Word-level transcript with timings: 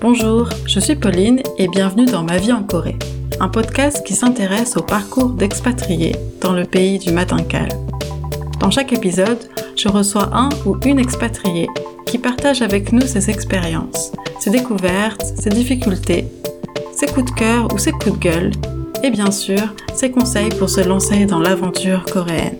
Bonjour, 0.00 0.48
je 0.66 0.80
suis 0.80 0.96
Pauline 0.96 1.42
et 1.58 1.68
bienvenue 1.68 2.06
dans 2.06 2.22
Ma 2.22 2.38
vie 2.38 2.54
en 2.54 2.62
Corée, 2.62 2.96
un 3.38 3.48
podcast 3.48 4.02
qui 4.02 4.14
s'intéresse 4.14 4.78
au 4.78 4.82
parcours 4.82 5.28
d'expatriés 5.28 6.16
dans 6.40 6.54
le 6.54 6.64
pays 6.64 6.98
du 6.98 7.12
matin 7.12 7.42
calme. 7.42 7.86
Dans 8.60 8.70
chaque 8.70 8.94
épisode, 8.94 9.50
je 9.76 9.88
reçois 9.88 10.30
un 10.32 10.48
ou 10.64 10.78
une 10.86 10.98
expatriée 10.98 11.68
qui 12.06 12.16
partage 12.16 12.62
avec 12.62 12.92
nous 12.92 13.02
ses 13.02 13.28
expériences, 13.28 14.12
ses 14.38 14.48
découvertes, 14.48 15.34
ses 15.38 15.50
difficultés, 15.50 16.28
ses 16.96 17.06
coups 17.06 17.30
de 17.30 17.38
cœur 17.38 17.68
ou 17.74 17.76
ses 17.76 17.92
coups 17.92 18.18
de 18.18 18.22
gueule, 18.22 18.52
et 19.02 19.10
bien 19.10 19.30
sûr, 19.30 19.74
ses 19.94 20.10
conseils 20.10 20.48
pour 20.48 20.70
se 20.70 20.80
lancer 20.80 21.26
dans 21.26 21.40
l'aventure 21.40 22.06
coréenne. 22.06 22.56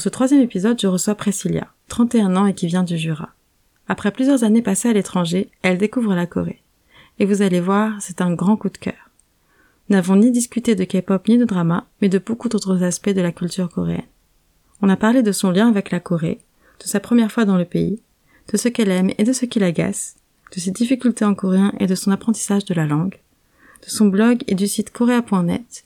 Pour 0.00 0.04
ce 0.04 0.08
troisième 0.08 0.40
épisode, 0.40 0.80
je 0.80 0.86
reçois 0.86 1.14
Priscilla, 1.14 1.68
31 1.88 2.34
ans 2.34 2.46
et 2.46 2.54
qui 2.54 2.66
vient 2.66 2.84
du 2.84 2.96
Jura. 2.96 3.34
Après 3.86 4.10
plusieurs 4.10 4.44
années 4.44 4.62
passées 4.62 4.88
à 4.88 4.94
l'étranger, 4.94 5.50
elle 5.60 5.76
découvre 5.76 6.14
la 6.14 6.24
Corée. 6.24 6.62
Et 7.18 7.26
vous 7.26 7.42
allez 7.42 7.60
voir, 7.60 8.00
c'est 8.00 8.22
un 8.22 8.32
grand 8.32 8.56
coup 8.56 8.70
de 8.70 8.78
cœur. 8.78 9.10
Nous 9.90 9.96
n'avons 9.96 10.16
ni 10.16 10.30
discuté 10.30 10.74
de 10.74 10.84
K-pop 10.84 11.28
ni 11.28 11.36
de 11.36 11.44
drama, 11.44 11.86
mais 12.00 12.08
de 12.08 12.16
beaucoup 12.18 12.48
d'autres 12.48 12.82
aspects 12.82 13.10
de 13.10 13.20
la 13.20 13.30
culture 13.30 13.68
coréenne. 13.68 14.06
On 14.80 14.88
a 14.88 14.96
parlé 14.96 15.22
de 15.22 15.32
son 15.32 15.50
lien 15.50 15.68
avec 15.68 15.90
la 15.90 16.00
Corée, 16.00 16.38
de 16.78 16.86
sa 16.86 16.98
première 16.98 17.30
fois 17.30 17.44
dans 17.44 17.58
le 17.58 17.66
pays, 17.66 18.00
de 18.50 18.56
ce 18.56 18.68
qu'elle 18.68 18.90
aime 18.90 19.10
et 19.18 19.24
de 19.24 19.34
ce 19.34 19.44
qui 19.44 19.58
l'agace, 19.58 20.16
de 20.56 20.60
ses 20.60 20.70
difficultés 20.70 21.26
en 21.26 21.34
coréen 21.34 21.74
et 21.78 21.86
de 21.86 21.94
son 21.94 22.10
apprentissage 22.10 22.64
de 22.64 22.72
la 22.72 22.86
langue, 22.86 23.18
de 23.82 23.90
son 23.90 24.06
blog 24.06 24.44
et 24.46 24.54
du 24.54 24.66
site 24.66 24.92
korea.net, 24.92 25.84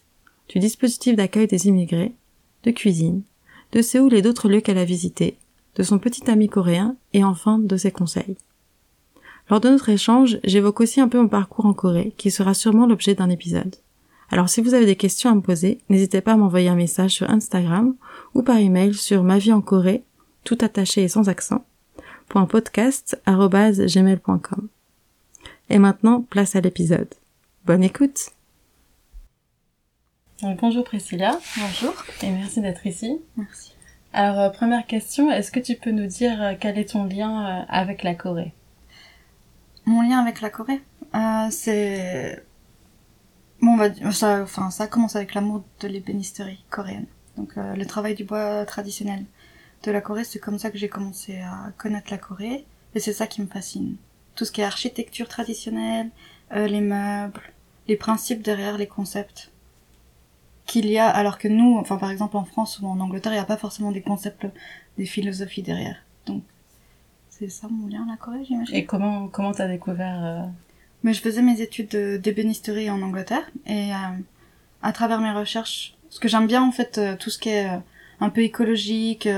du 0.51 0.61
dispositif 0.61 1.17
d'accueil 1.17 1.49
des 1.49 1.67
immigrés, 1.67 2.15
de 2.63 2.71
cuisine, 2.71 3.25
de 3.73 3.83
Séoul 3.83 4.15
et 4.15 4.23
d'autres 4.23 4.49
lieux 4.49 4.61
qu'elle 4.61 4.79
a 4.79 4.85
visités, 4.85 5.37
de 5.77 5.83
son 5.83 5.99
petit 5.99 6.31
ami 6.31 6.49
coréen 6.49 6.97
et 7.13 7.25
enfin 7.25 7.59
de 7.59 7.77
ses 7.77 7.91
conseils. 7.91 8.37
Lors 9.51 9.61
de 9.61 9.69
notre 9.69 9.91
échange, 9.91 10.39
j'évoque 10.45 10.81
aussi 10.81 11.01
un 11.01 11.09
peu 11.09 11.21
mon 11.21 11.29
parcours 11.29 11.67
en 11.67 11.75
Corée, 11.75 12.15
qui 12.17 12.31
sera 12.31 12.55
sûrement 12.55 12.87
l'objet 12.87 13.15
d'un 13.15 13.29
épisode. 13.29 13.77
Alors 14.31 14.49
si 14.49 14.63
vous 14.63 14.75
avez 14.75 14.87
des 14.87 14.97
questions 14.97 15.31
à 15.31 15.35
me 15.35 15.43
poser, 15.43 15.79
n'hésitez 15.91 16.21
pas 16.21 16.33
à 16.33 16.37
m'envoyer 16.37 16.69
un 16.69 16.77
message 16.77 17.13
sur 17.13 17.31
Instagram 17.31 17.95
ou 18.35 18.43
par 18.43 18.57
email 18.57 18.95
sur 18.95 19.23
ma 19.23 19.39
vie 19.39 19.53
en 19.53 19.61
Corée, 19.61 20.03
tout 20.45 20.59
attaché 20.61 21.03
et 21.03 21.09
sans 21.09 21.29
accent, 21.29 21.65
.podcast@gmail.com. 22.29 24.69
Et 25.71 25.79
maintenant, 25.79 26.21
place 26.23 26.57
à 26.57 26.61
l'épisode. 26.61 27.09
Bonne 27.67 27.85
écoute. 27.85 28.31
Bonjour 30.53 30.85
Priscilla. 30.85 31.39
Bonjour. 31.57 31.95
Et 32.23 32.31
merci 32.31 32.61
d'être 32.61 32.87
ici. 32.87 33.19
Merci. 33.37 33.73
Alors, 34.13 34.39
euh, 34.41 34.51
première 34.51 34.87
question, 34.87 35.31
est-ce 35.31 35.51
que 35.51 35.61
tu 35.61 35.75
peux 35.75 35.91
nous 35.91 36.07
dire 36.07 36.41
euh, 36.41 36.53
quel 36.59 36.79
est 36.79 36.91
ton 36.91 37.05
lien 37.05 37.63
euh, 37.63 37.65
avec 37.69 38.03
la 38.03 38.15
Corée? 38.15 38.53
Mon 39.87 40.03
lien 40.03 40.19
avec 40.19 40.41
la 40.41 40.51
Corée, 40.51 40.83
c'est 41.51 42.43
bon, 43.61 43.77
va 43.77 43.89
ça, 44.13 44.43
enfin, 44.43 44.71
ça 44.71 44.87
commence 44.87 45.17
avec 45.17 45.35
l'amour 45.35 45.65
de 45.81 45.89
l'ébénisterie 45.89 46.65
coréenne. 46.71 47.07
Donc, 47.37 47.57
le 47.57 47.85
travail 47.85 48.15
du 48.15 48.25
bois 48.25 48.65
traditionnel 48.65 49.25
de 49.83 49.91
la 49.91 50.01
Corée, 50.01 50.25
c'est 50.25 50.39
comme 50.39 50.59
ça 50.59 50.71
que 50.71 50.79
j'ai 50.79 50.89
commencé 50.89 51.37
à 51.39 51.71
connaître 51.77 52.11
la 52.11 52.17
Corée, 52.17 52.65
et 52.95 53.01
c'est 53.01 53.13
ça 53.13 53.27
qui 53.27 53.43
me 53.43 53.47
fascine. 53.47 53.97
Tout 54.37 54.47
ce 54.47 54.53
qui 54.53 54.63
est 54.63 54.65
architecture 54.65 55.29
traditionnelle, 55.29 56.09
les 56.51 56.81
meubles, 56.81 57.43
les 57.87 57.97
principes 57.97 58.41
derrière 58.41 58.79
les 58.79 58.87
concepts 58.87 59.51
qu'il 60.67 60.87
y 60.87 60.99
a, 60.99 61.09
alors 61.09 61.39
que 61.39 61.49
nous, 61.49 61.77
enfin 61.79 61.97
par 61.97 62.11
exemple 62.11 62.37
en 62.37 62.45
France 62.45 62.81
ou 62.81 62.87
en 62.87 62.99
Angleterre, 63.01 63.33
il 63.33 63.37
n'y 63.37 63.41
a 63.41 63.47
pas 63.47 63.57
forcément 63.57 63.93
des 63.93 64.03
concepts, 64.03 64.47
des 64.99 65.07
philosophies 65.07 65.63
derrière. 65.63 65.97
Donc 66.27 66.43
c'est 67.29 67.49
ça 67.49 67.69
mon 67.71 67.89
lien 67.89 68.05
à 68.07 68.13
la 68.13 68.17
Corée, 68.17 68.45
j'imagine. 68.45 68.75
Et 68.75 68.85
comment 68.85 69.29
comment 69.29 69.53
t'as 69.53 69.69
découvert 69.69 70.25
euh, 70.25 70.43
Mais 71.03 71.13
je 71.13 71.21
faisais 71.21 71.43
mes 71.43 71.61
études 71.61 71.97
d'ébénisterie 72.21 72.91
en 72.91 73.03
Angleterre 73.03 73.49
et 73.67 73.93
euh, 73.93 73.97
à 74.83 74.93
travers 74.93 75.21
mes 75.21 75.33
recherches, 75.33 75.97
ce 76.11 76.21
que 76.21 76.29
j'aime 76.29 76.47
bien 76.47 76.63
en 76.63 76.73
fait, 76.73 76.99
euh, 76.99 77.17
tout 77.17 77.31
ce 77.31 77.39
qui 77.39 77.51
est 77.51 77.69
un 78.21 78.31
peu 78.31 78.43
écologique, 78.43 79.29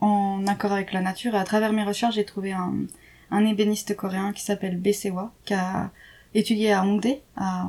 en 0.00 0.46
accord 0.46 0.72
avec 0.72 0.92
la 0.92 1.02
nature. 1.02 1.34
Et 1.34 1.38
à 1.38 1.44
travers 1.44 1.72
mes 1.72 1.84
recherches, 1.84 2.14
j'ai 2.14 2.24
trouvé 2.24 2.52
un, 2.52 2.72
un 3.30 3.44
ébéniste 3.44 3.94
coréen 3.94 4.32
qui 4.32 4.42
s'appelle 4.42 4.78
Besewa, 4.78 5.32
qui 5.44 5.54
a 5.54 5.90
étudié 6.34 6.72
à 6.72 6.82
Hongdae, 6.82 7.20
à 7.36 7.68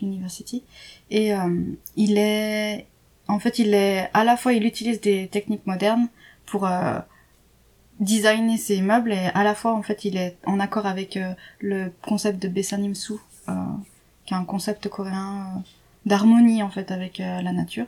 University. 0.00 0.62
Et 1.10 1.34
euh, 1.34 1.62
il 1.96 2.18
est, 2.18 2.86
en 3.28 3.38
fait, 3.38 3.58
il 3.58 3.74
est, 3.74 4.10
à 4.14 4.24
la 4.24 4.36
fois, 4.36 4.52
il 4.52 4.64
utilise 4.64 5.00
des 5.00 5.28
techniques 5.28 5.66
modernes 5.66 6.08
pour 6.46 6.66
euh, 6.66 6.98
designer 8.00 8.58
ses 8.58 8.80
meubles 8.82 9.12
et 9.12 9.30
à 9.34 9.44
la 9.44 9.54
fois, 9.54 9.74
en 9.74 9.82
fait, 9.82 10.04
il 10.04 10.16
est 10.16 10.36
en 10.46 10.60
accord 10.60 10.86
avec 10.86 11.16
euh, 11.16 11.32
le 11.60 11.92
concept 12.02 12.42
de 12.42 12.48
Besanim 12.48 12.94
Su, 12.94 13.14
qui 14.24 14.34
est 14.34 14.36
un 14.36 14.44
concept 14.44 14.88
coréen 14.88 15.62
d'harmonie, 16.06 16.62
en 16.62 16.70
fait, 16.70 16.90
avec 16.90 17.18
la 17.18 17.52
nature. 17.52 17.86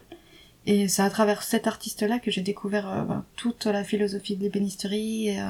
Et 0.67 0.89
c'est 0.89 1.03
à 1.03 1.11
travers 1.11 1.43
cet 1.43 1.67
artiste-là 1.67 2.19
que 2.19 2.31
j'ai 2.31 2.41
découvert 2.41 3.05
bah, 3.05 3.25
toute 3.37 3.67
la 3.67 3.85
philosophie 3.85 4.37
de 4.37 4.43
l'ébénisterie 4.43 5.29
et, 5.29 5.41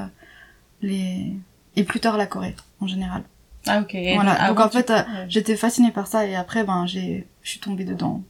les... 0.81 1.33
et 1.75 1.83
plus 1.83 1.99
tard 1.99 2.17
la 2.17 2.27
Corée, 2.27 2.55
en 2.81 2.87
général. 2.87 3.23
Ah 3.67 3.81
ok. 3.81 3.97
voilà. 4.15 4.47
Donc 4.47 4.59
en 4.59 4.69
fait, 4.69 4.89
euh, 4.91 5.03
j'étais 5.27 5.55
fascinée 5.55 5.91
par 5.91 6.07
ça 6.07 6.25
et 6.25 6.35
après, 6.35 6.63
ben, 6.63 6.85
j'ai, 6.85 7.27
je 7.41 7.49
suis 7.49 7.59
tombée 7.59 7.83
dedans 7.83 8.21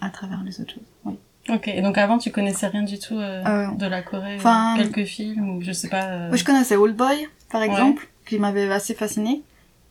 à 0.00 0.10
travers 0.10 0.42
les 0.44 0.60
autres 0.60 0.74
choses. 0.74 0.82
Oui. 1.04 1.14
Ok. 1.48 1.68
Et 1.68 1.82
donc 1.82 1.98
avant, 1.98 2.18
tu 2.18 2.30
connaissais 2.30 2.68
rien 2.68 2.82
du 2.82 2.98
tout 2.98 3.18
euh, 3.18 3.44
euh 3.44 3.66
de 3.72 3.86
la 3.86 4.02
Corée, 4.02 4.38
quelques 4.76 5.04
films 5.04 5.48
ou 5.50 5.62
je 5.62 5.72
sais 5.72 5.88
pas. 5.88 6.04
Euh... 6.04 6.28
Oui, 6.30 6.38
je 6.38 6.44
connaissais 6.44 6.76
Old 6.76 6.96
Boy, 6.96 7.28
par 7.50 7.62
exemple, 7.62 8.08
qui 8.26 8.38
m'avait 8.38 8.70
assez 8.70 8.94
fascinée 8.94 9.42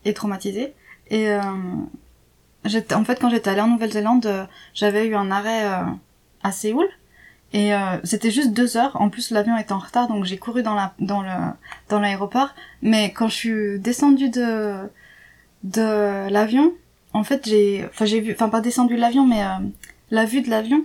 et 0.06 0.14
traumatisée. 0.14 0.74
Et 1.10 1.30
euh, 1.30 1.42
j'étais, 2.66 2.96
en 2.96 3.04
fait, 3.04 3.20
quand 3.20 3.30
j'étais 3.30 3.50
allée 3.50 3.62
en 3.62 3.70
Nouvelle-Zélande, 3.70 4.48
j'avais 4.74 5.08
eu 5.08 5.16
un 5.16 5.32
arrêt 5.32 5.64
à 6.44 6.52
Séoul. 6.52 6.88
Et 7.54 7.74
euh, 7.74 7.98
c'était 8.04 8.32
juste 8.32 8.52
deux 8.54 8.78
heures. 8.78 9.00
En 9.00 9.10
plus, 9.10 9.32
l'avion 9.32 9.58
était 9.58 9.72
en 9.72 9.80
retard, 9.80 10.08
donc 10.08 10.26
j'ai 10.26 10.38
couru 10.38 10.64
dans 10.64 10.76
la 10.76 10.94
dans 11.00 11.22
le 11.22 11.30
dans 11.90 12.00
l'aéroport. 12.00 12.50
Mais 12.82 13.12
quand 13.12 13.30
je 13.30 13.36
suis 13.36 13.80
descendue 13.80 14.30
de 14.30 14.76
de 15.64 16.30
l'avion, 16.30 16.74
en 17.14 17.24
fait, 17.24 17.48
j'ai 17.48 17.86
enfin 17.90 18.06
j'ai 18.06 18.20
vu, 18.20 18.34
enfin 18.34 18.50
pas 18.50 18.62
descendu 18.62 18.96
de 18.96 19.00
l'avion, 19.02 19.26
mais 19.26 19.42
euh, 19.42 19.66
la 20.12 20.26
vue 20.26 20.42
de 20.42 20.50
l'avion, 20.50 20.84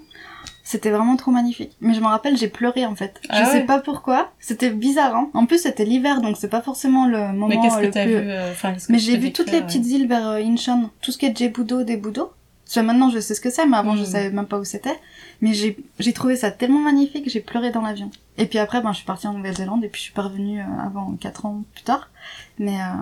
c'était 0.63 0.91
vraiment 0.91 1.17
trop 1.17 1.33
magnifique. 1.33 1.73
Mais 1.81 1.95
je 1.95 2.01
me 2.01 2.07
rappelle, 2.07 2.37
j'ai 2.37 2.49
pleuré 2.49 2.87
en 2.87 2.95
fait. 2.95 3.21
Ah 3.29 3.43
je 3.45 3.51
sais 3.51 3.65
pas 3.65 3.81
pourquoi. 3.81 4.31
C'était 4.39 4.71
bizarre. 4.71 5.17
Hein. 5.17 5.31
En 5.35 5.47
plus, 5.47 5.63
c'était 5.63 5.85
l'hiver, 5.85 6.21
donc 6.21 6.37
c'est 6.39 6.49
pas 6.49 6.63
forcément 6.63 7.09
le 7.09 7.33
moment 7.33 7.49
mais 7.49 7.59
qu'est-ce 7.61 7.79
que 7.79 7.87
le 7.87 7.91
plus. 7.91 8.23
Vu, 8.23 8.31
euh, 8.31 8.53
mais 8.89 8.99
j'ai 9.01 9.17
vu 9.17 9.33
toutes 9.33 9.51
les 9.51 9.63
petites 9.63 9.87
îles 9.89 10.07
vers 10.07 10.29
Incheon, 10.29 10.91
tout 11.01 11.11
ce 11.11 11.19
qui 11.19 11.27
est 11.27 11.37
Jebudo, 11.37 11.83
Debudo 11.83 12.33
maintenant 12.81 13.11
je 13.11 13.19
sais 13.19 13.35
ce 13.35 13.41
que 13.41 13.51
c'est, 13.51 13.67
mais 13.67 13.77
avant 13.77 13.97
je 13.97 14.03
mm. 14.03 14.07
savais 14.07 14.31
même 14.31 14.47
pas 14.47 14.59
où 14.59 14.65
c'était. 14.65 14.99
Mais 15.41 15.53
j'ai, 15.53 15.77
j'ai 15.99 16.13
trouvé 16.13 16.37
ça 16.37 16.51
tellement 16.51 16.81
magnifique, 16.81 17.29
j'ai 17.29 17.41
pleuré 17.41 17.71
dans 17.71 17.83
l'avion. 17.83 18.11
Et 18.39 18.47
puis 18.47 18.59
après, 18.59 18.81
ben, 18.81 18.93
je 18.93 18.99
suis 18.99 19.07
partie 19.07 19.27
en 19.27 19.35
Nouvelle-Zélande 19.35 19.85
et 19.85 19.89
puis 19.89 19.99
je 19.99 20.05
suis 20.05 20.15
pas 20.15 20.23
revenue 20.23 20.61
euh, 20.61 20.79
avant 20.81 21.15
4 21.17 21.47
ans 21.47 21.65
plus 21.75 21.83
tard. 21.83 22.11
Mais 22.59 22.81
euh, 22.81 22.95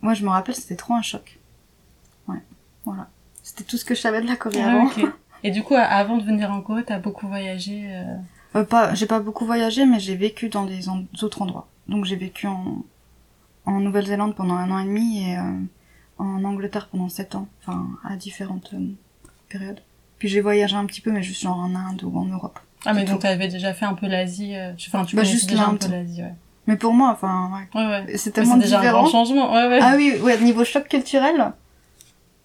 moi 0.00 0.14
je 0.14 0.24
me 0.24 0.30
rappelle, 0.30 0.54
c'était 0.54 0.76
trop 0.76 0.94
un 0.94 1.02
choc. 1.02 1.38
Ouais, 2.28 2.42
voilà. 2.84 3.08
C'était 3.42 3.64
tout 3.64 3.76
ce 3.76 3.84
que 3.84 3.94
je 3.94 4.00
savais 4.00 4.22
de 4.22 4.26
la 4.26 4.36
Corée 4.36 4.62
ah, 4.62 4.70
avant. 4.70 4.90
Et 5.42 5.50
du 5.50 5.62
coup, 5.62 5.74
avant 5.74 6.18
de 6.18 6.24
venir 6.24 6.50
en 6.50 6.60
Corée, 6.60 6.84
t'as 6.84 6.98
beaucoup 6.98 7.26
voyagé 7.26 7.88
euh... 7.90 8.58
euh 8.60 8.64
pas, 8.64 8.94
J'ai 8.94 9.06
pas 9.06 9.20
beaucoup 9.20 9.46
voyagé, 9.46 9.86
mais 9.86 9.98
j'ai 9.98 10.14
vécu 10.14 10.48
dans 10.48 10.64
des 10.64 10.86
autres 11.22 11.42
endroits. 11.42 11.68
Donc 11.88 12.04
j'ai 12.04 12.16
vécu 12.16 12.46
en, 12.46 12.84
en 13.66 13.80
Nouvelle-Zélande 13.80 14.34
pendant 14.34 14.54
un 14.54 14.70
an 14.70 14.78
et 14.78 14.84
demi 14.84 15.24
et 15.28 15.38
euh, 15.38 15.42
en 16.18 16.44
Angleterre 16.44 16.88
pendant 16.88 17.08
7 17.08 17.34
ans. 17.34 17.48
Enfin, 17.60 17.88
à 18.04 18.16
différentes 18.16 18.74
période. 19.50 19.80
Puis 20.18 20.28
j'ai 20.28 20.40
voyagé 20.40 20.76
un 20.76 20.86
petit 20.86 21.00
peu, 21.00 21.10
mais 21.10 21.22
juste 21.22 21.42
genre 21.42 21.58
en 21.58 21.74
Inde 21.74 22.02
ou 22.04 22.16
en 22.18 22.26
Europe. 22.26 22.58
Ah, 22.84 22.94
mais 22.94 23.04
donc 23.04 23.20
t'avais 23.20 23.48
déjà 23.48 23.74
fait 23.74 23.84
un 23.84 23.94
peu 23.94 24.06
l'Asie, 24.06 24.56
euh... 24.56 24.72
enfin 24.88 25.04
tu 25.04 25.16
bah, 25.16 25.24
juste 25.24 25.50
déjà 25.50 25.66
un 25.66 25.74
peu 25.74 25.88
l'Asie, 25.88 26.22
ouais. 26.22 26.34
Mais 26.66 26.76
pour 26.76 26.92
moi, 26.92 27.10
enfin, 27.10 27.50
ouais. 27.74 27.80
ouais, 27.80 27.86
ouais. 27.88 28.16
C'est 28.16 28.30
tellement 28.30 28.56
déjà 28.56 28.78
différent. 28.78 28.98
un 28.98 29.02
grand 29.02 29.10
changement, 29.10 29.52
ouais, 29.52 29.66
ouais. 29.66 29.78
Ah 29.82 29.94
oui, 29.96 30.14
ouais, 30.22 30.38
niveau 30.38 30.64
choc 30.64 30.88
culturel, 30.88 31.52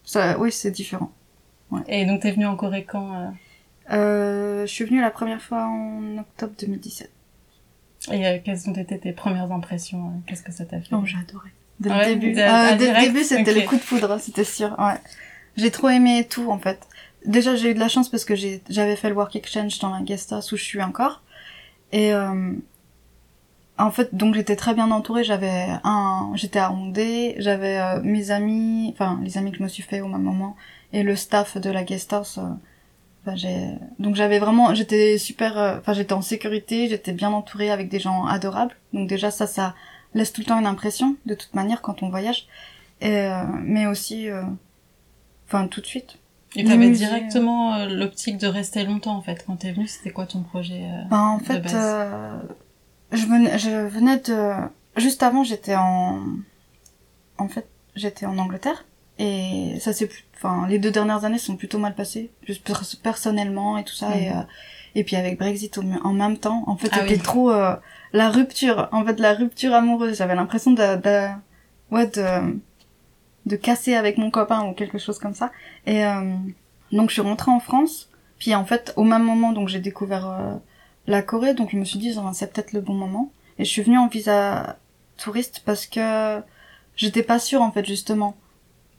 ça, 0.03 0.37
oui, 0.39 0.51
c'est 0.51 0.71
différent. 0.71 1.11
Ouais. 1.71 1.81
Et 1.87 2.05
donc 2.05 2.21
t'es 2.21 2.31
venue 2.31 2.45
en 2.45 2.55
Corée 2.55 2.83
quand 2.83 3.13
euh... 3.15 3.27
euh 3.91 4.61
je 4.65 4.71
suis 4.71 4.85
venue 4.85 5.01
la 5.01 5.09
première 5.09 5.41
fois 5.41 5.65
en 5.67 6.19
octobre 6.19 6.53
2017. 6.59 7.11
Et 8.11 8.25
euh, 8.25 8.37
quelles 8.43 8.69
ont 8.69 8.73
été 8.73 8.99
tes 8.99 9.13
premières 9.13 9.51
impressions 9.51 10.07
euh, 10.07 10.19
Qu'est-ce 10.27 10.43
que 10.43 10.51
ça 10.51 10.65
t'a 10.65 10.79
fait? 10.79 10.93
Oh, 10.93 11.01
j'ai 11.05 11.17
adoré. 11.17 11.49
Dès 11.79 11.89
le 11.89 12.05
début. 12.05 12.39
Euh, 12.39 12.75
dès 12.77 12.93
le 12.93 13.07
début, 13.07 13.23
c'était 13.23 13.53
le 13.53 13.61
coup 13.61 13.75
de 13.75 13.81
foudre, 13.81 14.19
c'était 14.19 14.43
sûr. 14.43 14.75
Ouais. 14.79 14.99
J'ai 15.57 15.71
trop 15.71 15.89
aimé 15.89 16.27
tout, 16.29 16.51
en 16.51 16.59
fait 16.59 16.87
déjà 17.25 17.55
j'ai 17.55 17.71
eu 17.71 17.73
de 17.73 17.79
la 17.79 17.87
chance 17.89 18.09
parce 18.09 18.25
que 18.25 18.35
j'avais 18.35 18.95
fait 18.95 19.09
le 19.09 19.15
work 19.15 19.35
exchange 19.35 19.79
dans 19.79 19.89
la 19.89 20.01
guest 20.01 20.31
house 20.31 20.51
où 20.51 20.57
je 20.57 20.63
suis 20.63 20.81
encore 20.81 21.21
et 21.91 22.13
euh, 22.13 22.53
en 23.77 23.91
fait 23.91 24.15
donc 24.15 24.35
j'étais 24.35 24.55
très 24.55 24.73
bien 24.73 24.91
entourée 24.91 25.23
j'avais 25.23 25.67
un 25.83 26.31
j'étais 26.35 26.59
à 26.59 26.71
Hongdae 26.71 27.35
j'avais 27.37 27.77
euh, 27.77 28.01
mes 28.03 28.31
amis 28.31 28.91
enfin 28.93 29.19
les 29.23 29.37
amis 29.37 29.51
que 29.51 29.57
je 29.57 29.63
me 29.63 29.67
suis 29.67 29.83
fait 29.83 30.01
au 30.01 30.07
même 30.07 30.23
moment 30.23 30.55
et 30.93 31.03
le 31.03 31.15
staff 31.15 31.57
de 31.57 31.69
la 31.69 31.83
guest 31.83 32.13
house 32.13 32.37
euh, 32.37 32.49
j'ai 33.33 33.69
donc 33.97 34.15
j'avais 34.15 34.37
vraiment 34.37 34.75
j'étais 34.75 35.17
super 35.17 35.57
euh, 35.57 35.77
enfin 35.79 35.93
j'étais 35.93 36.13
en 36.13 36.21
sécurité, 36.21 36.87
j'étais 36.87 37.13
bien 37.13 37.31
entourée 37.31 37.71
avec 37.71 37.89
des 37.89 37.99
gens 37.99 38.25
adorables. 38.25 38.75
Donc 38.93 39.09
déjà 39.09 39.31
ça 39.31 39.47
ça 39.47 39.73
laisse 40.13 40.31
tout 40.31 40.41
le 40.41 40.45
temps 40.45 40.59
une 40.59 40.67
impression 40.67 41.15
de 41.25 41.33
toute 41.33 41.53
manière 41.55 41.81
quand 41.81 42.03
on 42.03 42.09
voyage. 42.09 42.47
Et, 43.01 43.17
euh, 43.17 43.43
mais 43.63 43.87
aussi 43.87 44.29
euh, 44.29 44.43
enfin 45.47 45.67
tout 45.67 45.81
de 45.81 45.87
suite. 45.87 46.19
Et 46.55 46.63
t'avais 46.63 46.89
directement 46.89 47.75
euh, 47.75 47.87
l'optique 47.87 48.37
de 48.37 48.47
rester 48.47 48.83
longtemps 48.83 49.15
en 49.15 49.21
fait. 49.21 49.43
Quand 49.45 49.55
t'es 49.55 49.71
venue, 49.71 49.87
c'était 49.87 50.11
quoi 50.11 50.25
ton 50.25 50.41
projet 50.41 50.89
ben, 51.09 51.19
en 51.19 51.39
fait 51.39 51.61
je 53.11 53.25
venais 53.27 53.57
je 53.57 53.69
venais 53.69 54.17
de 54.17 54.51
juste 54.97 55.23
avant 55.23 55.43
j'étais 55.43 55.75
en 55.75 56.21
en 57.37 57.47
fait 57.47 57.67
j'étais 57.95 58.25
en 58.25 58.37
Angleterre. 58.37 58.85
Et 59.17 59.77
ça 59.79 59.93
c'est 59.93 60.09
enfin 60.35 60.67
les 60.67 60.79
deux 60.79 60.91
dernières 60.91 61.23
années 61.23 61.37
sont 61.37 61.55
plutôt 61.55 61.79
mal 61.79 61.95
passées 61.95 62.31
juste 62.45 62.69
personnellement 63.01 63.77
et 63.77 63.83
tout 63.83 63.93
ça. 63.93 64.15
Et 64.17 64.29
mm. 64.29 64.37
euh, 64.37 64.41
et 64.95 65.03
puis 65.03 65.15
avec 65.15 65.37
Brexit 65.37 65.77
en 65.77 66.13
même 66.13 66.37
temps 66.37 66.63
en 66.67 66.77
fait 66.77 66.89
ah 66.91 66.99
c'était 67.01 67.21
trop 67.21 67.51
euh, 67.51 67.75
la 68.13 68.29
rupture 68.29 68.89
en 68.91 69.05
fait 69.05 69.19
la 69.19 69.33
rupture 69.33 69.73
amoureuse. 69.73 70.17
J'avais 70.17 70.35
l'impression 70.35 70.71
de, 70.71 70.95
de 71.01 71.27
ouais 71.91 72.07
de 72.07 72.59
de 73.45 73.55
casser 73.55 73.95
avec 73.95 74.17
mon 74.17 74.31
copain 74.31 74.65
ou 74.65 74.73
quelque 74.73 74.97
chose 74.97 75.19
comme 75.19 75.33
ça. 75.33 75.51
Et 75.85 76.05
euh, 76.05 76.35
donc 76.91 77.09
je 77.09 77.13
suis 77.13 77.21
rentrée 77.21 77.51
en 77.51 77.59
France. 77.59 78.09
Puis 78.39 78.53
en 78.55 78.65
fait 78.65 78.93
au 78.95 79.03
même 79.03 79.23
moment 79.23 79.51
donc 79.51 79.69
j'ai 79.69 79.79
découvert 79.79 80.59
la 81.07 81.21
Corée. 81.21 81.53
Donc 81.53 81.71
je 81.71 81.77
me 81.77 81.85
suis 81.85 81.99
dit 81.99 82.15
c'est 82.33 82.51
peut-être 82.51 82.73
le 82.73 82.81
bon 82.81 82.93
moment. 82.93 83.31
Et 83.57 83.65
je 83.65 83.69
suis 83.69 83.81
venue 83.81 83.97
en 83.97 84.07
visa 84.07 84.77
touriste 85.17 85.61
parce 85.65 85.85
que 85.85 86.41
j'étais 86.95 87.23
pas 87.23 87.39
sûre 87.39 87.61
en 87.61 87.71
fait 87.71 87.85
justement. 87.85 88.35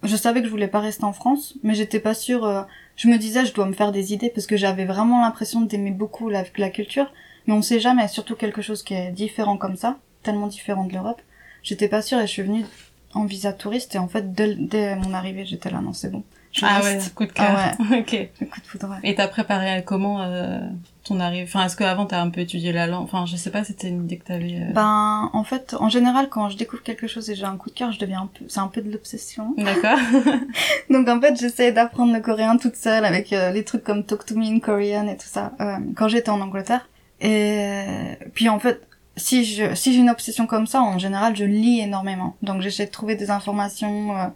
Je 0.03 0.17
savais 0.17 0.41
que 0.41 0.47
je 0.47 0.51
voulais 0.51 0.69
pas 0.69 0.81
rester 0.81 1.05
en 1.05 1.13
France, 1.13 1.55
mais 1.63 1.75
j'étais 1.75 2.01
pas 2.01 2.15
sûre. 2.15 2.45
Euh, 2.45 2.63
je 2.97 3.09
me 3.09 3.19
disais, 3.19 3.45
je 3.45 3.53
dois 3.53 3.67
me 3.67 3.73
faire 3.73 3.93
des 3.93 4.13
idées 4.13 4.31
parce 4.31 4.47
que 4.47 4.57
j'avais 4.57 4.85
vraiment 4.85 5.23
l'impression 5.23 5.63
d'aimer 5.63 5.91
beaucoup 5.91 6.29
la, 6.29 6.45
la, 6.57 6.71
culture, 6.71 7.13
mais 7.47 7.55
on 7.55 7.63
sait 7.63 7.81
jamais, 7.81 8.07
surtout 8.09 8.37
quelque 8.37 8.63
chose 8.63 8.83
qui 8.83 8.95
est 8.95 9.11
différent 9.11 9.57
comme 9.57 9.77
ça, 9.77 9.99
tellement 10.23 10.47
différent 10.47 10.85
de 10.85 10.93
l'Europe. 10.93 11.21
J'étais 11.63 11.89
pas 11.89 12.03
sûre 12.03 12.19
et 12.19 12.27
je 12.27 12.33
suis 12.33 12.43
venue 12.43 12.65
en 13.15 13.25
visa 13.25 13.53
touriste 13.53 13.95
et 13.95 13.99
en 13.99 14.09
fait 14.09 14.33
dès, 14.33 14.55
dès 14.55 14.97
mon 14.97 15.15
arrivée 15.15 15.45
j'étais 15.45 15.71
là 15.71 15.81
non 15.81 15.93
c'est 15.93 16.11
bon 16.11 16.23
ah 16.63 16.81
ouais, 16.83 16.99
coup 17.15 17.27
de 17.27 17.33
cœur. 17.33 17.47
Ah 17.51 17.83
ouais. 17.91 17.99
ok. 18.41 18.49
coup 18.49 18.61
de 18.61 18.67
foudre. 18.67 18.97
Et 19.03 19.15
t'as 19.15 19.29
préparé 19.29 19.83
comment 19.85 20.23
euh, 20.23 20.61
ton 21.05 21.21
arrivée 21.21 21.45
Enfin, 21.45 21.65
est-ce 21.65 21.77
qu'avant 21.77 22.07
t'as 22.07 22.21
un 22.21 22.31
peu 22.31 22.41
étudié 22.41 22.73
la 22.73 22.87
langue? 22.87 23.05
Enfin, 23.05 23.27
je 23.27 23.37
sais 23.37 23.51
pas, 23.51 23.65
c'était 23.65 23.89
une 23.89 24.05
idée 24.05 24.17
que 24.17 24.25
t'avais. 24.25 24.61
Euh... 24.61 24.73
Ben, 24.73 25.31
en 25.33 25.45
fait, 25.45 25.77
en 25.79 25.89
général, 25.89 26.29
quand 26.29 26.49
je 26.49 26.57
découvre 26.57 26.83
quelque 26.83 27.07
chose 27.07 27.29
et 27.31 27.35
j'ai 27.35 27.45
un 27.45 27.57
coup 27.57 27.71
de 27.71 27.75
cœur, 27.75 27.93
je 27.93 27.99
deviens 27.99 28.23
un 28.23 28.31
peu, 28.33 28.45
c'est 28.49 28.61
un 28.61 28.69
peu 28.69 28.81
de 28.81 28.91
l'obsession. 28.91 29.55
D'accord. 29.59 29.99
Donc 30.91 31.09
en 31.09 31.21
fait, 31.21 31.39
j'essayais 31.39 31.73
d'apprendre 31.73 32.13
le 32.13 32.21
coréen 32.21 32.57
toute 32.57 32.77
seule 32.77 33.05
avec 33.05 33.33
euh, 33.33 33.51
les 33.51 33.65
trucs 33.65 33.85
comme 33.85 34.05
Talk 34.05 34.25
to 34.25 34.37
Me 34.37 34.45
in 34.45 34.61
Korean 34.61 35.09
et 35.09 35.17
tout 35.17 35.29
ça 35.29 35.53
euh, 35.61 35.77
quand 35.95 36.09
j'étais 36.09 36.31
en 36.31 36.41
Angleterre. 36.41 36.89
Et 37.21 38.19
puis 38.35 38.51
en 38.51 38.59
fait, 38.59 38.87
si 39.17 39.45
je 39.45 39.75
si 39.75 39.95
j'ai 39.95 40.01
une 40.01 40.11
obsession 40.11 40.47
comme 40.47 40.67
ça, 40.67 40.83
en 40.83 40.99
général, 40.99 41.35
je 41.35 41.45
lis 41.45 41.81
énormément. 41.81 42.37
Donc 42.43 42.61
j'essaie 42.61 42.87
de 42.87 42.91
trouver 42.91 43.17
des 43.17 43.31
informations, 43.31 44.17
euh, 44.17 44.27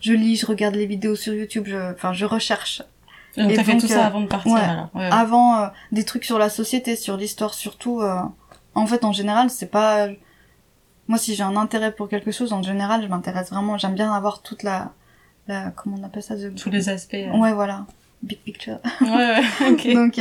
je 0.00 0.12
lis, 0.12 0.36
je 0.36 0.46
regarde 0.46 0.76
les 0.76 0.86
vidéos 0.86 1.16
sur 1.16 1.34
YouTube, 1.34 1.64
je 1.66 1.92
enfin 1.92 2.12
je 2.12 2.24
recherche. 2.24 2.82
Donc 3.36 3.52
t'as 3.54 3.64
fait 3.64 3.76
tout 3.76 3.88
ça 3.88 4.04
euh, 4.04 4.06
avant 4.06 4.20
de 4.20 4.26
partir 4.26 4.54
alors. 4.54 4.90
Ouais, 4.94 5.08
Avant 5.10 5.56
euh, 5.56 5.66
des 5.92 6.04
trucs 6.04 6.24
sur 6.24 6.38
la 6.38 6.50
société, 6.50 6.96
sur 6.96 7.16
l'histoire 7.16 7.54
surtout 7.54 8.02
en 8.74 8.86
fait 8.86 9.04
en 9.04 9.12
général, 9.12 9.50
c'est 9.50 9.70
pas 9.70 10.08
moi 11.08 11.18
si 11.18 11.34
j'ai 11.34 11.42
un 11.42 11.56
intérêt 11.56 11.92
pour 11.92 12.08
quelque 12.08 12.30
chose 12.30 12.52
en 12.52 12.62
général, 12.62 13.02
je 13.02 13.08
m'intéresse 13.08 13.50
vraiment, 13.50 13.76
j'aime 13.76 13.94
bien 13.94 14.12
avoir 14.12 14.42
toute 14.42 14.62
la 14.62 14.92
la 15.48 15.72
comment 15.72 15.96
on 16.00 16.04
appelle 16.04 16.22
ça 16.22 16.34
tous 16.56 16.70
les 16.70 16.88
aspects. 16.88 17.16
Ouais 17.34 17.52
voilà, 17.52 17.86
big 18.22 18.38
picture. 18.38 18.78
Ouais 19.00 19.08
ouais, 19.08 19.42
OK. 19.72 19.92
Donc 19.94 20.20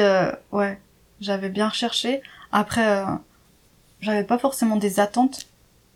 ouais, 0.52 0.80
j'avais 1.22 1.50
bien 1.50 1.70
recherché. 1.70 2.22
Après 2.52 3.04
j'avais 4.02 4.24
pas 4.24 4.38
forcément 4.38 4.76
des 4.76 5.00
attentes 5.00 5.48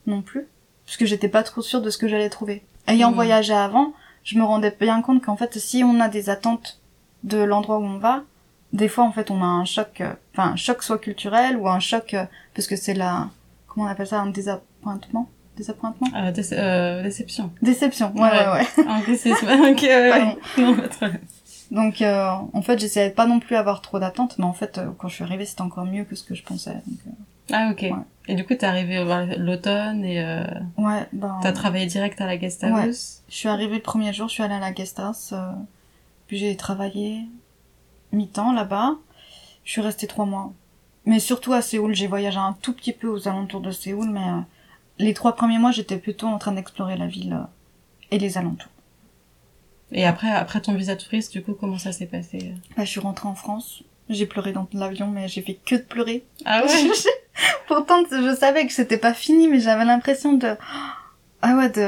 non 0.08 0.22
plus, 0.22 0.48
puisque 0.86 1.06
j'étais 1.06 1.28
pas 1.28 1.44
trop 1.44 1.62
sûre 1.62 1.82
de 1.82 1.90
ce 1.90 1.98
que 1.98 2.08
j'allais 2.08 2.30
trouver. 2.30 2.64
Ayant 2.88 3.12
mmh. 3.12 3.16
voyagé 3.16 3.54
avant, 3.54 3.94
je 4.24 4.38
me 4.38 4.44
rendais 4.44 4.76
bien 4.80 5.02
compte 5.02 5.24
qu'en 5.24 5.36
fait, 5.36 5.58
si 5.58 5.84
on 5.84 6.00
a 6.00 6.10
des 6.10 6.30
attentes 6.30 6.80
de 7.24 7.38
l'endroit 7.38 7.78
où 7.78 7.84
on 7.84 7.98
va, 7.98 8.24
des 8.74 8.88
fois, 8.88 9.04
en 9.04 9.12
fait, 9.12 9.32
on 9.32 9.42
a 9.42 9.46
un 9.46 9.66
choc, 9.66 10.02
euh, 10.02 10.14
enfin, 10.34 10.54
un 10.54 10.56
choc 10.56 10.82
soit 10.82 10.98
culturel 10.98 11.58
ou 11.58 11.68
un 11.68 11.80
choc, 11.80 12.14
euh, 12.14 12.26
parce 12.56 12.68
que 12.68 12.76
c'est 12.76 12.94
la, 12.94 13.30
comment 13.68 13.86
on 13.86 13.90
appelle 13.90 14.08
ça, 14.08 14.22
un 14.22 14.30
désappointement? 14.30 15.30
Désappointement? 15.58 16.08
Euh, 16.16 16.32
euh, 16.54 17.04
Déception. 17.04 17.52
Déception, 17.62 18.14
ouais, 18.16 18.22
ouais, 18.22 18.48
ouais. 18.48 18.68
ouais. 18.84 19.72
ok, 19.72 19.82
ouais, 19.82 20.38
Non, 20.58 21.84
donc, 21.84 22.02
euh, 22.02 22.30
en 22.54 22.62
fait, 22.62 22.80
j'essayais 22.80 23.12
pas 23.12 23.26
non 23.26 23.40
plus 23.40 23.56
avoir 23.56 23.82
trop 23.82 24.00
d'attentes, 24.00 24.36
mais 24.38 24.46
en 24.46 24.54
fait, 24.54 24.80
quand 24.98 25.08
je 25.08 25.16
suis 25.16 25.24
arrivée, 25.24 25.46
c'était 25.46 25.62
encore 25.62 25.86
mieux 25.86 26.04
que 26.04 26.16
ce 26.16 26.24
que 26.24 26.36
je 26.36 26.44
pensais. 26.44 26.74
Donc, 26.74 27.16
ah 27.52 27.72
ok. 27.72 27.86
Et 28.28 28.36
du 28.36 28.46
coup, 28.46 28.56
t'es 28.56 28.66
arrivé 28.66 29.04
l'automne 29.38 30.06
et 30.06 30.24
euh, 30.24 30.44
ouais, 30.78 31.08
ben, 31.12 31.40
t'as 31.42 31.52
travaillé 31.52 31.86
direct 31.88 32.22
à 32.22 32.26
la 32.26 32.38
guest 32.38 32.64
house? 32.64 33.24
Je 33.30 33.36
suis 33.36 33.50
arrivée 33.50 33.76
le 33.76 33.82
premier 33.82 34.14
jour, 34.14 34.28
je 34.28 34.34
suis 34.34 34.44
allée 34.44 34.54
à 34.54 34.60
la 34.60 34.72
guest 34.72 35.00
house, 35.00 35.34
euh, 35.34 35.52
puis 36.28 36.38
j'ai 36.38 36.56
travaillé 36.56 37.22
mi-temps 38.12 38.54
là-bas. 38.54 38.96
Je 39.64 39.72
suis 39.72 39.82
restée 39.82 40.08
trois 40.08 40.26
mois. 40.26 40.54
Mais 41.06 41.20
surtout 41.20 41.54
à 41.54 41.62
Séoul, 41.62 41.96
j'ai 41.96 42.08
voyagé 42.08 42.38
un 42.38 42.56
tout 42.62 42.74
petit 42.74 42.94
peu 42.94 43.08
aux 43.08 43.28
alentours 43.28 43.62
de 43.62 43.72
Séoul, 43.72 44.10
mais 44.10 44.20
euh, 44.20 44.40
les 45.00 45.14
trois 45.14 45.36
premiers 45.36 45.58
mois, 45.58 45.72
j'étais 45.72 45.98
plutôt 45.98 46.28
en 46.28 46.38
train 46.38 46.52
d'explorer 46.52 46.98
la 46.98 47.08
ville 47.08 47.34
euh, 47.34 47.46
et 48.12 48.20
les 48.20 48.38
alentours. 48.38 48.70
Et 49.92 50.06
après, 50.06 50.30
après 50.30 50.62
ton 50.62 50.76
visa 50.76 50.96
touriste, 50.96 51.34
du 51.34 51.44
coup, 51.44 51.54
comment 51.54 51.78
ça 51.80 51.92
s'est 51.92 52.06
passé? 52.06 52.54
Bah, 52.78 52.86
Je 52.86 52.90
suis 52.90 53.00
rentrée 53.00 53.28
en 53.28 53.36
France. 53.36 53.84
J'ai 54.10 54.26
pleuré 54.26 54.52
dans 54.54 54.68
l'avion, 54.74 55.08
mais 55.08 55.28
j'ai 55.28 55.42
fait 55.42 55.56
que 55.56 55.76
de 55.76 55.82
pleurer. 55.82 56.24
Ah 56.46 56.64
ouais? 56.64 56.92
Pourtant, 57.68 58.04
je 58.10 58.36
savais 58.36 58.68
que 58.68 58.74
c'était 58.74 58.98
pas 58.98 59.14
fini, 59.14 59.48
mais 59.48 59.60
j'avais 59.60 59.86
l'impression 59.86 60.34
de... 60.34 60.56
Ah 61.42 61.56
ouais, 61.56 61.70
de... 61.70 61.88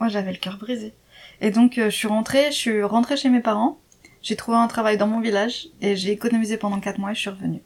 Moi, 0.00 0.08
j'avais 0.08 0.32
le 0.32 0.38
cœur 0.38 0.58
brisé. 0.58 0.94
Et 1.40 1.50
donc, 1.50 1.78
euh, 1.78 1.90
je 1.90 1.96
suis 1.96 2.08
rentrée, 2.08 2.46
je 2.46 2.56
suis 2.56 2.82
rentrée 2.82 3.16
chez 3.16 3.28
mes 3.28 3.40
parents. 3.40 3.78
J'ai 4.22 4.36
trouvé 4.36 4.56
un 4.56 4.66
travail 4.66 4.98
dans 4.98 5.06
mon 5.06 5.20
village 5.20 5.68
et 5.80 5.96
j'ai 5.96 6.10
économisé 6.10 6.56
pendant 6.56 6.80
quatre 6.80 6.98
mois 6.98 7.12
et 7.12 7.14
je 7.14 7.20
suis 7.20 7.30
revenue. 7.30 7.62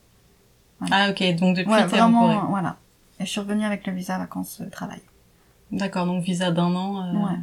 Ah 0.91 1.11
ok, 1.11 1.37
donc 1.37 1.57
depuis 1.57 1.73
ouais, 1.73 1.87
vraiment, 1.87 2.47
voilà. 2.47 2.77
Et 3.21 3.25
je 3.25 3.31
suis 3.31 3.41
revenue 3.41 3.65
avec 3.65 3.87
le 3.87 3.93
visa 3.93 4.19
vacances 4.19 4.61
euh, 4.61 4.69
travail. 4.69 5.01
D'accord, 5.71 6.07
donc 6.07 6.23
visa 6.23 6.51
d'un 6.51 6.75
an. 6.75 7.07
Euh, 7.07 7.27
ouais. 7.27 7.39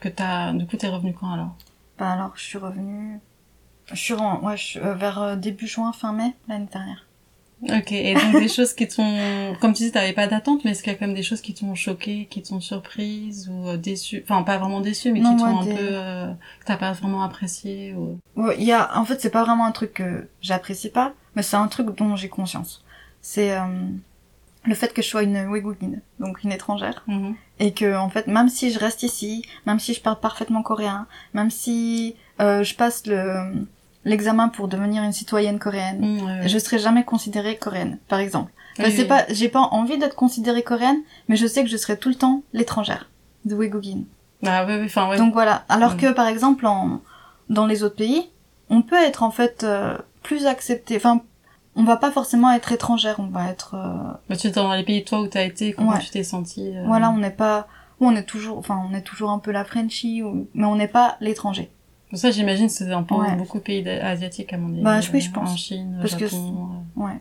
Que 0.00 0.08
t'as, 0.08 0.52
du 0.52 0.66
coup, 0.66 0.76
t'es 0.76 0.88
revenue 0.88 1.14
quand 1.18 1.32
alors? 1.32 1.56
Bah 1.98 2.12
alors, 2.12 2.32
je 2.36 2.42
suis 2.42 2.58
revenue. 2.58 3.20
Je 3.86 3.96
suis 3.96 4.14
en... 4.14 4.40
ouais, 4.42 4.56
je... 4.56 4.78
vers 4.80 5.36
début 5.36 5.66
juin, 5.66 5.92
fin 5.92 6.12
mai 6.12 6.34
l'année 6.48 6.68
dernière. 6.70 7.07
Ok, 7.62 7.90
et 7.90 8.14
donc 8.14 8.40
des 8.40 8.48
choses 8.48 8.72
qui 8.72 8.86
t'ont, 8.86 9.54
comme 9.60 9.72
tu 9.72 9.82
dis, 9.82 9.90
t'avais 9.90 10.12
pas 10.12 10.28
d'attente, 10.28 10.64
mais 10.64 10.70
est-ce 10.70 10.82
qu'il 10.82 10.92
y 10.92 10.94
a 10.94 10.98
quand 10.98 11.06
même 11.06 11.16
des 11.16 11.24
choses 11.24 11.40
qui 11.40 11.54
t'ont 11.54 11.74
choqué, 11.74 12.28
qui 12.30 12.42
t'ont 12.42 12.60
surprise 12.60 13.50
ou 13.50 13.68
euh, 13.68 13.76
déçu, 13.76 14.22
enfin 14.22 14.44
pas 14.44 14.58
vraiment 14.58 14.80
déçu, 14.80 15.10
mais 15.10 15.20
qui 15.20 15.36
t'ont 15.36 15.60
un 15.60 15.64
peu, 15.64 15.76
euh, 15.76 16.32
que 16.60 16.64
t'as 16.66 16.76
pas 16.76 16.92
vraiment 16.92 17.22
apprécié 17.22 17.94
ou... 17.94 18.18
Il 18.56 18.64
y 18.64 18.72
a, 18.72 18.96
en 18.96 19.04
fait, 19.04 19.20
c'est 19.20 19.30
pas 19.30 19.42
vraiment 19.42 19.66
un 19.66 19.72
truc 19.72 19.94
que 19.94 20.28
j'apprécie 20.40 20.90
pas, 20.90 21.14
mais 21.34 21.42
c'est 21.42 21.56
un 21.56 21.66
truc 21.66 21.96
dont 21.96 22.14
j'ai 22.14 22.28
conscience. 22.28 22.84
C'est 23.22 23.50
euh, 23.50 23.64
le 24.64 24.74
fait 24.76 24.94
que 24.94 25.02
je 25.02 25.08
sois 25.08 25.24
une 25.24 25.48
Ouïghourine, 25.48 26.00
donc 26.20 26.44
une 26.44 26.52
étrangère, 26.52 27.02
mm-hmm. 27.08 27.34
et 27.58 27.74
que 27.74 27.96
en 27.96 28.08
fait, 28.08 28.28
même 28.28 28.48
si 28.48 28.70
je 28.70 28.78
reste 28.78 29.02
ici, 29.02 29.44
même 29.66 29.80
si 29.80 29.94
je 29.94 30.00
parle 30.00 30.20
parfaitement 30.20 30.62
coréen, 30.62 31.08
même 31.34 31.50
si 31.50 32.14
euh, 32.40 32.62
je 32.62 32.76
passe 32.76 33.04
le 33.06 33.66
l'examen 34.08 34.48
pour 34.48 34.68
devenir 34.68 35.02
une 35.02 35.12
citoyenne 35.12 35.58
coréenne, 35.58 36.00
mmh, 36.00 36.48
je 36.48 36.58
serai 36.58 36.78
jamais 36.78 37.04
considérée 37.04 37.56
coréenne, 37.56 37.98
par 38.08 38.18
exemple. 38.18 38.52
c'est 38.76 39.06
pas, 39.06 39.24
j'ai 39.30 39.48
pas 39.48 39.60
envie 39.60 39.98
d'être 39.98 40.16
considérée 40.16 40.62
coréenne, 40.62 40.98
mais 41.28 41.36
je 41.36 41.46
sais 41.46 41.62
que 41.62 41.70
je 41.70 41.76
serai 41.76 41.96
tout 41.98 42.08
le 42.08 42.14
temps 42.14 42.42
l'étrangère 42.52 43.08
de 43.44 43.54
Wegugin. 43.54 44.04
Ah 44.46 44.64
oui, 44.66 44.84
enfin 44.84 45.16
Donc 45.16 45.32
voilà. 45.32 45.64
Alors 45.68 45.94
mmh. 45.94 45.98
que 45.98 46.12
par 46.12 46.28
exemple 46.28 46.66
en 46.66 47.00
dans 47.48 47.66
les 47.66 47.82
autres 47.82 47.96
pays, 47.96 48.28
on 48.70 48.82
peut 48.82 48.96
être 48.96 49.22
en 49.22 49.30
fait 49.30 49.64
euh, 49.64 49.96
plus 50.22 50.46
accepté. 50.46 50.96
Enfin, 50.96 51.22
on 51.74 51.84
va 51.84 51.96
pas 51.96 52.10
forcément 52.10 52.52
être 52.52 52.72
étrangère, 52.72 53.16
on 53.18 53.28
va 53.28 53.48
être. 53.48 53.74
Euh... 53.74 54.12
Bah, 54.28 54.36
tu 54.36 54.48
es 54.48 54.50
dans 54.50 54.72
les 54.72 54.84
pays 54.84 55.04
toi 55.04 55.20
où 55.20 55.26
t'as 55.26 55.44
été, 55.44 55.72
comment 55.72 55.96
tu 55.98 56.10
t'es 56.10 56.24
senti 56.24 56.76
euh... 56.76 56.84
Voilà, 56.86 57.10
on 57.10 57.18
n'est 57.18 57.30
pas, 57.30 57.68
on 58.00 58.14
est 58.14 58.24
toujours, 58.24 58.58
enfin, 58.58 58.80
on 58.88 58.94
est 58.94 59.02
toujours 59.02 59.30
un 59.30 59.38
peu 59.38 59.50
la 59.50 59.64
Frenchie, 59.64 60.22
ou... 60.22 60.48
mais 60.54 60.66
on 60.66 60.76
n'est 60.76 60.88
pas 60.88 61.16
l'étranger. 61.20 61.70
Ça, 62.12 62.30
j'imagine, 62.30 62.68
c'est 62.68 62.90
un 62.90 63.02
peu 63.02 63.14
beaucoup 63.36 63.58
de 63.58 63.62
pays 63.62 63.88
asiatiques, 63.88 64.52
à 64.52 64.58
mon 64.58 64.72
avis. 64.72 64.82
Bah, 64.82 65.00
oui, 65.12 65.20
je 65.20 65.30
pense. 65.30 65.50
En 65.50 65.56
Chine, 65.56 65.98
Parce 66.00 66.18
Japon. 66.18 66.82
Que 66.94 67.00
ouais. 67.00 67.20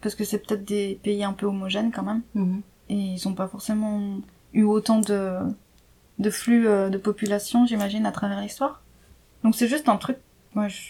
Parce 0.00 0.14
que 0.14 0.24
c'est 0.24 0.38
peut-être 0.38 0.64
des 0.64 0.98
pays 1.02 1.22
un 1.22 1.32
peu 1.32 1.46
homogènes, 1.46 1.92
quand 1.92 2.02
même. 2.02 2.22
Mm-hmm. 2.36 2.60
Et 2.90 2.94
ils 2.94 3.28
ont 3.28 3.34
pas 3.34 3.48
forcément 3.48 4.18
eu 4.52 4.64
autant 4.64 5.00
de, 5.00 5.38
de 6.18 6.30
flux 6.30 6.68
euh, 6.68 6.90
de 6.90 6.98
population, 6.98 7.66
j'imagine, 7.66 8.06
à 8.06 8.12
travers 8.12 8.40
l'histoire. 8.40 8.82
Donc 9.42 9.54
c'est 9.54 9.68
juste 9.68 9.88
un 9.88 9.96
truc, 9.96 10.18
moi, 10.54 10.68
je, 10.68 10.80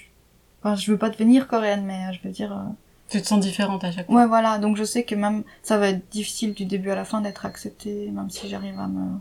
enfin, 0.63 0.77
je 0.77 0.91
veux 0.91 0.99
pas 0.99 1.11
devenir 1.11 1.49
coréenne, 1.49 1.85
mais 1.85 2.07
euh, 2.07 2.13
je 2.13 2.27
veux 2.27 2.33
dire... 2.33 2.53
Euh, 2.53 2.63
tu 3.11 3.21
te 3.21 3.27
sens 3.27 3.41
différente 3.41 3.85
à 3.85 3.93
chaque 3.93 4.07
fois. 4.07 4.15
Ouais, 4.15 4.27
voilà. 4.27 4.59
Donc 4.59 4.77
je 4.77 4.85
sais 4.85 5.05
que 5.05 5.15
même, 5.15 5.45
ça 5.63 5.77
va 5.77 5.89
être 5.89 6.09
difficile 6.11 6.55
du 6.55 6.65
début 6.65 6.91
à 6.91 6.95
la 6.95 7.05
fin 7.05 7.21
d'être 7.21 7.45
acceptée, 7.45 8.11
même 8.11 8.31
si 8.31 8.49
j'arrive 8.49 8.79
à 8.79 8.87
me, 8.87 9.19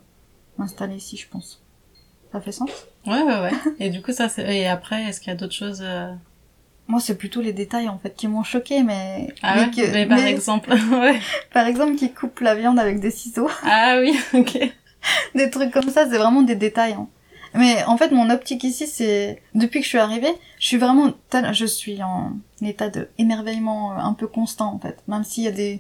m'installer 0.58 0.96
ici, 0.96 1.18
je 1.18 1.28
pense. 1.28 1.63
Ça 2.34 2.42
fait 2.42 2.52
sens 2.52 2.70
Ouais, 3.08 3.22
ouais, 3.22 3.40
ouais. 3.42 3.52
et 3.80 3.90
du 3.90 4.02
coup, 4.02 4.12
ça, 4.12 4.28
c'est... 4.28 4.44
Et 4.58 4.68
après, 4.68 5.04
est-ce 5.04 5.20
qu'il 5.22 5.30
y 5.30 5.36
a 5.36 5.38
d'autres 5.38 5.54
choses 5.54 5.82
euh, 5.84 6.12
moi, 6.88 7.00
c'est 7.00 7.16
plutôt 7.18 7.40
les 7.42 7.54
détails 7.54 7.88
en 7.88 7.98
fait 7.98 8.14
qui 8.14 8.28
m'ont 8.28 8.44
choqué, 8.44 8.84
mais 8.84 9.34
Ah 9.42 9.56
mais 9.56 9.62
ouais? 9.62 9.72
que- 9.72 9.92
Mais 9.94 10.06
par 10.06 10.18
mais- 10.18 10.30
exemple, 10.32 10.70
ouais. 10.92 11.18
par 11.54 11.66
exemple, 11.68 11.96
qui 11.96 12.12
coupe 12.12 12.42
la 12.42 12.56
viande 12.56 12.78
avec 12.80 13.00
des 13.00 13.10
ciseaux, 13.12 13.50
Ah 13.64 14.00
oui, 14.02 14.20
ok. 14.34 14.60
des 15.36 15.50
trucs 15.50 15.72
comme 15.72 15.90
ça, 15.90 16.10
c'est 16.10 16.18
vraiment 16.18 16.42
des 16.42 16.56
détails. 16.56 16.94
hein. 16.94 17.08
Mais 17.56 17.84
en 17.86 17.98
fait, 17.98 18.10
mon 18.12 18.30
optique 18.32 18.64
ici, 18.66 18.88
c'est 18.88 19.42
depuis 19.54 19.80
que 19.80 19.86
je 19.86 19.90
suis 19.90 19.98
arrivée, 20.00 20.34
je 20.60 20.66
suis 20.68 20.78
vraiment, 20.78 21.14
je 21.54 21.66
suis 21.66 22.02
en 22.04 22.34
état 22.64 22.90
de 22.90 23.08
émerveillement 23.20 23.94
euh, 23.94 23.98
un 24.02 24.14
peu 24.14 24.28
constant 24.28 24.74
en 24.74 24.80
fait, 24.80 24.98
même 25.08 25.24
s'il 25.24 25.44
y 25.44 25.48
a 25.48 25.52
des, 25.52 25.80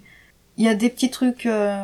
il 0.57 0.63
y 0.65 0.69
a 0.69 0.75
des 0.75 0.89
petits 0.89 1.10
trucs. 1.10 1.48
euh, 1.48 1.83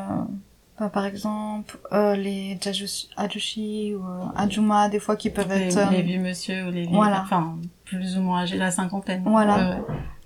par 0.87 1.05
exemple, 1.05 1.77
euh, 1.91 2.15
les 2.15 2.55
Jajushi- 2.55 3.09
Ajushi 3.17 3.95
ou 3.95 3.99
euh, 4.01 4.25
Ajuma, 4.37 4.87
des 4.87 4.99
fois 4.99 5.17
qui 5.17 5.29
peuvent 5.29 5.51
être 5.51 5.77
euh, 5.77 5.89
les 5.89 6.01
vieux 6.03 6.19
monsieur 6.21 6.67
ou 6.67 6.71
les 6.71 6.83
vieux, 6.83 6.95
voilà. 6.95 7.21
enfin, 7.21 7.57
plus 7.83 8.17
ou 8.17 8.21
moins 8.21 8.43
âgés, 8.43 8.55
la 8.57 8.71
cinquantaine. 8.71 9.23
Voilà. 9.25 9.79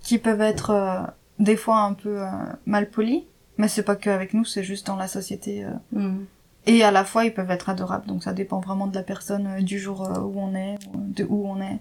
Qui 0.03 0.19
peuvent 0.19 0.41
être 0.41 0.69
euh, 0.69 1.01
des 1.39 1.55
fois 1.55 1.79
un 1.79 1.93
peu 1.93 2.22
mal 2.67 2.89
polis, 2.91 3.24
mais 3.57 3.67
c'est 3.67 3.83
pas 3.83 3.95
que 3.95 4.12
avec 4.12 4.36
nous, 4.36 4.45
c'est 4.45 4.63
juste 4.63 4.86
dans 4.86 4.95
la 4.98 5.07
société. 5.07 5.65
euh. 5.65 5.72
Mm. 6.00 6.25
Et 6.67 6.83
à 6.83 6.91
la 6.91 7.03
fois, 7.03 7.25
ils 7.25 7.33
peuvent 7.33 7.51
être 7.51 7.69
adorables, 7.69 8.05
donc 8.05 8.22
ça 8.24 8.31
dépend 8.33 8.60
vraiment 8.60 8.86
de 8.88 8.95
la 8.95 9.03
personne, 9.03 9.62
du 9.63 9.79
jour 9.79 10.01
où 10.01 10.39
on 10.39 10.53
est, 10.55 10.77
de 10.93 11.25
où 11.27 11.48
on 11.48 11.60
est. 11.62 11.79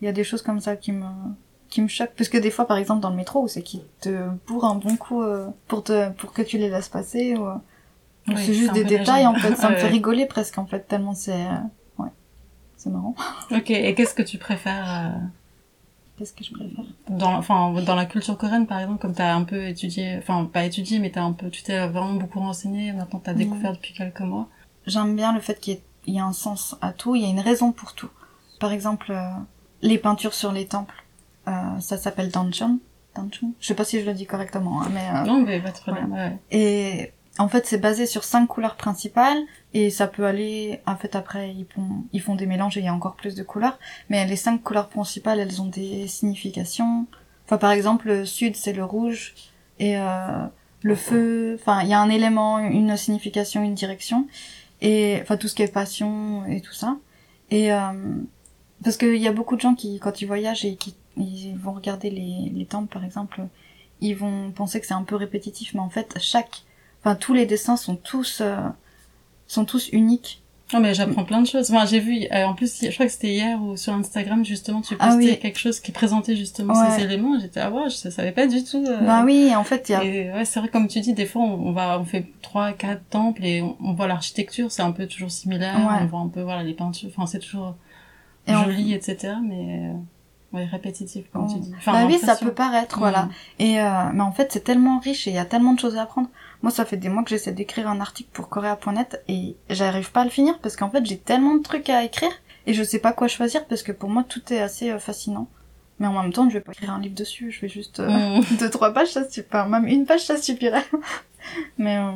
Il 0.00 0.06
y 0.06 0.08
a 0.08 0.12
des 0.12 0.24
choses 0.24 0.42
comme 0.42 0.60
ça 0.60 0.76
qui 0.76 0.92
me 0.92 1.04
qui 1.70 1.80
me 1.80 1.88
choquent. 1.88 2.14
Parce 2.16 2.28
que 2.28 2.36
des 2.38 2.50
fois 2.50 2.66
par 2.66 2.76
exemple 2.76 3.00
dans 3.00 3.10
le 3.10 3.16
métro 3.16 3.46
c'est 3.48 3.62
qu'ils 3.62 3.82
te 4.00 4.28
bourrent 4.46 4.66
un 4.70 4.74
bon 4.74 4.96
coup 4.96 5.22
euh, 5.22 5.48
pour 5.68 5.82
te 5.84 6.10
pour 6.10 6.32
que 6.32 6.42
tu 6.42 6.58
les 6.58 6.68
laisses 6.68 6.88
passer 6.88 7.36
ou, 7.36 7.46
euh, 7.46 7.54
Oui, 8.28 8.34
c'est 8.36 8.54
juste 8.54 8.72
des 8.74 8.84
détails 8.84 9.26
en 9.26 9.34
fait. 9.34 9.54
Ça 9.56 9.70
me 9.70 9.76
fait 9.82 9.88
rigoler 9.88 10.26
presque 10.26 10.58
en 10.58 10.66
fait 10.66 10.86
tellement 10.86 11.14
c'est 11.14 11.32
euh, 11.32 12.02
ouais 12.02 12.10
c'est 12.76 12.90
marrant. 12.90 13.14
Ok, 13.52 13.70
et 13.70 13.94
qu'est-ce 13.94 14.14
que 14.14 14.22
tu 14.22 14.36
préfères 14.38 15.14
euh, 15.14 15.18
qu'est-ce 16.18 16.32
que 16.34 16.44
je 16.44 16.52
préfère? 16.52 16.84
dans, 17.08 17.34
enfin, 17.34 17.72
dans 17.82 17.94
la 17.94 18.04
culture 18.04 18.36
coréenne, 18.36 18.66
par 18.66 18.78
exemple, 18.78 19.00
comme 19.00 19.14
t'as 19.14 19.32
un 19.34 19.44
peu 19.44 19.66
étudié, 19.66 20.16
enfin, 20.18 20.44
pas 20.52 20.64
étudié, 20.64 20.98
mais 20.98 21.10
t'as 21.10 21.22
un 21.22 21.32
peu, 21.32 21.50
tu 21.50 21.62
t'es 21.62 21.86
vraiment 21.88 22.14
beaucoup 22.14 22.40
renseigné, 22.40 22.92
maintenant 22.92 23.20
t'as 23.22 23.32
découvert 23.34 23.72
depuis 23.72 23.94
quelques 23.94 24.20
mois. 24.20 24.48
j'aime 24.86 25.16
bien 25.16 25.32
le 25.32 25.40
fait 25.40 25.58
qu'il 25.58 25.78
y, 26.06 26.12
y 26.12 26.18
a 26.20 26.24
un 26.24 26.32
sens 26.32 26.76
à 26.80 26.92
tout, 26.92 27.16
il 27.16 27.22
y 27.22 27.24
a 27.24 27.28
une 27.28 27.40
raison 27.40 27.72
pour 27.72 27.94
tout. 27.94 28.10
Par 28.60 28.72
exemple, 28.72 29.12
les 29.82 29.98
peintures 29.98 30.34
sur 30.34 30.52
les 30.52 30.66
temples, 30.66 30.94
ça 31.80 31.96
s'appelle 31.96 32.30
danchon. 32.30 32.78
Danchon 33.14 33.52
Je 33.60 33.66
sais 33.66 33.74
pas 33.74 33.84
si 33.84 34.00
je 34.00 34.06
le 34.06 34.14
dis 34.14 34.26
correctement, 34.26 34.82
hein, 34.82 34.88
mais... 34.92 35.06
euh, 35.14 35.24
Non, 35.24 35.40
mais 35.42 35.60
pas 35.60 35.70
de 35.70 35.78
problème, 35.78 36.12
ouais. 36.12 36.38
et 36.50 37.12
en 37.38 37.48
fait, 37.48 37.66
c'est 37.66 37.78
basé 37.78 38.06
sur 38.06 38.24
cinq 38.24 38.46
couleurs 38.46 38.76
principales, 38.76 39.38
et 39.72 39.90
ça 39.90 40.06
peut 40.06 40.26
aller... 40.26 40.80
En 40.86 40.96
fait, 40.96 41.14
après, 41.16 41.50
ils 41.54 41.66
font, 41.74 42.04
ils 42.12 42.20
font 42.20 42.34
des 42.34 42.46
mélanges 42.46 42.76
et 42.76 42.80
il 42.80 42.86
y 42.86 42.88
a 42.88 42.94
encore 42.94 43.14
plus 43.16 43.34
de 43.34 43.42
couleurs, 43.42 43.78
mais 44.08 44.26
les 44.26 44.36
cinq 44.36 44.62
couleurs 44.62 44.88
principales, 44.88 45.40
elles 45.40 45.60
ont 45.62 45.66
des 45.66 46.06
significations. 46.06 47.06
Enfin, 47.46 47.58
par 47.58 47.70
exemple, 47.72 48.08
le 48.08 48.26
sud, 48.26 48.56
c'est 48.56 48.72
le 48.72 48.84
rouge, 48.84 49.34
et 49.78 49.96
euh, 49.96 50.46
le 50.82 50.94
feu... 50.94 51.56
Enfin, 51.60 51.82
il 51.82 51.88
y 51.88 51.94
a 51.94 52.00
un 52.00 52.10
élément, 52.10 52.58
une 52.58 52.96
signification, 52.96 53.62
une 53.62 53.74
direction 53.74 54.26
et 54.82 55.18
enfin 55.20 55.36
tout 55.36 55.46
ce 55.46 55.54
qui 55.54 55.62
est 55.62 55.70
passion 55.70 56.46
et 56.46 56.62
tout 56.62 56.72
ça 56.72 56.96
et 57.50 57.70
euh, 57.70 57.78
parce 58.82 58.96
qu'il 58.96 59.16
y 59.16 59.28
a 59.28 59.32
beaucoup 59.32 59.56
de 59.56 59.60
gens 59.60 59.74
qui 59.74 59.98
quand 59.98 60.22
ils 60.22 60.26
voyagent 60.26 60.64
et 60.64 60.76
qui 60.76 60.96
ils 61.20 61.54
vont 61.56 61.72
regarder 61.72 62.10
les, 62.10 62.50
les 62.54 62.64
temples 62.66 62.92
par 62.92 63.04
exemple 63.04 63.42
ils 64.00 64.14
vont 64.16 64.50
penser 64.50 64.80
que 64.80 64.86
c'est 64.86 64.94
un 64.94 65.02
peu 65.04 65.16
répétitif 65.16 65.74
mais 65.74 65.80
en 65.80 65.90
fait 65.90 66.16
chaque 66.20 66.62
enfin 67.00 67.14
tous 67.16 67.34
les 67.34 67.46
dessins 67.46 67.76
sont 67.76 67.96
tous 67.96 68.40
euh, 68.40 68.56
sont 69.46 69.64
tous 69.64 69.88
uniques 69.92 70.42
Non, 70.72 70.78
mais 70.80 70.94
j'apprends 70.94 71.24
plein 71.24 71.42
de 71.42 71.46
choses. 71.48 71.68
Enfin, 71.72 71.84
j'ai 71.84 71.98
vu, 71.98 72.26
euh, 72.30 72.44
en 72.44 72.54
plus, 72.54 72.84
je 72.84 72.94
crois 72.94 73.06
que 73.06 73.10
c'était 73.10 73.32
hier 73.32 73.60
ou 73.60 73.76
sur 73.76 73.92
Instagram, 73.92 74.44
justement, 74.44 74.80
tu 74.82 74.94
postais 74.96 75.12
Ah 75.12 75.16
oui. 75.16 75.36
quelque 75.40 75.58
chose 75.58 75.80
qui 75.80 75.90
présentait 75.90 76.36
justement 76.36 76.74
Ouais. 76.80 76.90
ces 76.96 77.02
éléments. 77.02 77.36
J'étais, 77.40 77.58
ah 77.58 77.72
ouais, 77.72 77.90
je 77.90 77.96
savais 78.08 78.30
pas 78.30 78.46
du 78.46 78.62
tout. 78.62 78.84
euh, 78.86 79.00
bah 79.04 79.24
oui 79.26 79.52
en 79.56 79.64
fait 79.64 79.88
il 79.88 79.92
y 79.92 79.94
a 79.96 80.04
Et 80.04 80.30
ouais, 80.32 80.44
c'est 80.44 80.60
vrai, 80.60 80.68
comme 80.68 80.86
tu 80.86 81.00
dis, 81.00 81.12
des 81.12 81.26
fois, 81.26 81.42
on, 81.42 81.54
on 81.70 81.72
va, 81.72 81.98
on 81.98 82.04
fait 82.04 82.24
trois, 82.42 82.70
quatre 82.72 83.02
temples 83.10 83.44
et 83.44 83.60
on, 83.62 83.76
on 83.82 83.94
voit 83.94 84.06
l'architecture, 84.06 84.70
c'est 84.70 84.82
un 84.82 84.92
peu 84.92 85.08
toujours 85.08 85.32
similaire. 85.32 85.74
Ouais. 85.80 85.98
On 86.02 86.06
voit 86.06 86.20
un 86.20 86.28
peu, 86.28 86.42
voilà, 86.42 86.62
les 86.62 86.74
peintures. 86.74 87.10
Enfin, 87.12 87.26
c'est 87.26 87.40
toujours 87.40 87.74
Et 88.46 88.52
joli, 88.54 88.94
etc. 88.94 89.34
Mais, 89.44 89.90
ouais, 90.52 90.64
répétitif, 90.64 91.24
comme 91.32 91.46
Oh. 91.48 91.52
tu 91.52 91.60
dis. 91.60 91.72
Enfin, 91.76 91.92
bah 91.92 92.04
oui 92.06 92.18
ça 92.18 92.36
peut 92.36 92.52
paraître 92.52 92.98
voilà. 92.98 93.28
Et 93.58 93.80
euh, 93.80 94.10
mais 94.12 94.22
en 94.22 94.32
fait 94.32 94.52
c'est 94.52 94.64
tellement 94.64 94.98
riche 94.98 95.26
et 95.26 95.30
il 95.30 95.36
y 95.36 95.38
a 95.38 95.44
tellement 95.44 95.72
de 95.74 95.80
choses 95.80 95.96
à 95.96 96.02
apprendre. 96.02 96.28
Moi 96.62 96.70
ça 96.70 96.84
fait 96.84 96.96
des 96.96 97.08
mois 97.08 97.22
que 97.22 97.30
j'essaie 97.30 97.52
d'écrire 97.52 97.88
un 97.88 98.00
article 98.00 98.30
pour 98.32 98.48
Korea.net 98.48 99.22
et 99.28 99.56
j'arrive 99.70 100.10
pas 100.12 100.20
à 100.22 100.24
le 100.24 100.30
finir 100.30 100.58
parce 100.60 100.76
qu'en 100.76 100.90
fait 100.90 101.04
j'ai 101.06 101.18
tellement 101.18 101.54
de 101.54 101.62
trucs 101.62 101.88
à 101.88 102.04
écrire 102.04 102.30
et 102.66 102.74
je 102.74 102.82
sais 102.82 102.98
pas 102.98 103.12
quoi 103.12 103.28
choisir 103.28 103.64
parce 103.66 103.82
que 103.82 103.92
pour 103.92 104.10
moi 104.10 104.24
tout 104.28 104.52
est 104.52 104.60
assez 104.60 104.90
euh, 104.90 104.98
fascinant. 104.98 105.48
Mais 105.98 106.06
en 106.06 106.22
même 106.22 106.32
temps 106.32 106.48
je 106.48 106.54
vais 106.54 106.60
pas 106.60 106.72
écrire 106.72 106.90
un 106.92 107.00
livre 107.00 107.14
dessus. 107.14 107.50
Je 107.52 107.60
vais 107.60 107.68
juste 107.68 108.00
euh, 108.00 108.08
Mm. 108.40 108.44
deux 108.58 108.70
trois 108.70 108.92
pages 108.92 109.08
ça 109.12 109.22
enfin, 109.50 109.66
même 109.68 109.86
une 109.86 110.04
page 110.06 110.24
ça 110.24 110.36
suffirait. 110.36 110.84
Mais 111.78 111.96
euh, 111.96 112.10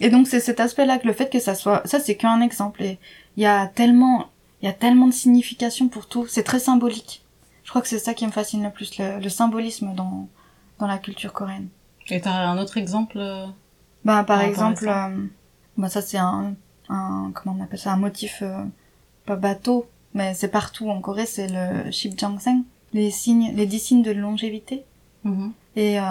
et 0.00 0.08
donc 0.10 0.26
c'est 0.28 0.40
cet 0.40 0.60
aspect 0.60 0.86
là 0.86 0.98
que 0.98 1.06
le 1.06 1.12
fait 1.12 1.28
que 1.30 1.38
ça 1.40 1.54
soit 1.54 1.82
ça 1.86 2.00
c'est 2.00 2.16
qu'un 2.16 2.40
exemple. 2.40 2.82
Et 2.82 2.98
il 3.36 3.42
y 3.42 3.46
a 3.46 3.66
tellement 3.66 4.26
il 4.62 4.66
y 4.66 4.68
a 4.68 4.72
tellement 4.74 5.06
de 5.06 5.12
signification 5.12 5.88
pour 5.88 6.06
tout. 6.06 6.26
C'est 6.28 6.42
très 6.42 6.58
symbolique 6.58 7.22
je 7.70 7.72
crois 7.72 7.82
que 7.82 7.88
c'est 7.88 8.00
ça 8.00 8.14
qui 8.14 8.26
me 8.26 8.32
fascine 8.32 8.64
le 8.64 8.70
plus 8.70 8.98
le, 8.98 9.20
le 9.20 9.28
symbolisme 9.28 9.94
dans 9.94 10.26
dans 10.80 10.88
la 10.88 10.98
culture 10.98 11.32
coréenne 11.32 11.68
Et 12.08 12.20
t'as 12.20 12.32
un 12.32 12.58
autre 12.58 12.76
exemple 12.78 13.18
euh, 13.18 13.46
bah 14.04 14.24
par 14.24 14.40
exemple 14.40 14.86
ça? 14.86 15.06
euh, 15.06 15.26
bah 15.76 15.88
ça 15.88 16.02
c'est 16.02 16.18
un 16.18 16.56
un 16.88 17.30
comment 17.32 17.54
on 17.56 17.62
appelle 17.62 17.78
ça 17.78 17.92
un 17.92 17.96
motif 17.96 18.42
euh, 18.42 18.64
pas 19.24 19.36
bateau 19.36 19.88
mais 20.14 20.34
c'est 20.34 20.48
partout 20.48 20.90
en 20.90 21.00
Corée 21.00 21.26
c'est 21.26 21.46
le 21.46 21.92
shipjangseng 21.92 22.64
les 22.92 23.12
signes 23.12 23.52
les 23.54 23.66
dix 23.66 23.78
signes 23.78 24.02
de 24.02 24.10
longévité 24.10 24.84
mhm. 25.22 25.52
Et 25.76 26.00
euh, 26.00 26.04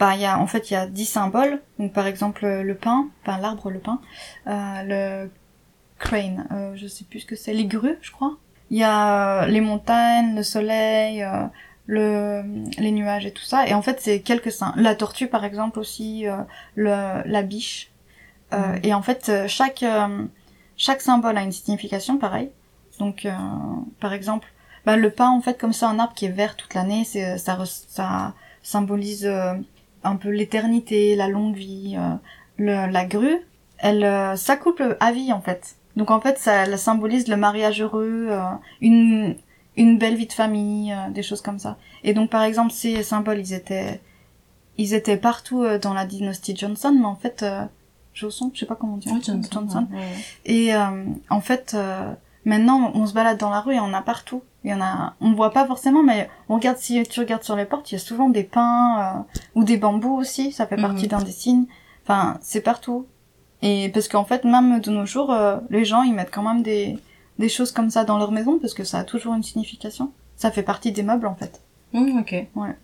bah 0.00 0.16
y 0.16 0.24
a 0.24 0.38
en 0.38 0.46
fait 0.46 0.70
il 0.70 0.72
y 0.72 0.76
a 0.76 0.86
dix 0.86 1.04
symboles. 1.04 1.60
Donc 1.78 1.92
par 1.92 2.06
exemple 2.06 2.46
le 2.46 2.74
pin, 2.74 3.10
enfin 3.20 3.36
l'arbre 3.36 3.70
le 3.70 3.78
pin, 3.80 4.00
euh, 4.46 4.82
le 5.26 5.30
crane, 5.98 6.46
je 6.76 6.86
sais 6.86 7.04
plus 7.04 7.20
ce 7.20 7.26
que 7.26 7.36
c'est, 7.36 7.52
les 7.52 7.66
grues 7.66 7.98
je 8.00 8.10
crois. 8.10 8.38
Il 8.70 8.78
y 8.78 8.84
a 8.84 9.42
euh, 9.44 9.46
les 9.46 9.60
montagnes, 9.60 10.34
le 10.36 10.42
soleil, 10.42 11.22
euh, 11.22 11.44
le 11.86 12.42
les 12.78 12.90
nuages 12.92 13.26
et 13.26 13.32
tout 13.32 13.42
ça. 13.44 13.66
Et 13.66 13.74
en 13.74 13.82
fait 13.82 14.00
c'est 14.00 14.20
quelques 14.20 14.52
saints. 14.52 14.74
La 14.76 14.94
tortue 14.94 15.26
par 15.28 15.44
exemple 15.44 15.78
aussi, 15.78 16.26
euh, 16.26 16.36
le 16.74 17.22
la 17.24 17.42
biche. 17.42 17.90
Euh, 18.52 18.56
Mhm. 18.58 18.80
Et 18.84 18.94
en 18.94 19.02
fait 19.02 19.30
chaque 19.46 19.84
chaque 20.76 21.00
symbole 21.02 21.36
a 21.38 21.42
une 21.42 21.52
signification 21.52 22.18
pareil. 22.18 22.50
Donc 22.98 23.26
par 24.00 24.12
exemple 24.12 24.48
bah, 24.86 24.96
le 24.96 25.10
pin 25.10 25.30
en 25.30 25.40
fait 25.40 25.58
comme 25.58 25.72
c'est 25.72 25.84
un 25.86 25.98
arbre 25.98 26.14
qui 26.14 26.26
est 26.26 26.30
vert 26.30 26.56
toute 26.56 26.74
l'année, 26.74 27.04
c'est 27.04 27.38
ça 27.38 27.58
ça 27.66 28.34
symbolise 28.62 29.30
un 30.04 30.16
peu 30.16 30.30
l'éternité, 30.30 31.14
la 31.16 31.28
longue 31.28 31.56
vie. 31.56 31.96
le, 32.56 32.90
la 32.90 33.04
grue, 33.06 33.38
elle 33.78 34.36
s'accouple 34.38 34.96
à 35.00 35.12
vie 35.12 35.32
en 35.32 35.40
fait. 35.40 35.76
Donc 35.98 36.10
en 36.10 36.20
fait, 36.20 36.38
ça, 36.38 36.76
symbolise 36.78 37.28
le 37.28 37.36
mariage 37.36 37.82
heureux, 37.82 38.28
euh, 38.30 38.40
une 38.80 39.36
une 39.76 39.98
belle 39.98 40.16
vie 40.16 40.26
de 40.26 40.32
famille, 40.32 40.92
euh, 40.92 41.10
des 41.10 41.22
choses 41.22 41.40
comme 41.42 41.58
ça. 41.58 41.76
Et 42.04 42.12
donc 42.14 42.30
par 42.30 42.42
exemple, 42.42 42.72
ces 42.72 43.02
symboles, 43.02 43.38
ils 43.40 43.52
étaient 43.52 44.00
ils 44.76 44.94
étaient 44.94 45.16
partout 45.18 45.62
euh, 45.62 45.78
dans 45.78 45.94
la 45.94 46.06
dynastie 46.06 46.56
Johnson, 46.56 46.94
mais 46.98 47.04
en 47.04 47.16
fait 47.16 47.44
Johnson, 48.14 48.50
je 48.54 48.60
sais 48.60 48.66
pas 48.66 48.74
comment 48.76 48.96
dire. 48.96 49.12
Ouais, 49.12 49.20
Johnson. 49.22 49.86
ouais, 49.92 49.96
ouais. 49.98 50.02
Et 50.44 50.74
euh, 50.74 51.04
en 51.30 51.40
fait, 51.40 51.74
euh, 51.74 52.12
maintenant, 52.44 52.90
on 52.94 53.06
se 53.06 53.12
balade 53.14 53.38
dans 53.38 53.50
la 53.50 53.60
rue 53.60 53.74
et 53.74 53.80
on 53.80 53.84
en 53.84 53.94
a 53.94 54.02
partout. 54.02 54.42
Il 54.64 54.70
y 54.70 54.74
en 54.74 54.80
a, 54.80 55.14
on 55.20 55.32
voit 55.34 55.52
pas 55.52 55.64
forcément, 55.66 56.02
mais 56.02 56.28
on 56.48 56.56
regarde 56.56 56.78
si 56.78 57.00
tu 57.04 57.20
regardes 57.20 57.44
sur 57.44 57.54
les 57.54 57.64
portes, 57.64 57.90
il 57.92 57.94
y 57.94 57.96
a 57.96 58.00
souvent 58.00 58.28
des 58.28 58.42
pins 58.42 59.00
euh, 59.00 59.38
ou 59.54 59.62
des 59.64 59.76
bambous 59.76 60.16
aussi. 60.16 60.50
Ça 60.50 60.66
fait 60.66 60.76
partie 60.76 61.04
Mhm. 61.04 61.10
d'un 61.10 61.22
des 61.22 61.30
signes. 61.32 61.66
Enfin, 62.04 62.38
c'est 62.40 62.60
partout. 62.60 63.06
Et 63.62 63.88
parce 63.88 64.08
qu'en 64.08 64.24
fait, 64.24 64.44
même 64.44 64.80
de 64.80 64.90
nos 64.90 65.04
jours, 65.06 65.32
euh, 65.32 65.58
les 65.70 65.84
gens 65.84 66.02
ils 66.02 66.14
mettent 66.14 66.30
quand 66.32 66.42
même 66.42 66.62
des 66.62 66.98
des 67.38 67.48
choses 67.48 67.70
comme 67.72 67.90
ça 67.90 68.04
dans 68.04 68.18
leur 68.18 68.32
maison 68.32 68.58
parce 68.58 68.74
que 68.74 68.82
ça 68.84 68.98
a 68.98 69.04
toujours 69.04 69.34
une 69.34 69.42
signification. 69.44 70.12
Ça 70.36 70.50
fait 70.50 70.62
partie 70.62 70.92
des 70.92 71.02
meubles 71.02 71.26
en 71.26 71.34
fait. 71.34 71.60
Mhm, 71.92 72.18
ok. 72.20 72.32
Ouais. 72.56 72.76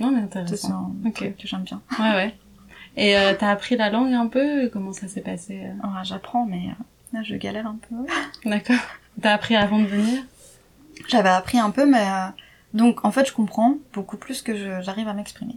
Non, 0.00 0.10
mais 0.10 0.20
C'est 0.30 0.38
intéressant. 0.38 0.68
ça 0.68 0.74
un 0.74 1.08
Ok. 1.08 1.14
truc 1.14 1.36
que 1.36 1.46
j'aime 1.48 1.62
bien. 1.62 1.80
Ouais, 1.98 2.10
ouais. 2.14 2.34
Et 2.96 3.16
euh, 3.16 3.34
t'as 3.38 3.50
appris 3.50 3.76
la 3.76 3.90
langue 3.90 4.12
un 4.12 4.26
peu? 4.26 4.68
Comment 4.72 4.92
ça 4.92 5.06
s'est 5.08 5.20
passé 5.22 5.60
euh? 5.64 5.86
Ouais, 5.86 6.04
J'apprends, 6.04 6.46
mais 6.46 6.68
euh, 6.68 6.82
là, 7.18 7.22
je 7.22 7.34
galère 7.36 7.66
un 7.66 7.78
peu. 7.88 7.94
D'accord. 8.48 8.76
T'as 9.20 9.32
appris 9.34 9.56
avant 9.56 9.78
de 9.80 9.86
venir? 9.86 10.22
J'avais 11.08 11.28
appris 11.28 11.58
un 11.58 11.70
peu, 11.70 11.86
mais 11.86 12.04
donc 12.74 13.04
en 13.04 13.10
fait, 13.10 13.26
je 13.26 13.32
comprends 13.32 13.74
beaucoup 13.92 14.16
plus 14.16 14.42
que 14.42 14.80
j'arrive 14.82 15.08
à 15.08 15.14
m'exprimer. 15.14 15.56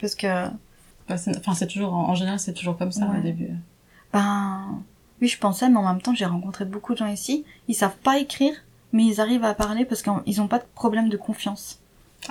Parce 0.00 0.14
que, 0.14 0.46
Bah, 1.08 1.16
c'est- 1.16 1.36
Enfin, 1.38 1.54
c'est 1.54 1.66
toujours, 1.66 1.92
en 1.94 2.08
en 2.10 2.14
général, 2.14 2.38
c'est 2.38 2.54
toujours 2.54 2.76
comme 2.76 2.92
ça 2.92 3.06
Ouais. 3.06 3.18
au 3.18 3.22
début. 3.22 3.50
Ben, 4.12 4.82
oui, 5.20 5.28
je 5.28 5.38
pensais, 5.38 5.68
mais 5.68 5.76
en 5.78 5.82
même 5.92 6.00
temps, 6.02 6.14
j'ai 6.14 6.24
rencontré 6.24 6.64
beaucoup 6.64 6.92
de 6.94 6.98
gens 6.98 7.06
ici. 7.06 7.44
Ils 7.68 7.74
savent 7.74 7.96
pas 7.96 8.18
écrire, 8.18 8.54
mais 8.92 9.04
ils 9.04 9.20
arrivent 9.20 9.44
à 9.44 9.54
parler 9.54 9.84
parce 9.84 10.02
qu'ils 10.02 10.40
ont 10.40 10.48
pas 10.48 10.58
de 10.58 10.64
problème 10.74 11.08
de 11.08 11.16
confiance. 11.16 11.78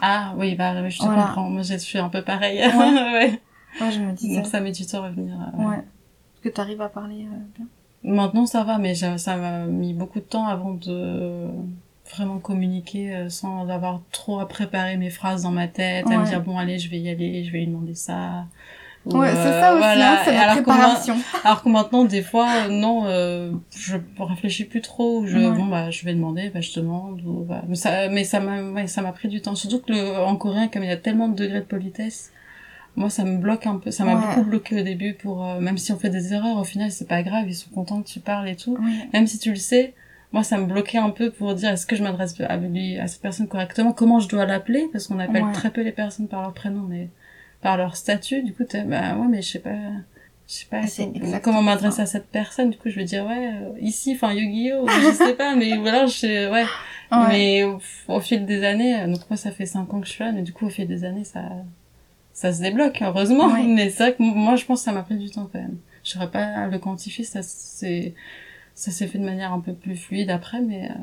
Ah 0.01 0.33
oui, 0.37 0.55
bah 0.55 0.87
je 0.89 0.97
te 0.99 1.03
Voilà. 1.05 1.23
comprends. 1.27 1.49
Moi, 1.49 1.63
je 1.63 1.75
suis 1.75 1.97
un 1.99 2.09
peu 2.09 2.21
pareil. 2.21 2.59
Ouais. 2.59 2.73
ouais. 2.73 3.41
Ouais, 3.81 3.91
je 3.91 3.99
me 3.99 4.11
disais. 4.11 4.35
Donc 4.37 4.47
ça 4.47 4.59
met 4.59 4.71
du 4.71 4.85
temps 4.85 5.03
à 5.03 5.07
revenir. 5.07 5.33
euh, 5.35 5.63
Ouais. 5.69 5.77
Est-ce 5.77 6.41
que 6.43 6.49
t'arrives 6.49 6.81
à 6.81 6.89
parler 6.89 7.25
euh, 7.31 7.37
bien 7.57 7.65
Maintenant, 8.03 8.45
ça 8.45 8.63
va, 8.63 8.77
mais 8.77 8.95
ça 8.95 9.37
m'a 9.37 9.65
mis 9.65 9.93
beaucoup 9.93 10.19
de 10.19 10.23
temps 10.25 10.47
avant 10.47 10.71
de... 10.73 11.47
vraiment 12.11 12.39
communiquer 12.39 13.13
euh, 13.15 13.29
sans 13.29 13.67
avoir 13.69 14.01
trop 14.11 14.39
à 14.39 14.47
préparer 14.47 14.95
mes 14.97 15.09
phrases 15.09 15.43
dans 15.43 15.51
ma 15.51 15.67
tête, 15.67 16.07
à 16.07 16.17
me 16.17 16.25
dire 16.25 16.41
bon 16.41 16.57
allez 16.57 16.79
je 16.79 16.89
vais 16.89 16.97
y 16.99 17.09
aller, 17.09 17.43
je 17.43 17.51
vais 17.51 17.59
lui 17.59 17.67
demander 17.67 17.93
ça. 17.95 18.45
Ouais, 19.05 19.29
c'est 19.29 19.35
ça 19.35 19.73
aussi, 19.75 20.01
hein, 20.01 20.17
c'est 20.25 20.33
la 20.33 20.53
préparation. 20.53 21.15
alors 21.43 21.63
que 21.63 21.69
maintenant, 21.69 22.05
des 22.05 22.21
fois, 22.21 22.67
non, 22.67 23.03
euh, 23.05 23.51
je 23.75 23.97
réfléchis 24.19 24.65
plus 24.65 24.81
trop. 24.81 25.25
Je, 25.25 25.37
bon, 25.37 25.65
bah, 25.65 25.89
je 25.89 26.05
vais 26.05 26.13
demander, 26.13 26.49
bah, 26.49 26.61
je 26.61 26.73
demande. 26.79 27.21
Ou, 27.25 27.45
bah, 27.47 27.63
mais 27.67 27.75
ça, 27.75 28.09
mais 28.09 28.23
ça 28.23 28.39
m'a, 28.39 28.61
ouais, 28.61 28.87
ça 28.87 29.01
m'a 29.01 29.11
pris 29.11 29.27
du 29.27 29.41
temps. 29.41 29.55
Surtout 29.55 29.79
que 29.79 29.91
le, 29.91 30.17
en 30.17 30.35
coréen, 30.35 30.67
comme 30.67 30.83
il 30.83 30.89
y 30.89 30.93
a 30.93 30.97
tellement 30.97 31.27
de 31.27 31.35
degrés 31.35 31.59
de 31.59 31.65
politesse, 31.65 32.31
moi, 32.95 33.09
ça 33.09 33.23
me 33.23 33.37
bloque 33.37 33.65
un 33.65 33.77
peu. 33.77 33.91
Ça 33.91 34.03
m'a 34.03 34.15
beaucoup 34.15 34.43
bloqué 34.43 34.81
au 34.81 34.83
début 34.83 35.13
pour, 35.13 35.45
euh, 35.45 35.59
même 35.59 35.77
si 35.77 35.91
on 35.91 35.97
fait 35.97 36.09
des 36.09 36.33
erreurs, 36.33 36.57
au 36.57 36.63
final, 36.63 36.91
c'est 36.91 37.07
pas 37.07 37.23
grave. 37.23 37.45
Ils 37.47 37.55
sont 37.55 37.69
contents 37.69 38.01
que 38.01 38.07
tu 38.07 38.19
parles 38.19 38.49
et 38.49 38.55
tout. 38.55 38.77
Même 39.13 39.27
si 39.27 39.39
tu 39.39 39.51
le 39.51 39.55
sais, 39.55 39.93
moi 40.31 40.43
ça 40.43 40.57
me 40.57 40.65
bloquait 40.65 40.97
un 40.97 41.09
peu 41.09 41.31
pour 41.31 41.55
dire 41.55 41.71
est-ce 41.71 41.87
que 41.87 41.95
je 41.95 42.03
m'adresse 42.03 42.39
à 42.41 42.57
lui 42.57 42.97
à 42.99 43.07
cette 43.07 43.21
personne 43.21 43.47
correctement? 43.47 43.93
Comment 43.93 44.19
je 44.19 44.27
dois 44.27 44.45
l'appeler? 44.45 44.87
Parce 44.91 45.07
qu'on 45.07 45.19
appelle 45.19 45.45
très 45.53 45.71
peu 45.71 45.81
les 45.81 45.91
personnes 45.91 46.27
par 46.27 46.41
leur 46.41 46.53
prénom 46.53 46.85
mais 46.87 47.09
par 47.61 47.77
leur 47.77 47.95
statut 47.95 48.43
du 48.43 48.53
coup 48.53 48.63
bah 48.85 49.15
ouais 49.15 49.27
mais 49.29 49.41
je 49.41 49.49
sais 49.49 49.59
pas 49.59 49.77
je 50.47 50.53
sais 50.53 50.65
pas 50.65 50.81
comment, 50.97 51.39
comment 51.43 51.61
m'adresser 51.61 52.01
à 52.01 52.05
cette 52.07 52.27
personne. 52.27 52.71
Du 52.71 52.77
coup 52.77 52.89
je 52.89 52.95
vais 52.95 53.03
dire 53.03 53.25
ouais 53.25 53.51
euh, 53.53 53.71
ici 53.79 54.13
enfin 54.15 54.33
Yu-Gi-Oh 54.33 54.87
je 54.87 55.11
sais 55.13 55.35
pas 55.35 55.55
mais 55.55 55.77
voilà 55.77 56.07
je 56.07 56.51
ouais, 56.51 56.65
mais 57.11 57.63
au, 58.07 58.19
fil 58.19 58.45
des 58.45 58.63
années 58.63 59.05
donc 59.07 59.29
moi 59.29 59.37
ça 59.37 59.51
fait 59.51 59.65
cinq 59.65 59.93
ans 59.93 59.99
que 59.99 60.07
je 60.07 60.13
suis 60.13 60.23
là 60.23 60.31
mais 60.31 60.41
du 60.41 60.53
coup 60.53 60.65
au 60.65 60.69
fil 60.69 60.87
des 60.87 61.03
années 61.03 61.23
ça 61.23 61.41
ça 62.33 62.53
se 62.53 62.61
débloque 62.61 63.01
heureusement. 63.01 63.49
Mais 63.49 63.89
c'est 63.89 64.03
vrai 64.03 64.13
que 64.13 64.23
moi 64.23 64.55
je 64.55 64.65
pense 64.65 64.79
que 64.79 64.85
ça 64.85 64.91
m'a 64.93 65.03
pris 65.03 65.17
du 65.17 65.29
temps 65.29 65.49
quand 65.51 65.59
même. 65.59 65.77
Je 66.03 66.11
saurais 66.11 66.31
pas 66.31 66.45
à 66.45 66.67
le 66.67 66.79
quantifier 66.79 67.25
ça 67.25 67.41
c'est 67.43 68.13
ça 68.79 68.91
s'est 68.91 69.07
fait 69.07 69.19
de 69.19 69.25
manière 69.25 69.51
un 69.51 69.59
peu 69.59 69.73
plus 69.73 69.97
fluide 69.97 70.29
après, 70.29 70.61
mais 70.61 70.89
euh... 70.89 70.93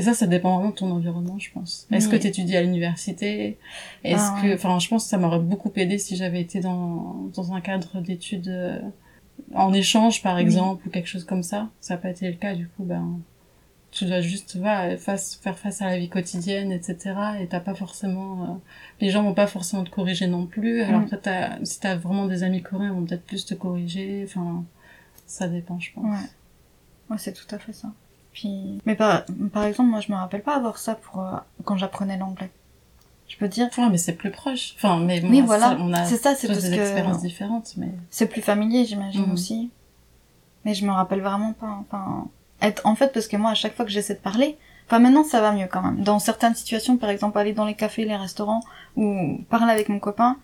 et 0.00 0.02
ça, 0.02 0.14
ça 0.14 0.26
dépend 0.26 0.56
vraiment 0.56 0.70
de 0.70 0.74
ton 0.74 0.90
environnement, 0.90 1.38
je 1.38 1.50
pense. 1.52 1.86
Est-ce 1.92 2.08
que 2.08 2.16
tu 2.16 2.26
étudies 2.26 2.56
à 2.56 2.62
l'université? 2.62 3.58
Est-ce 4.02 4.18
ah, 4.18 4.40
que, 4.42 4.54
enfin, 4.54 4.78
je 4.78 4.88
pense 4.88 5.04
que 5.04 5.10
ça 5.10 5.18
m'aurait 5.18 5.38
beaucoup 5.38 5.70
aidé 5.76 5.98
si 5.98 6.16
j'avais 6.16 6.40
été 6.40 6.60
dans 6.60 7.28
dans 7.34 7.52
un 7.52 7.60
cadre 7.60 8.00
d'études 8.00 8.48
euh, 8.48 8.78
en 9.54 9.72
échange, 9.72 10.22
par 10.22 10.38
exemple, 10.38 10.88
ou 10.88 10.90
quelque 10.90 11.08
chose 11.08 11.24
comme 11.24 11.42
ça. 11.42 11.68
Ça 11.80 11.94
n'a 11.94 12.00
pas 12.00 12.10
été 12.10 12.28
le 12.28 12.36
cas, 12.36 12.54
du 12.54 12.68
coup, 12.68 12.84
ben 12.84 13.20
tu 13.90 14.04
dois 14.04 14.20
juste 14.20 14.56
va 14.56 14.96
face, 14.96 15.34
faire 15.36 15.58
face 15.58 15.82
à 15.82 15.86
la 15.86 15.98
vie 15.98 16.08
quotidienne 16.08 16.70
etc 16.70 17.12
et 17.40 17.48
t'as 17.48 17.58
pas 17.58 17.74
forcément 17.74 18.44
euh, 18.44 18.46
les 19.00 19.10
gens 19.10 19.24
vont 19.24 19.34
pas 19.34 19.48
forcément 19.48 19.82
te 19.82 19.90
corriger 19.90 20.28
non 20.28 20.46
plus 20.46 20.82
alors 20.82 21.06
que 21.06 21.16
t'as 21.16 21.58
si 21.64 21.80
t'as 21.80 21.96
vraiment 21.96 22.26
des 22.26 22.44
amis 22.44 22.62
coréens 22.62 22.90
ils 22.90 22.94
vont 22.94 23.04
peut-être 23.04 23.24
plus 23.24 23.44
te 23.44 23.54
corriger 23.54 24.22
enfin 24.24 24.62
ça 25.26 25.48
dépend 25.48 25.80
je 25.80 25.92
pense 25.92 26.04
ouais. 26.04 26.28
Ouais, 27.10 27.18
c'est 27.18 27.32
tout 27.32 27.52
à 27.54 27.58
fait 27.58 27.72
ça. 27.72 27.92
Puis, 28.32 28.80
mais 28.86 28.94
par, 28.94 29.24
par 29.52 29.64
exemple, 29.64 29.90
moi, 29.90 30.00
je 30.00 30.12
me 30.12 30.16
rappelle 30.16 30.42
pas 30.42 30.54
avoir 30.54 30.78
ça 30.78 30.94
pour 30.94 31.22
euh, 31.22 31.36
quand 31.64 31.76
j'apprenais 31.76 32.16
l'anglais. 32.16 32.50
Je 33.28 33.36
peux 33.36 33.48
dire. 33.48 33.68
Ouais, 33.78 33.88
mais 33.90 33.98
c'est 33.98 34.14
plus 34.14 34.30
proche. 34.30 34.74
Enfin, 34.76 34.98
mais 34.98 35.22
oui, 35.24 35.40
voilà. 35.40 35.76
C'est 36.04 36.16
ça, 36.16 36.34
c'est 36.34 36.48
parce 36.48 36.62
des 36.62 36.74
expériences 36.74 37.22
différentes, 37.22 37.74
mais. 37.76 37.90
C'est 38.10 38.26
plus 38.26 38.42
familier, 38.42 38.84
j'imagine 38.84 39.26
mhm. 39.26 39.32
aussi. 39.32 39.70
Mais 40.64 40.74
je 40.74 40.84
me 40.84 40.92
rappelle 40.92 41.20
vraiment 41.20 41.52
pas. 41.52 41.78
Enfin, 41.80 42.28
être 42.62 42.86
en 42.86 42.94
fait 42.94 43.12
parce 43.12 43.26
que 43.26 43.36
moi, 43.36 43.50
à 43.50 43.54
chaque 43.54 43.74
fois 43.74 43.84
que 43.84 43.90
j'essaie 43.90 44.14
de 44.14 44.20
parler, 44.20 44.58
enfin 44.86 44.98
maintenant 44.98 45.24
ça 45.24 45.40
va 45.40 45.52
mieux 45.52 45.68
quand 45.70 45.82
même. 45.82 46.02
Dans 46.02 46.18
certaines 46.18 46.54
situations, 46.54 46.96
par 46.96 47.10
exemple, 47.10 47.38
aller 47.38 47.52
dans 47.52 47.64
les 47.64 47.74
cafés, 47.74 48.04
les 48.04 48.16
restaurants 48.16 48.62
ou 48.96 49.38
parler 49.48 49.72
avec 49.72 49.88
mon 49.88 49.98
copain. 49.98 50.36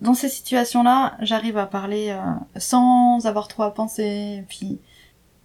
Dans 0.00 0.14
ces 0.14 0.28
situations-là, 0.28 1.16
j'arrive 1.20 1.56
à 1.56 1.66
parler 1.66 2.10
euh, 2.10 2.20
sans 2.56 3.26
avoir 3.26 3.48
trop 3.48 3.62
à 3.62 3.72
penser. 3.72 4.44
Puis 4.48 4.80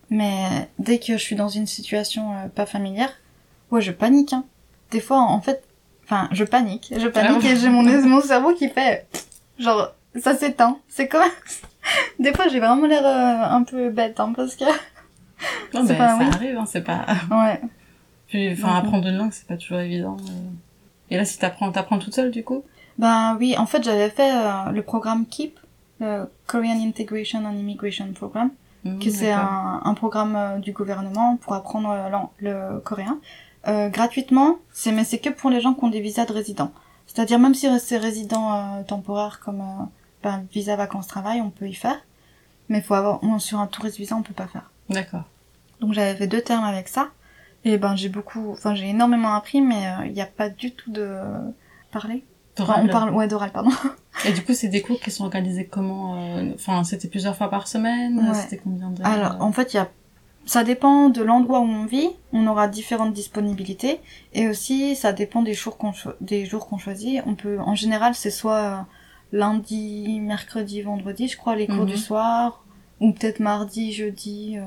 mais 0.10 0.70
dès 0.80 1.00
que 1.00 1.14
je 1.14 1.24
suis 1.24 1.36
dans 1.36 1.50
une 1.50 1.68
situation 1.68 2.34
euh, 2.34 2.48
pas 2.48 2.66
familière, 2.66 3.12
ouais, 3.72 3.82
je 3.82 3.92
panique. 3.92 4.34
Hein. 4.34 4.44
Des 4.92 5.00
fois, 5.00 5.20
en 5.20 5.40
fait, 5.42 5.64
enfin, 6.06 6.28
je 6.32 6.44
panique, 6.44 6.92
je 6.96 7.08
panique 7.08 7.46
et 7.46 7.56
j'ai 7.56 7.70
mon, 7.70 7.84
mon 7.84 8.22
cerveau 8.22 8.54
qui 8.54 8.70
fait, 8.70 9.08
genre, 9.60 9.94
ça 10.20 10.36
s'éteint. 10.36 10.80
C'est 10.88 11.08
comme, 11.08 11.22
des 12.20 12.34
fois, 12.34 12.48
j'ai 12.48 12.60
vraiment 12.60 12.88
l'air 12.88 13.06
euh, 13.06 13.56
un 13.56 13.64
peu 13.64 13.90
bête, 13.90 14.20
hein, 14.20 14.34
parce 14.36 14.56
que. 14.56 14.66
Non, 15.74 15.86
ben, 15.86 15.96
ça 15.96 16.18
arrive, 16.36 16.58
hein, 16.58 16.66
c'est 16.68 16.82
pas. 16.82 17.06
Ouais. 17.32 17.62
Puis, 18.28 18.52
enfin, 18.52 18.76
apprendre 18.76 19.08
une 19.08 19.16
langue, 19.16 19.32
c'est 19.32 19.48
pas 19.48 19.56
toujours 19.56 19.80
évident. 19.80 20.18
Euh. 20.20 20.50
Et 21.10 21.16
là, 21.16 21.24
si 21.24 21.40
t'apprends, 21.40 21.72
t'apprends 21.72 21.98
toute 21.98 22.14
seule, 22.14 22.30
du 22.30 22.44
coup? 22.44 22.64
Ben 22.98 23.38
oui, 23.40 23.56
en 23.58 23.66
fait, 23.66 23.82
j'avais 23.82 24.10
fait 24.10 24.34
le 24.74 24.82
programme 24.82 25.26
KEEP, 25.26 25.58
le 26.02 26.26
Korean 26.46 26.78
Integration 26.86 27.46
and 27.46 27.54
Immigration 27.54 28.12
Program. 28.14 28.52
Mmh, 28.86 29.00
que 29.00 29.10
c'est 29.10 29.32
un, 29.32 29.82
un, 29.84 29.94
programme 29.94 30.36
euh, 30.38 30.58
du 30.58 30.72
gouvernement 30.72 31.36
pour 31.38 31.54
apprendre 31.54 31.90
euh, 31.92 32.10
le 32.40 32.80
coréen. 32.80 33.20
Euh, 33.68 33.90
gratuitement, 33.90 34.58
c'est 34.72 34.92
mais 34.92 35.04
c'est 35.04 35.20
que 35.20 35.30
pour 35.30 35.50
les 35.50 35.60
gens 35.60 35.74
qui 35.74 35.84
ont 35.84 35.90
des 35.90 36.00
visas 36.00 36.26
de 36.26 36.34
résident. 36.34 36.72
C'est-à-dire 37.08 37.40
même 37.40 37.54
si 37.54 37.68
c'est 37.80 37.98
résident 37.98 38.54
euh, 38.54 38.84
temporaire 38.84 39.40
comme 39.40 39.62
euh, 39.62 39.84
ben, 40.24 40.46
visa 40.52 40.76
vacances 40.76 41.08
travail, 41.08 41.42
on 41.42 41.50
peut 41.50 41.68
y 41.68 41.74
faire. 41.74 42.00
Mais 42.70 42.82
faut 42.82 42.94
avoir 42.94 43.20
sur 43.42 43.60
un 43.60 43.68
touriste 43.68 43.98
visa, 43.98 44.16
on 44.16 44.22
peut 44.22 44.34
pas 44.34 44.48
faire. 44.48 44.72
D'accord. 44.90 45.24
Donc 45.82 45.94
j'avais 45.94 46.16
fait 46.16 46.28
deux 46.28 46.42
termes 46.42 46.64
avec 46.64 46.88
ça. 46.88 47.10
Et 47.66 47.78
ben 47.78 47.96
j'ai 47.96 48.10
beaucoup, 48.10 48.52
enfin 48.52 48.76
j'ai 48.76 48.90
énormément 48.90 49.34
appris, 49.34 49.62
mais 49.62 49.84
il 50.06 50.14
n'y 50.14 50.22
a 50.22 50.26
pas 50.26 50.50
du 50.50 50.72
tout 50.72 50.92
de 50.92 51.20
parler 51.92 52.24
on 52.60 52.88
parle, 52.88 53.12
ouais, 53.12 53.28
d'oral, 53.28 53.52
pardon. 53.52 53.72
Et 54.26 54.32
du 54.32 54.44
coup, 54.44 54.54
c'est 54.54 54.68
des 54.68 54.82
cours 54.82 55.00
qui 55.00 55.12
sont 55.12 55.24
organisés 55.24 55.66
comment 55.66 56.16
euh, 56.16 56.52
Enfin, 56.56 56.84
c'était 56.84 57.08
plusieurs 57.08 57.36
fois 57.36 57.50
par 57.50 57.68
semaine 57.68 58.34
C'était 58.34 58.58
combien 58.58 58.90
d'heures 58.90 59.08
Alors, 59.08 59.38
en 59.40 59.52
fait, 59.52 59.74
il 59.74 59.78
y 59.78 59.80
a... 59.80 59.90
Ça 60.46 60.64
dépend 60.64 61.10
de 61.10 61.22
l'endroit 61.22 61.60
où 61.60 61.66
on 61.66 61.86
vit. 61.86 62.10
On 62.34 62.48
aura 62.48 62.68
différentes 62.68 63.14
disponibilités. 63.14 64.00
Et 64.34 64.48
aussi, 64.48 64.96
ça 64.96 65.14
dépend 65.14 65.44
des 65.44 65.54
jours 65.54 65.78
qu'on 65.78 65.94
des 66.22 66.46
jours 66.46 66.68
qu'on 66.68 66.80
choisit. 66.80 67.22
On 67.28 67.36
peut, 67.36 67.60
en 67.60 67.76
général, 67.76 68.16
c'est 68.16 68.32
soit 68.32 68.56
euh, 68.56 68.78
lundi, 69.32 70.20
mercredi, 70.22 70.82
vendredi, 70.82 71.28
je 71.28 71.38
crois, 71.38 71.56
les 71.56 71.68
cours 71.68 71.86
du 71.86 71.94
mhm. 71.94 72.00
soir, 72.00 72.64
ou 73.00 73.12
peut-être 73.12 73.40
mardi, 73.40 73.94
jeudi, 73.94 74.58
euh, 74.58 74.64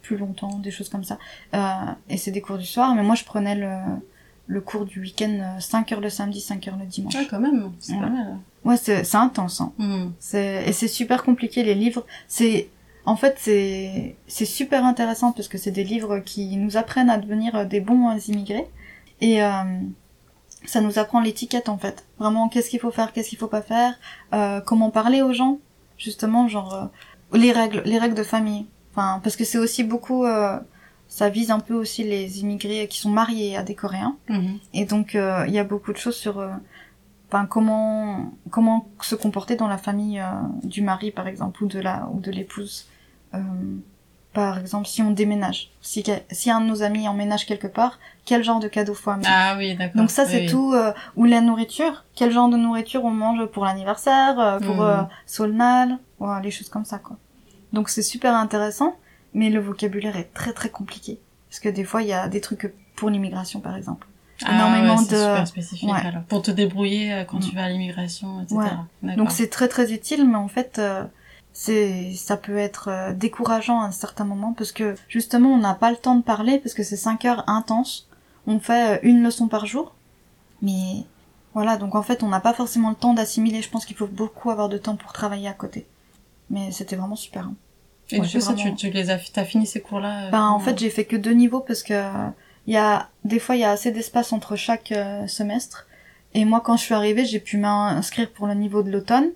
plus 0.00 0.16
longtemps, 0.16 0.58
des 0.58 0.72
choses 0.72 0.88
comme 0.88 1.04
ça. 1.04 1.18
et 2.08 2.16
c'est 2.16 2.32
des 2.32 2.40
cours 2.40 2.58
du 2.58 2.66
soir. 2.66 2.94
Mais 2.96 3.04
moi, 3.04 3.14
je 3.14 3.24
prenais 3.24 3.54
le 3.54 3.76
le 4.52 4.60
cours 4.60 4.84
du 4.84 5.00
week-end, 5.00 5.56
5 5.58 5.90
euh, 5.90 5.94
heures 5.94 6.00
le 6.00 6.10
samedi, 6.10 6.40
5 6.40 6.68
heures 6.68 6.76
le 6.76 6.86
dimanche. 6.86 7.14
Ah, 7.16 7.24
quand 7.28 7.40
même, 7.40 7.72
c'est 7.80 7.94
pas 7.94 8.08
mal. 8.08 8.38
Ouais, 8.64 8.76
c'est 8.76 9.14
intense. 9.14 9.60
Hein. 9.60 9.72
Hmm. 9.78 10.10
Et 10.36 10.72
c'est 10.72 10.88
super 10.88 11.24
compliqué 11.24 11.62
les 11.62 11.74
livres. 11.74 12.04
C'est 12.28 12.68
en 13.04 13.16
fait 13.16 13.34
c'est 13.38 14.14
c'est 14.28 14.44
super 14.44 14.84
intéressant 14.84 15.32
parce 15.32 15.48
que 15.48 15.58
c'est 15.58 15.72
des 15.72 15.82
livres 15.82 16.20
qui 16.20 16.56
nous 16.56 16.76
apprennent 16.76 17.10
à 17.10 17.18
devenir 17.18 17.66
des 17.66 17.80
bons 17.80 18.16
immigrés 18.28 18.68
et 19.20 19.42
euh, 19.42 19.48
ça 20.66 20.80
nous 20.80 20.98
apprend 20.98 21.20
l'étiquette 21.20 21.68
en 21.68 21.78
fait. 21.78 22.04
Vraiment, 22.18 22.48
qu'est-ce 22.48 22.70
qu'il 22.70 22.80
faut 22.80 22.90
faire, 22.90 23.12
qu'est-ce 23.12 23.30
qu'il 23.30 23.38
faut 23.38 23.48
pas 23.48 23.62
faire, 23.62 23.94
euh, 24.32 24.60
comment 24.60 24.90
parler 24.90 25.22
aux 25.22 25.32
gens, 25.32 25.58
justement, 25.96 26.48
genre 26.48 26.74
euh, 26.74 27.38
les 27.38 27.52
règles, 27.52 27.82
les 27.84 27.98
règles 27.98 28.14
de 28.14 28.22
famille. 28.22 28.66
Enfin, 28.92 29.20
parce 29.22 29.36
que 29.36 29.44
c'est 29.44 29.58
aussi 29.58 29.84
beaucoup 29.84 30.24
euh, 30.24 30.58
ça 31.12 31.28
vise 31.28 31.50
un 31.50 31.60
peu 31.60 31.74
aussi 31.74 32.04
les 32.04 32.40
immigrés 32.40 32.88
qui 32.88 32.98
sont 32.98 33.10
mariés 33.10 33.54
à 33.54 33.62
des 33.62 33.74
Coréens. 33.74 34.16
Mhm. 34.30 34.58
Et 34.72 34.86
donc 34.86 35.14
euh, 35.14 35.44
il 35.46 35.52
y 35.52 35.58
a 35.58 35.64
beaucoup 35.64 35.92
de 35.92 35.98
choses 35.98 36.16
sur 36.16 36.38
euh, 36.38 36.48
comment 37.50 38.32
comment 38.48 38.88
se 39.02 39.14
comporter 39.14 39.56
dans 39.56 39.68
la 39.68 39.76
famille 39.76 40.20
euh, 40.20 40.24
du 40.62 40.80
mari 40.80 41.10
par 41.10 41.28
exemple 41.28 41.64
ou 41.64 41.66
de 41.66 41.80
la 41.80 42.08
ou 42.10 42.20
de 42.20 42.30
l'épouse. 42.30 42.88
par 44.32 44.58
exemple, 44.58 44.86
si 44.86 45.02
on 45.02 45.10
déménage, 45.10 45.70
si, 45.82 46.02
si 46.30 46.50
un 46.50 46.62
de 46.62 46.66
nos 46.66 46.82
amis 46.82 47.06
emménage 47.06 47.44
quelque 47.44 47.66
part, 47.66 47.98
quel 48.24 48.42
genre 48.42 48.60
de 48.60 48.68
cadeau 48.68 48.94
faut 48.94 49.10
amener? 49.10 49.28
Ah 49.28 49.54
oui, 49.58 49.76
d'accord. 49.76 50.00
Donc 50.00 50.10
ça, 50.10 50.24
c'est 50.24 50.46
tout. 50.46 50.74
ou 51.16 51.24
la 51.26 51.42
nourriture, 51.42 52.04
quel 52.14 52.30
genre 52.32 52.48
de 52.48 52.56
nourriture 52.56 53.04
on 53.04 53.10
mange 53.10 53.44
pour 53.52 53.66
l'anniversaire, 53.66 54.58
pour 54.66 54.76
mmh. 54.76 55.08
Solnal, 55.26 55.98
les 56.42 56.50
choses 56.50 56.70
comme 56.70 56.86
ça, 56.86 56.98
quoi. 56.98 57.16
Donc 57.74 57.90
c'est 57.90 58.06
super 58.14 58.34
intéressant 58.34 58.94
mais 59.34 59.50
le 59.50 59.60
vocabulaire 59.60 60.16
est 60.16 60.32
très 60.34 60.52
très 60.52 60.70
compliqué. 60.70 61.18
Parce 61.48 61.60
que 61.60 61.68
des 61.68 61.84
fois, 61.84 62.02
il 62.02 62.08
y 62.08 62.12
a 62.12 62.28
des 62.28 62.40
trucs 62.40 62.72
pour 62.96 63.10
l'immigration, 63.10 63.60
par 63.60 63.76
exemple. 63.76 64.06
Ah, 64.44 64.54
énormément 64.54 64.96
ouais, 64.96 65.04
de 65.04 65.16
super 65.16 65.46
spécifique 65.46 65.90
alors. 65.90 66.22
pour 66.24 66.42
te 66.42 66.50
débrouiller 66.50 67.12
euh, 67.12 67.24
quand 67.24 67.38
tu 67.38 67.54
vas 67.54 67.64
à 67.64 67.68
l'immigration 67.68 68.42
etc 68.42 68.56
ouais. 69.02 69.14
donc 69.14 69.30
c'est 69.30 69.48
très 69.48 69.68
très 69.68 69.92
utile 69.92 70.28
mais 70.28 70.36
en 70.36 70.48
fait 70.48 70.78
euh, 70.78 71.04
c'est 71.52 72.12
ça 72.14 72.36
peut 72.36 72.56
être 72.56 72.88
euh, 72.88 73.12
décourageant 73.12 73.80
à 73.80 73.84
un 73.84 73.92
certain 73.92 74.24
moment 74.24 74.52
parce 74.52 74.72
que 74.72 74.96
justement 75.08 75.50
on 75.50 75.58
n'a 75.58 75.74
pas 75.74 75.90
le 75.90 75.96
temps 75.96 76.16
de 76.16 76.22
parler 76.22 76.58
parce 76.58 76.74
que 76.74 76.82
c'est 76.82 76.96
5 76.96 77.24
heures 77.24 77.48
intenses 77.48 78.08
on 78.46 78.58
fait 78.58 79.00
une 79.04 79.22
leçon 79.22 79.48
par 79.48 79.66
jour 79.66 79.94
mais 80.60 81.04
voilà 81.54 81.76
donc 81.76 81.94
en 81.94 82.02
fait 82.02 82.22
on 82.22 82.28
n'a 82.28 82.40
pas 82.40 82.54
forcément 82.54 82.90
le 82.90 82.96
temps 82.96 83.14
d'assimiler 83.14 83.62
je 83.62 83.70
pense 83.70 83.84
qu'il 83.84 83.96
faut 83.96 84.06
beaucoup 84.06 84.50
avoir 84.50 84.68
de 84.68 84.78
temps 84.78 84.96
pour 84.96 85.12
travailler 85.12 85.48
à 85.48 85.52
côté 85.52 85.86
mais 86.50 86.72
c'était 86.72 86.96
vraiment 86.96 87.16
super 87.16 87.46
hein. 87.46 87.54
Et 88.12 88.20
du 88.20 88.28
coup, 88.28 88.40
ça, 88.40 88.54
tu, 88.54 88.74
tu, 88.74 88.90
les 88.90 89.10
as, 89.10 89.18
t'as 89.32 89.44
fini 89.44 89.66
ces 89.66 89.80
cours-là 89.80 90.26
euh, 90.26 90.30
Ben, 90.30 90.46
en 90.48 90.58
fait, 90.58 90.78
j'ai 90.78 90.90
fait 90.90 91.04
que 91.04 91.16
deux 91.16 91.32
niveaux 91.32 91.60
parce 91.60 91.82
que 91.82 92.02
il 92.66 92.74
y 92.74 92.76
a 92.76 93.08
des 93.24 93.38
fois 93.40 93.56
il 93.56 93.60
y 93.60 93.64
a 93.64 93.70
assez 93.70 93.90
d'espace 93.90 94.32
entre 94.32 94.54
chaque 94.56 94.92
euh, 94.92 95.26
semestre. 95.26 95.86
Et 96.34 96.44
moi, 96.44 96.60
quand 96.60 96.76
je 96.76 96.82
suis 96.84 96.94
arrivée, 96.94 97.24
j'ai 97.26 97.40
pu 97.40 97.56
m'inscrire 97.58 98.30
pour 98.30 98.46
le 98.46 98.54
niveau 98.54 98.82
de 98.82 98.90
l'automne, 98.90 99.30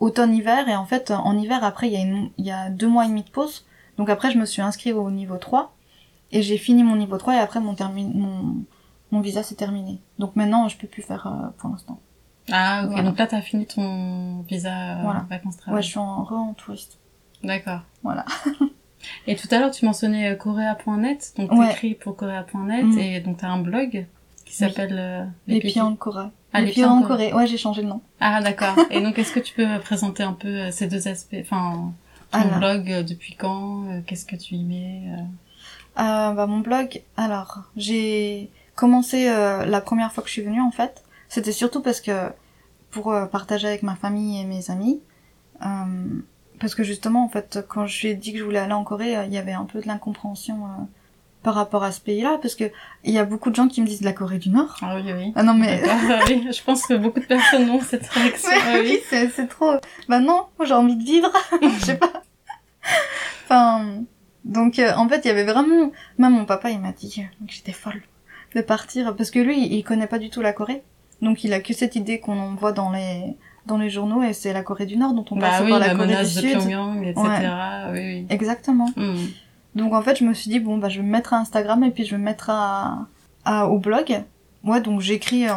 automne-hiver. 0.00 0.68
Et 0.68 0.74
en 0.76 0.86
fait, 0.86 1.10
en 1.10 1.36
hiver, 1.38 1.62
après, 1.64 1.88
il 1.88 1.92
y 1.92 1.96
a 1.96 2.00
une, 2.00 2.30
il 2.38 2.44
y 2.46 2.50
a 2.50 2.70
deux 2.70 2.88
mois 2.88 3.04
et 3.04 3.08
demi 3.08 3.22
de 3.22 3.30
pause. 3.30 3.66
Donc 3.98 4.08
après, 4.10 4.30
je 4.32 4.38
me 4.38 4.46
suis 4.46 4.62
inscrite 4.62 4.94
au 4.94 5.10
niveau 5.10 5.36
3. 5.36 5.74
Et 6.32 6.42
j'ai 6.42 6.56
fini 6.56 6.82
mon 6.82 6.96
niveau 6.96 7.18
3 7.18 7.34
et 7.36 7.38
après 7.38 7.60
mon, 7.60 7.74
termi- 7.74 8.10
mon, 8.14 8.64
mon 9.10 9.20
visa 9.20 9.42
s'est 9.42 9.54
terminé. 9.54 10.00
Donc 10.18 10.34
maintenant, 10.34 10.66
je 10.68 10.76
peux 10.78 10.86
plus 10.88 11.02
faire 11.02 11.26
euh, 11.26 11.48
pour 11.58 11.68
l'instant. 11.70 12.00
Ah, 12.50 12.82
ok. 12.84 12.90
Voilà. 12.92 13.02
Donc 13.10 13.18
là, 13.18 13.26
t'as 13.26 13.42
fini 13.42 13.66
ton 13.66 14.40
visa 14.48 14.70
euh, 14.98 15.02
Voilà. 15.02 15.26
vacances-travail. 15.28 15.76
Ouais, 15.76 15.82
je 15.82 15.88
suis 15.90 15.98
en 15.98 16.24
re 16.24 16.32
en 16.32 16.54
touriste. 16.54 16.98
D'accord. 17.42 17.80
Voilà. 18.02 18.24
Et 19.26 19.34
tout 19.36 19.48
à 19.50 19.58
l'heure, 19.58 19.70
tu 19.72 19.84
mentionnais 19.84 20.30
euh, 20.30 20.36
Korea.net, 20.36 21.32
donc 21.36 21.50
Ouais. 21.52 21.68
t'écris 21.68 21.94
pour 21.94 22.16
Korea.net, 22.16 22.84
Mm. 22.84 22.98
et 22.98 23.20
donc 23.20 23.38
t'as 23.38 23.48
un 23.48 23.58
blog 23.58 24.06
qui 24.44 24.54
s'appelle 24.54 24.96
euh, 24.98 25.24
Les 25.48 25.58
Pieds- 25.60 25.80
en 25.80 25.96
Corée. 25.96 26.26
Ah, 26.52 26.60
les, 26.60 26.70
pieds 26.70 26.84
en 26.84 27.02
Corée. 27.02 27.32
Ouais, 27.32 27.46
j'ai 27.46 27.56
changé 27.56 27.82
de 27.82 27.86
nom. 27.88 28.00
Ah, 28.20 28.40
d'accord. 28.42 28.76
et 28.90 29.00
donc, 29.00 29.18
est-ce 29.18 29.32
que 29.32 29.40
tu 29.40 29.54
peux 29.54 29.66
présenter 29.80 30.22
un 30.22 30.34
peu 30.34 30.48
euh, 30.48 30.70
ces 30.70 30.86
deux 30.86 31.08
aspects 31.08 31.34
Enfin, 31.40 31.92
ton 32.30 32.38
Alors. 32.38 32.58
blog, 32.58 32.90
euh, 32.92 33.02
depuis 33.02 33.34
quand 33.34 33.86
euh, 33.88 34.00
Qu'est-ce 34.06 34.26
que 34.26 34.36
tu 34.36 34.54
y 34.56 34.62
mets 34.64 35.02
euh? 35.16 35.22
Euh, 36.02 36.32
bah, 36.34 36.46
mon 36.46 36.60
blog, 36.60 37.02
alors, 37.16 37.60
j'ai 37.76 38.50
commencé 38.76 39.28
euh, 39.28 39.64
la 39.66 39.80
première 39.80 40.12
fois 40.12 40.22
que 40.22 40.28
je 40.28 40.34
suis 40.34 40.42
venue, 40.42 40.60
en 40.60 40.70
fait. 40.70 41.02
C'était 41.28 41.52
surtout 41.52 41.80
parce 41.82 42.00
que, 42.00 42.28
pour 42.90 43.12
euh, 43.12 43.24
partager 43.26 43.66
avec 43.66 43.82
ma 43.82 43.94
famille 43.96 44.38
et 44.40 44.44
mes 44.44 44.70
amis, 44.70 45.00
euh, 45.64 45.66
parce 46.62 46.76
que 46.76 46.84
justement, 46.84 47.24
en 47.24 47.28
fait, 47.28 47.58
quand 47.68 47.86
je 47.86 48.02
lui 48.02 48.08
ai 48.10 48.14
dit 48.14 48.32
que 48.32 48.38
je 48.38 48.44
voulais 48.44 48.60
aller 48.60 48.72
en 48.72 48.84
Corée, 48.84 49.16
euh, 49.16 49.24
il 49.24 49.32
y 49.32 49.36
avait 49.36 49.52
un 49.52 49.64
peu 49.64 49.80
de 49.80 49.88
l'incompréhension 49.88 50.64
euh, 50.64 50.84
par 51.42 51.54
rapport 51.54 51.82
à 51.82 51.90
ce 51.90 52.00
pays-là, 52.00 52.38
parce 52.40 52.54
que 52.54 52.70
il 53.02 53.12
y 53.12 53.18
a 53.18 53.24
beaucoup 53.24 53.50
de 53.50 53.56
gens 53.56 53.66
qui 53.66 53.82
me 53.82 53.86
disent 53.86 53.98
de 53.98 54.04
la 54.04 54.12
Corée 54.12 54.38
du 54.38 54.48
Nord. 54.48 54.76
Ah 54.80 54.94
oui, 54.94 55.12
oui. 55.12 55.32
Ah 55.34 55.42
non, 55.42 55.54
mais... 55.54 55.82
Ah 55.88 56.20
oui, 56.28 56.46
je 56.52 56.62
pense 56.62 56.86
que 56.86 56.94
beaucoup 56.94 57.18
de 57.18 57.26
personnes 57.26 57.68
ont 57.68 57.80
cette 57.80 58.06
réaction. 58.10 58.48
Mais 58.52 58.58
ah 58.64 58.74
oui, 58.76 58.90
oui. 58.92 59.00
c'est, 59.10 59.28
c'est 59.30 59.48
trop. 59.48 59.72
Bah 60.08 60.20
non, 60.20 60.46
moi 60.56 60.64
j'ai 60.64 60.74
envie 60.74 60.94
de 60.94 61.02
vivre. 61.02 61.32
Je 61.62 61.84
sais 61.84 61.96
pas. 61.96 62.12
Enfin, 63.44 64.04
donc 64.44 64.78
euh, 64.78 64.94
en 64.94 65.08
fait, 65.08 65.22
il 65.24 65.28
y 65.28 65.30
avait 65.32 65.44
vraiment. 65.44 65.90
Même 66.18 66.32
mon 66.32 66.44
papa, 66.44 66.70
il 66.70 66.78
m'a 66.78 66.92
dit 66.92 67.10
que 67.12 67.52
j'étais 67.52 67.72
folle 67.72 68.02
de 68.54 68.60
partir 68.60 69.16
parce 69.16 69.32
que 69.32 69.40
lui, 69.40 69.66
il 69.66 69.82
connaît 69.82 70.06
pas 70.06 70.20
du 70.20 70.30
tout 70.30 70.42
la 70.42 70.52
Corée. 70.52 70.84
Donc 71.22 71.42
il 71.42 71.52
a 71.54 71.60
que 71.60 71.74
cette 71.74 71.96
idée 71.96 72.20
qu'on 72.20 72.38
en 72.38 72.54
voit 72.54 72.72
dans 72.72 72.92
les 72.92 73.36
dans 73.66 73.78
les 73.78 73.90
journaux 73.90 74.22
et 74.22 74.32
c'est 74.32 74.52
la 74.52 74.62
Corée 74.62 74.86
du 74.86 74.96
Nord 74.96 75.12
dont 75.14 75.24
on 75.30 75.36
Bah 75.36 75.50
passe 75.50 75.62
oui, 75.62 75.70
par 75.70 75.78
la, 75.78 75.88
la 75.88 75.94
Corée 75.94 76.06
du 76.08 76.12
menace 76.14 76.34
de 76.34 76.40
Sud. 76.40 76.50
Pyongyang, 76.58 77.04
etc. 77.04 77.24
Oui, 77.92 77.98
oui. 78.00 78.26
Exactement. 78.28 78.88
Mm. 78.96 79.14
Donc 79.76 79.92
en 79.94 80.02
fait, 80.02 80.18
je 80.18 80.24
me 80.24 80.34
suis 80.34 80.50
dit 80.50 80.60
bon 80.60 80.78
bah 80.78 80.88
je 80.88 80.98
vais 81.00 81.06
me 81.06 81.10
mettre 81.10 81.32
à 81.32 81.38
Instagram 81.38 81.82
et 81.84 81.90
puis 81.90 82.04
je 82.04 82.10
vais 82.12 82.18
me 82.18 82.24
mettre 82.24 82.50
à, 82.50 83.06
à 83.44 83.68
au 83.68 83.78
blog. 83.78 84.22
Ouais, 84.64 84.80
donc 84.80 85.00
j'écris 85.00 85.48
euh, 85.48 85.54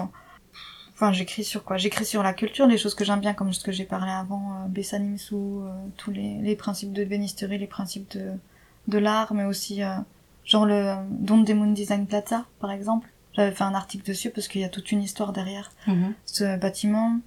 enfin 0.93 1.11
j'écris 1.11 1.43
sur 1.43 1.63
quoi? 1.63 1.77
J'écris 1.77 2.05
sur 2.05 2.23
la 2.23 2.33
culture, 2.33 2.67
les 2.67 2.77
choses 2.77 2.95
que 2.95 3.03
j'aime 3.03 3.19
bien 3.19 3.33
comme 3.33 3.51
ce 3.53 3.63
que 3.63 3.71
j'ai 3.71 3.83
parlé 3.85 4.11
avant 4.11 4.53
euh, 4.53 4.67
Bessanimsu, 4.69 5.35
euh, 5.35 5.67
tous 5.97 6.11
les 6.11 6.37
les 6.41 6.55
principes 6.55 6.93
de 6.93 7.03
bénisterie, 7.03 7.57
les 7.57 7.67
principes 7.67 8.09
de 8.17 8.31
de 8.87 8.97
l'art 8.97 9.33
mais 9.33 9.43
aussi 9.45 9.83
euh, 9.83 9.89
genre 10.45 10.65
le 10.65 10.93
Don 11.09 11.39
Demon 11.39 11.71
Design 11.71 12.05
Plaza 12.07 12.45
par 12.59 12.71
exemple. 12.71 13.09
J'avais 13.33 13.51
fait 13.51 13.65
un 13.65 13.73
article 13.73 14.07
dessus 14.07 14.29
parce 14.29 14.47
qu'il 14.47 14.61
y 14.61 14.63
a 14.63 14.69
toute 14.69 14.91
une 14.93 15.03
histoire 15.03 15.33
derrière 15.33 15.71
Mhm. 15.87 16.13
ce 16.25 16.57
bâtiment. 16.57 17.17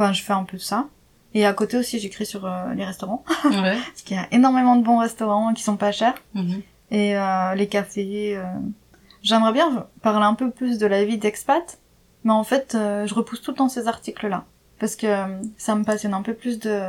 Enfin, 0.00 0.12
je 0.12 0.22
fais 0.22 0.32
un 0.32 0.44
peu 0.44 0.56
de 0.56 0.62
ça. 0.62 0.86
Et 1.34 1.44
à 1.46 1.52
côté 1.52 1.76
aussi, 1.76 1.98
j'écris 2.00 2.26
sur 2.26 2.44
euh, 2.46 2.72
les 2.74 2.84
restaurants 2.84 3.22
Ouais. 3.44 3.76
parce 3.76 4.02
qu'il 4.04 4.16
y 4.16 4.20
a 4.20 4.26
énormément 4.32 4.76
de 4.76 4.82
bons 4.82 4.98
restaurants 4.98 5.52
qui 5.52 5.62
sont 5.62 5.76
pas 5.76 5.92
chers 5.92 6.14
Mhm. 6.34 6.62
et 6.90 7.16
euh, 7.16 7.54
les 7.54 7.68
cafés. 7.68 8.36
euh. 8.36 8.44
J'aimerais 9.22 9.52
bien 9.52 9.86
parler 10.02 10.24
un 10.24 10.34
peu 10.34 10.50
plus 10.50 10.78
de 10.78 10.86
la 10.86 11.04
vie 11.04 11.18
d'expat, 11.18 11.78
mais 12.24 12.32
en 12.32 12.42
fait, 12.44 12.70
je 12.72 13.12
repousse 13.14 13.42
tout 13.42 13.50
le 13.50 13.56
temps 13.58 13.68
ces 13.68 13.86
articles-là 13.86 14.44
parce 14.78 14.96
que 14.96 15.06
ça 15.58 15.74
me 15.74 15.84
passionne 15.84 16.14
un 16.14 16.22
peu 16.22 16.32
plus 16.32 16.58
de 16.58 16.80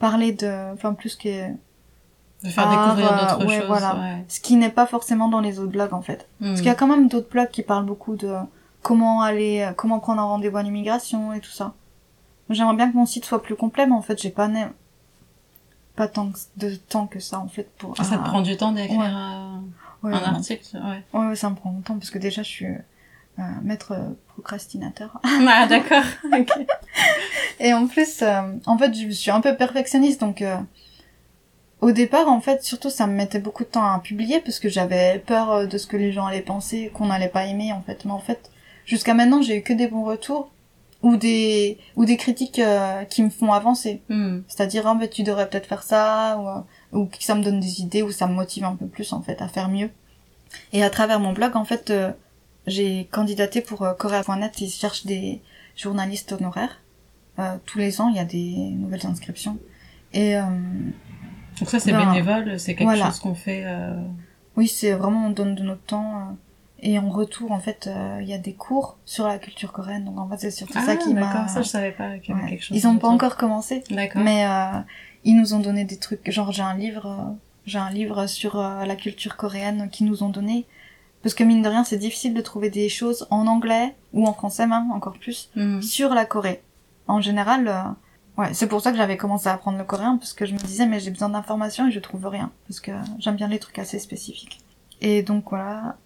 parler 0.00 0.32
de, 0.32 0.72
enfin 0.74 0.92
plus 0.92 1.14
que 1.14 1.48
De 2.42 2.48
faire 2.48 2.68
découvrir 2.68 3.10
d'autres 3.12 3.46
ouais, 3.46 3.58
choses. 3.60 3.68
voilà. 3.68 3.94
ouais. 3.94 4.24
ce 4.26 4.40
qui 4.40 4.56
n'est 4.56 4.70
pas 4.70 4.86
forcément 4.86 5.28
dans 5.28 5.40
les 5.40 5.60
autres 5.60 5.70
blogs 5.70 5.94
en 5.94 6.02
fait. 6.02 6.28
Mm. 6.40 6.46
Parce 6.48 6.58
qu'il 6.60 6.66
y 6.68 6.72
a 6.72 6.74
quand 6.74 6.88
même 6.88 7.06
d'autres 7.08 7.30
blogs 7.30 7.50
qui 7.50 7.62
parlent 7.62 7.86
beaucoup 7.86 8.16
de 8.16 8.34
comment 8.82 9.22
aller, 9.22 9.70
comment 9.76 10.00
prendre 10.00 10.20
un 10.20 10.24
rendez-vous 10.24 10.56
à 10.56 10.62
l'immigration 10.64 11.32
et 11.32 11.38
tout 11.40 11.50
ça. 11.50 11.74
J'aimerais 12.50 12.76
bien 12.76 12.90
que 12.90 12.96
mon 12.96 13.06
site 13.06 13.24
soit 13.24 13.42
plus 13.42 13.56
complet, 13.56 13.86
mais 13.86 13.94
en 13.94 14.02
fait, 14.02 14.20
j'ai 14.20 14.30
pas 14.30 14.48
né- 14.48 14.66
pas 15.96 16.08
tant 16.08 16.30
de 16.56 16.74
temps 16.76 17.06
que 17.06 17.18
ça 17.20 17.40
en 17.40 17.48
fait 17.48 17.68
pour. 17.76 17.96
Ça 17.96 18.04
te 18.04 18.14
ah, 18.14 18.18
prend 18.18 18.40
du 18.40 18.56
temps 18.56 18.72
d'écrire 18.72 18.98
Ouais. 19.00 19.06
un, 19.06 19.62
ouais, 20.02 20.14
un 20.14 20.34
article, 20.34 20.64
ouais. 20.74 21.02
Ouais, 21.12 21.26
ouais, 21.28 21.36
ça 21.36 21.50
me 21.50 21.56
prend 21.56 21.70
longtemps 21.72 21.94
parce 21.98 22.10
que 22.10 22.18
déjà 22.18 22.42
je 22.42 22.48
suis 22.48 22.66
euh, 22.66 23.42
maître 23.62 23.92
euh, 23.92 24.08
procrastinateur. 24.28 25.20
Ah, 25.24 25.66
d'accord. 25.66 26.04
Et 27.60 27.72
en 27.74 27.86
plus, 27.88 28.22
euh, 28.22 28.42
en 28.66 28.78
fait, 28.78 28.94
je 28.94 29.10
suis 29.10 29.30
un 29.32 29.40
peu 29.40 29.56
perfectionniste 29.56 30.20
donc 30.20 30.40
euh, 30.42 30.56
au 31.80 31.92
départ, 31.92 32.28
en 32.28 32.40
fait, 32.40 32.62
surtout 32.64 32.90
ça 32.90 33.06
me 33.06 33.12
mettait 33.14 33.38
beaucoup 33.40 33.64
de 33.64 33.68
temps 33.68 33.84
à 33.84 33.98
publier 34.00 34.40
parce 34.40 34.58
que 34.60 34.68
j'avais 34.68 35.18
peur 35.26 35.50
euh, 35.50 35.66
de 35.66 35.78
ce 35.78 35.86
que 35.86 35.96
les 35.96 36.12
gens 36.12 36.26
allaient 36.26 36.40
penser, 36.42 36.90
qu'on 36.94 37.10
allait 37.10 37.28
pas 37.28 37.44
aimer 37.46 37.72
en 37.72 37.82
fait. 37.82 38.04
Mais 38.04 38.12
en 38.12 38.18
fait, 38.20 38.50
jusqu'à 38.84 39.14
maintenant, 39.14 39.42
j'ai 39.42 39.56
eu 39.58 39.62
que 39.62 39.72
des 39.72 39.88
bons 39.88 40.04
retours 40.04 40.50
ou 41.02 41.16
des 41.16 41.78
ou 41.96 42.04
des 42.04 42.16
critiques 42.16 42.58
euh, 42.58 43.04
qui 43.04 43.22
me 43.22 43.30
font 43.30 43.52
avancer. 43.52 44.02
Mm. 44.08 44.40
C'est-à-dire, 44.48 44.86
ah, 44.86 44.94
ben, 44.94 45.08
tu 45.08 45.22
devrais 45.22 45.48
peut-être 45.48 45.66
faire 45.66 45.82
ça, 45.82 46.38
ou, 46.38 46.48
euh, 46.48 46.98
ou 47.00 47.06
que 47.06 47.22
ça 47.22 47.34
me 47.34 47.42
donne 47.42 47.60
des 47.60 47.80
idées, 47.80 48.02
ou 48.02 48.10
ça 48.10 48.26
me 48.26 48.34
motive 48.34 48.64
un 48.64 48.74
peu 48.76 48.86
plus, 48.86 49.12
en 49.12 49.22
fait, 49.22 49.40
à 49.40 49.48
faire 49.48 49.68
mieux. 49.68 49.90
Et 50.72 50.82
à 50.82 50.90
travers 50.90 51.20
mon 51.20 51.32
blog, 51.32 51.56
en 51.56 51.64
fait, 51.64 51.90
euh, 51.90 52.10
j'ai 52.66 53.06
candidaté 53.10 53.60
pour 53.60 53.82
euh, 53.82 53.94
Korea.net, 53.94 54.60
ils 54.60 54.70
cherchent 54.70 55.06
des 55.06 55.40
journalistes 55.76 56.32
honoraires. 56.32 56.80
Euh, 57.38 57.56
tous 57.66 57.78
les 57.78 58.00
ans, 58.00 58.08
il 58.08 58.16
y 58.16 58.18
a 58.18 58.24
des 58.24 58.54
nouvelles 58.76 59.06
inscriptions. 59.06 59.58
Et 60.12 60.36
euh, 60.36 60.42
Donc 61.60 61.70
ça, 61.70 61.78
c'est 61.78 61.92
Ben, 61.92 62.06
bénévole, 62.06 62.58
c'est 62.58 62.74
quelque 62.74 62.88
voilà. 62.88 63.06
chose 63.06 63.20
qu'on 63.20 63.34
fait... 63.34 63.62
euh, 63.64 63.94
oui, 64.56 64.66
c'est 64.66 64.92
vraiment, 64.92 65.26
on 65.26 65.30
donne 65.30 65.54
de 65.54 65.62
notre 65.62 65.82
temps. 65.82 66.36
Et 66.80 66.98
en 66.98 67.08
retour, 67.10 67.52
en 67.52 67.58
fait, 67.60 67.86
euh, 67.88 68.18
il 68.22 68.28
y 68.28 68.32
a 68.34 68.38
des 68.38 68.54
cours 68.54 68.98
sur 69.04 69.26
la 69.26 69.38
culture 69.38 69.72
coréenne. 69.72 70.04
Donc, 70.04 70.18
en 70.18 70.28
fait, 70.28 70.38
c'est 70.38 70.50
surtout 70.50 70.74
Ah, 70.76 70.84
ça 70.86 70.96
qui 70.96 71.12
m'a... 71.14 71.20
d'accord, 71.22 71.48
ça, 71.48 71.62
je 71.62 71.68
savais 71.68 71.92
pas 71.92 72.18
qu'il 72.18 72.30
y 72.30 72.32
avait 72.34 72.44
Ouais. 72.44 72.50
quelque 72.50 72.62
chose. 72.64 72.76
Ils 72.76 72.86
ont 72.86 72.98
pas 72.98 73.08
encore 73.08 73.36
commencé. 73.36 73.82
D'accord. 73.90 74.22
Mais 74.22 74.46
euh, 74.46 74.78
ils 75.24 75.36
nous 75.36 75.54
ont 75.54 75.58
donné 75.60 75.84
des 75.84 75.96
trucs, 75.98 76.30
genre 76.30 76.52
j'ai 76.52 76.62
un 76.62 76.74
livre, 76.76 77.06
euh, 77.06 77.32
j'ai 77.66 77.78
un 77.78 77.90
livre 77.90 78.26
sur 78.26 78.58
euh, 78.60 78.84
la 78.84 78.96
culture 78.96 79.36
coréenne 79.36 79.88
qu'ils 79.90 80.06
nous 80.06 80.22
ont 80.22 80.28
donné. 80.28 80.66
Parce 81.22 81.34
que 81.34 81.42
mine 81.42 81.62
de 81.62 81.68
rien, 81.68 81.82
c'est 81.82 81.98
difficile 81.98 82.32
de 82.32 82.40
trouver 82.40 82.70
des 82.70 82.88
choses 82.88 83.26
en 83.30 83.48
anglais 83.48 83.96
ou 84.12 84.26
en 84.26 84.32
français 84.32 84.66
même, 84.68 84.92
encore 84.92 85.18
plus, 85.18 85.50
Mm. 85.56 85.82
sur 85.82 86.14
la 86.14 86.24
Corée. 86.24 86.62
En 87.08 87.20
général, 87.20 87.96
ouais, 88.36 88.54
c'est 88.54 88.68
pour 88.68 88.80
ça 88.82 88.92
que 88.92 88.96
j'avais 88.98 89.16
commencé 89.16 89.48
à 89.48 89.54
apprendre 89.54 89.78
le 89.78 89.84
coréen, 89.84 90.16
parce 90.16 90.32
que 90.32 90.46
je 90.46 90.52
me 90.54 90.58
disais, 90.58 90.86
mais 90.86 91.00
j'ai 91.00 91.10
besoin 91.10 91.28
d'informations 91.30 91.88
et 91.88 91.90
je 91.90 91.98
trouve 91.98 92.24
rien. 92.26 92.52
Parce 92.68 92.78
que 92.78 92.92
j'aime 93.18 93.34
bien 93.34 93.48
les 93.48 93.58
trucs 93.58 93.78
assez 93.80 93.98
spécifiques. 93.98 94.60
Et 95.00 95.22
donc 95.22 95.44
voilà, 95.50 95.96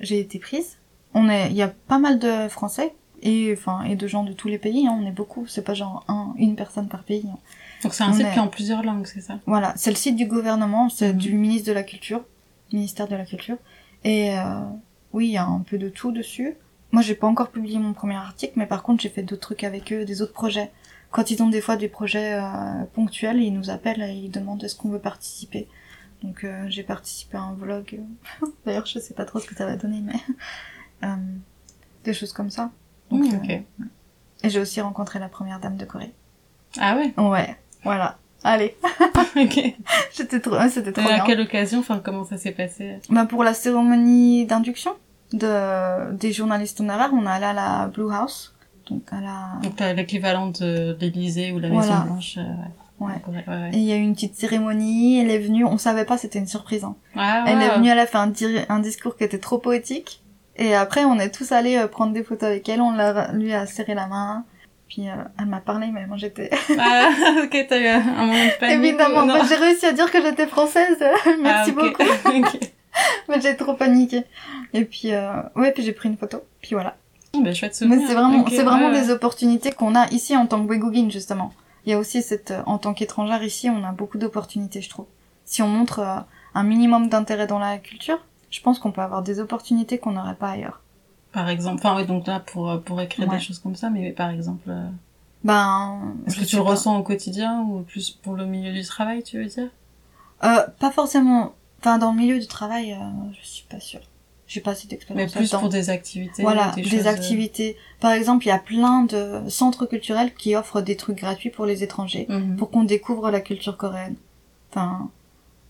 j'ai 0.00 0.18
été 0.20 0.38
prise. 0.38 0.78
On 1.14 1.28
est, 1.28 1.50
il 1.50 1.56
y 1.56 1.62
a 1.62 1.68
pas 1.68 1.98
mal 1.98 2.18
de 2.18 2.48
Français 2.48 2.94
et 3.22 3.52
enfin 3.56 3.82
et 3.82 3.96
de 3.96 4.06
gens 4.06 4.22
de 4.24 4.32
tous 4.32 4.48
les 4.48 4.58
pays. 4.58 4.86
Hein, 4.86 4.98
on 5.02 5.06
est 5.06 5.10
beaucoup. 5.12 5.46
C'est 5.46 5.62
pas 5.64 5.74
genre 5.74 6.04
un, 6.08 6.34
une 6.36 6.56
personne 6.56 6.88
par 6.88 7.02
pays. 7.02 7.26
hein. 7.30 7.38
Donc 7.82 7.94
c'est 7.94 8.04
un 8.04 8.10
on 8.10 8.12
site 8.12 8.26
est- 8.26 8.32
qui 8.32 8.36
est 8.38 8.42
en 8.42 8.48
plusieurs 8.48 8.82
langues, 8.82 9.06
c'est 9.06 9.20
ça? 9.20 9.38
Voilà, 9.46 9.72
c'est 9.76 9.90
le 9.90 9.96
site 9.96 10.16
du 10.16 10.26
gouvernement, 10.26 10.88
c'est 10.88 11.12
Mhm. 11.12 11.18
du 11.18 11.32
ministre 11.34 11.68
de 11.68 11.72
la 11.72 11.82
Culture, 11.82 12.22
ministère 12.72 13.08
de 13.08 13.16
la 13.16 13.24
Culture. 13.24 13.56
Et 14.04 14.30
euh, 14.38 14.60
oui, 15.12 15.28
il 15.28 15.32
y 15.32 15.36
a 15.38 15.44
un 15.46 15.60
peu 15.60 15.78
de 15.78 15.88
tout 15.88 16.12
dessus. 16.12 16.54
Moi, 16.92 17.02
j'ai 17.02 17.14
pas 17.14 17.26
encore 17.26 17.50
publié 17.50 17.78
mon 17.78 17.92
premier 17.92 18.16
article, 18.16 18.54
mais 18.56 18.66
par 18.66 18.82
contre, 18.82 19.02
j'ai 19.02 19.08
fait 19.08 19.22
d'autres 19.22 19.40
trucs 19.42 19.64
avec 19.64 19.92
eux, 19.92 20.04
des 20.04 20.22
autres 20.22 20.32
projets. 20.32 20.70
Quand 21.10 21.30
ils 21.30 21.42
ont 21.42 21.48
des 21.48 21.60
fois 21.60 21.76
des 21.76 21.88
projets 21.88 22.34
euh, 22.34 22.84
ponctuels, 22.94 23.40
ils 23.42 23.52
nous 23.52 23.70
appellent 23.70 24.02
et 24.02 24.12
ils 24.12 24.30
demandent 24.30 24.62
est-ce 24.62 24.76
qu'on 24.76 24.88
veut 24.90 24.98
participer. 25.00 25.66
Donc, 26.22 26.44
euh, 26.44 26.64
j'ai 26.68 26.82
participé 26.82 27.36
à 27.38 27.42
un 27.42 27.54
vlog. 27.54 28.00
D'ailleurs, 28.66 28.86
je 28.86 28.98
sais 28.98 29.14
pas 29.14 29.24
trop 29.24 29.38
ce 29.40 29.46
que 29.46 29.54
ça 29.54 29.64
va 29.66 29.76
donner, 29.76 30.00
mais 30.00 30.18
euh, 31.04 31.14
des 32.04 32.12
choses 32.14 32.32
comme 32.32 32.50
ça. 32.50 32.70
Donc, 33.10 33.22
Mm, 33.24 33.34
euh, 33.34 33.36
Ok. 33.38 33.62
Et 34.42 34.48
j'ai 34.50 34.60
aussi 34.60 34.80
rencontré 34.80 35.18
la 35.18 35.28
première 35.28 35.60
dame 35.60 35.76
de 35.76 35.84
Corée. 35.84 36.14
Ah 36.78 36.96
ouais? 36.96 37.12
Ouais, 37.18 37.56
voilà. 37.84 38.18
Allez, 38.42 38.74
Ok. 39.36 39.74
c'était 40.12 40.40
trop, 40.40 40.56
c'était 40.70 40.92
trop 40.92 41.02
Et 41.06 41.12
à 41.12 41.14
bien. 41.16 41.24
quelle 41.24 41.40
occasion? 41.42 41.80
Enfin, 41.80 42.00
comment 42.02 42.24
ça 42.24 42.38
s'est 42.38 42.52
passé? 42.52 42.98
Bah 43.10 43.26
pour 43.26 43.44
la 43.44 43.52
cérémonie 43.52 44.46
d'induction 44.46 44.92
de 45.34 46.12
des 46.14 46.32
journalistes 46.32 46.80
honoraires, 46.80 47.10
on 47.12 47.24
est 47.26 47.28
allé 47.28 47.44
à 47.44 47.52
la 47.52 47.88
Blue 47.88 48.10
House, 48.10 48.54
donc 48.88 49.02
à 49.12 49.20
la 49.20 49.58
Donc 49.62 49.78
l'équivalent 49.94 50.46
de 50.48 50.96
l'Élysée 50.98 51.52
ou 51.52 51.58
la 51.58 51.68
Voilà. 51.68 51.90
Maison 51.98 52.04
Blanche. 52.06 52.36
ouais. 52.38 52.44
Ouais. 53.00 53.12
Ouais, 53.28 53.34
ouais, 53.34 53.44
ouais. 53.48 53.70
Et 53.72 53.78
il 53.78 53.82
y 53.84 53.92
a 53.92 53.96
eu 53.96 54.00
une 54.00 54.14
petite 54.14 54.34
cérémonie, 54.36 55.20
elle 55.20 55.30
est 55.30 55.38
venue, 55.38 55.64
on 55.64 55.78
savait 55.78 56.04
pas, 56.04 56.18
c'était 56.18 56.38
une 56.38 56.46
surprise. 56.46 56.84
hein. 56.84 56.94
Ah, 57.16 57.44
Elle 57.46 57.60
est 57.62 57.70
venue, 57.74 57.88
elle 57.88 57.98
a 57.98 58.06
fait 58.06 58.18
un, 58.18 58.32
un 58.68 58.78
discours 58.78 59.16
qui 59.16 59.24
était 59.24 59.38
trop 59.38 59.58
poétique. 59.58 60.22
Et 60.56 60.74
après, 60.74 61.04
on 61.04 61.18
est 61.18 61.30
tous 61.30 61.52
allés 61.52 61.76
euh, 61.76 61.86
prendre 61.86 62.12
des 62.12 62.22
photos 62.22 62.50
avec 62.50 62.68
elle, 62.68 62.80
on 62.82 62.92
l'a, 62.92 63.32
lui 63.32 63.52
a 63.54 63.66
serré 63.66 63.94
la 63.94 64.06
main. 64.06 64.44
Puis 64.88 65.08
euh, 65.08 65.12
elle 65.38 65.46
m'a 65.46 65.60
parlé, 65.60 65.86
mais 65.92 66.06
moi 66.06 66.16
j'étais... 66.16 66.50
Ah, 66.78 67.08
ok, 67.44 67.66
t'as 67.68 67.78
eu 67.78 67.86
un 67.86 68.00
moment 68.00 68.32
de 68.32 68.58
panique. 68.58 68.76
Évidemment, 68.84 69.26
bah, 69.26 69.40
j'ai 69.48 69.54
réussi 69.54 69.86
à 69.86 69.92
dire 69.92 70.10
que 70.10 70.20
j'étais 70.20 70.46
française, 70.46 70.98
merci 71.40 71.72
Ah, 71.76 71.80
beaucoup. 71.80 72.02
Mais 73.28 73.40
j'ai 73.40 73.56
trop 73.56 73.74
paniqué. 73.74 74.24
Et 74.74 74.84
puis, 74.84 75.12
euh, 75.14 75.30
ouais, 75.56 75.70
puis 75.72 75.82
j'ai 75.84 75.92
pris 75.92 76.08
une 76.08 76.16
photo. 76.16 76.38
Puis 76.60 76.70
voilà. 76.74 76.96
Bah, 77.38 77.54
chouette 77.54 77.74
souvenir. 77.74 77.98
Mais 78.00 78.06
c'est 78.06 78.14
vraiment, 78.14 78.44
c'est 78.48 78.62
vraiment 78.64 78.90
des 78.90 79.10
opportunités 79.10 79.70
qu'on 79.70 79.94
a 79.94 80.08
ici 80.10 80.36
en 80.36 80.46
tant 80.46 80.62
que 80.64 80.68
Wegugin, 80.68 81.08
justement. 81.10 81.52
Il 81.86 81.90
y 81.90 81.92
a 81.94 81.98
aussi 81.98 82.22
cette, 82.22 82.50
euh, 82.50 82.62
en 82.66 82.78
tant 82.78 82.94
qu'étrangère 82.94 83.42
ici, 83.42 83.70
on 83.70 83.82
a 83.84 83.92
beaucoup 83.92 84.18
d'opportunités, 84.18 84.82
je 84.82 84.90
trouve. 84.90 85.06
Si 85.44 85.62
on 85.62 85.68
montre 85.68 85.98
euh, 86.00 86.18
un 86.54 86.62
minimum 86.62 87.08
d'intérêt 87.08 87.46
dans 87.46 87.58
la 87.58 87.78
culture, 87.78 88.18
je 88.50 88.60
pense 88.60 88.78
qu'on 88.78 88.92
peut 88.92 89.00
avoir 89.02 89.22
des 89.22 89.40
opportunités 89.40 89.98
qu'on 89.98 90.12
n'aurait 90.12 90.34
pas 90.34 90.50
ailleurs. 90.50 90.80
Par 91.32 91.48
exemple, 91.48 91.76
enfin 91.84 91.96
oui, 91.96 92.06
donc 92.06 92.26
là 92.26 92.40
pour 92.40 92.68
euh, 92.70 92.78
pour 92.78 93.00
écrire 93.00 93.28
Ouais. 93.28 93.36
des 93.36 93.42
choses 93.42 93.58
comme 93.60 93.76
ça, 93.76 93.88
mais 93.88 94.10
par 94.10 94.30
exemple, 94.30 94.68
euh, 94.68 94.88
Ben, 95.44 96.14
est-ce 96.26 96.36
que 96.40 96.44
tu 96.44 96.56
le 96.56 96.64
pas. 96.64 96.70
ressens 96.70 96.98
au 96.98 97.02
quotidien 97.02 97.60
ou 97.62 97.82
plus 97.82 98.10
pour 98.10 98.34
le 98.34 98.44
milieu 98.46 98.72
du 98.72 98.82
travail, 98.84 99.22
tu 99.22 99.38
veux 99.38 99.46
dire? 99.46 99.68
Euh, 100.44 100.66
pas 100.78 100.90
forcément. 100.90 101.54
Enfin, 101.80 101.98
dans 101.98 102.10
le 102.12 102.18
milieu 102.18 102.38
du 102.38 102.46
travail, 102.46 102.98
je 103.40 103.46
suis 103.46 103.64
pas 103.70 103.80
sûre. 103.80 104.00
J'ai 104.50 104.60
pas 104.60 104.72
assez 104.72 104.88
Mais 104.90 104.96
d'expérience 104.96 105.32
plus 105.32 105.50
pour 105.52 105.68
des 105.68 105.90
activités. 105.90 106.42
Voilà, 106.42 106.72
des, 106.74 106.82
des, 106.82 106.90
choses, 106.90 107.06
euh, 107.06 107.10
activités. 107.10 107.76
Par 108.00 108.10
exemple, 108.10 108.44
il 108.46 108.48
y 108.48 108.50
a 108.50 108.58
plein 108.58 109.04
de 109.04 109.48
centres 109.48 109.86
culturels 109.86 110.34
qui 110.34 110.56
offrent 110.56 110.80
des 110.80 110.96
trucs 110.96 111.18
gratuits 111.18 111.50
pour 111.50 111.66
les 111.66 111.84
étrangers, 111.84 112.26
mhm. 112.28 112.56
pour 112.56 112.72
qu'on 112.72 112.82
découvre 112.82 113.30
la 113.30 113.40
culture 113.40 113.76
coréenne. 113.76 114.16
Enfin, 114.70 115.08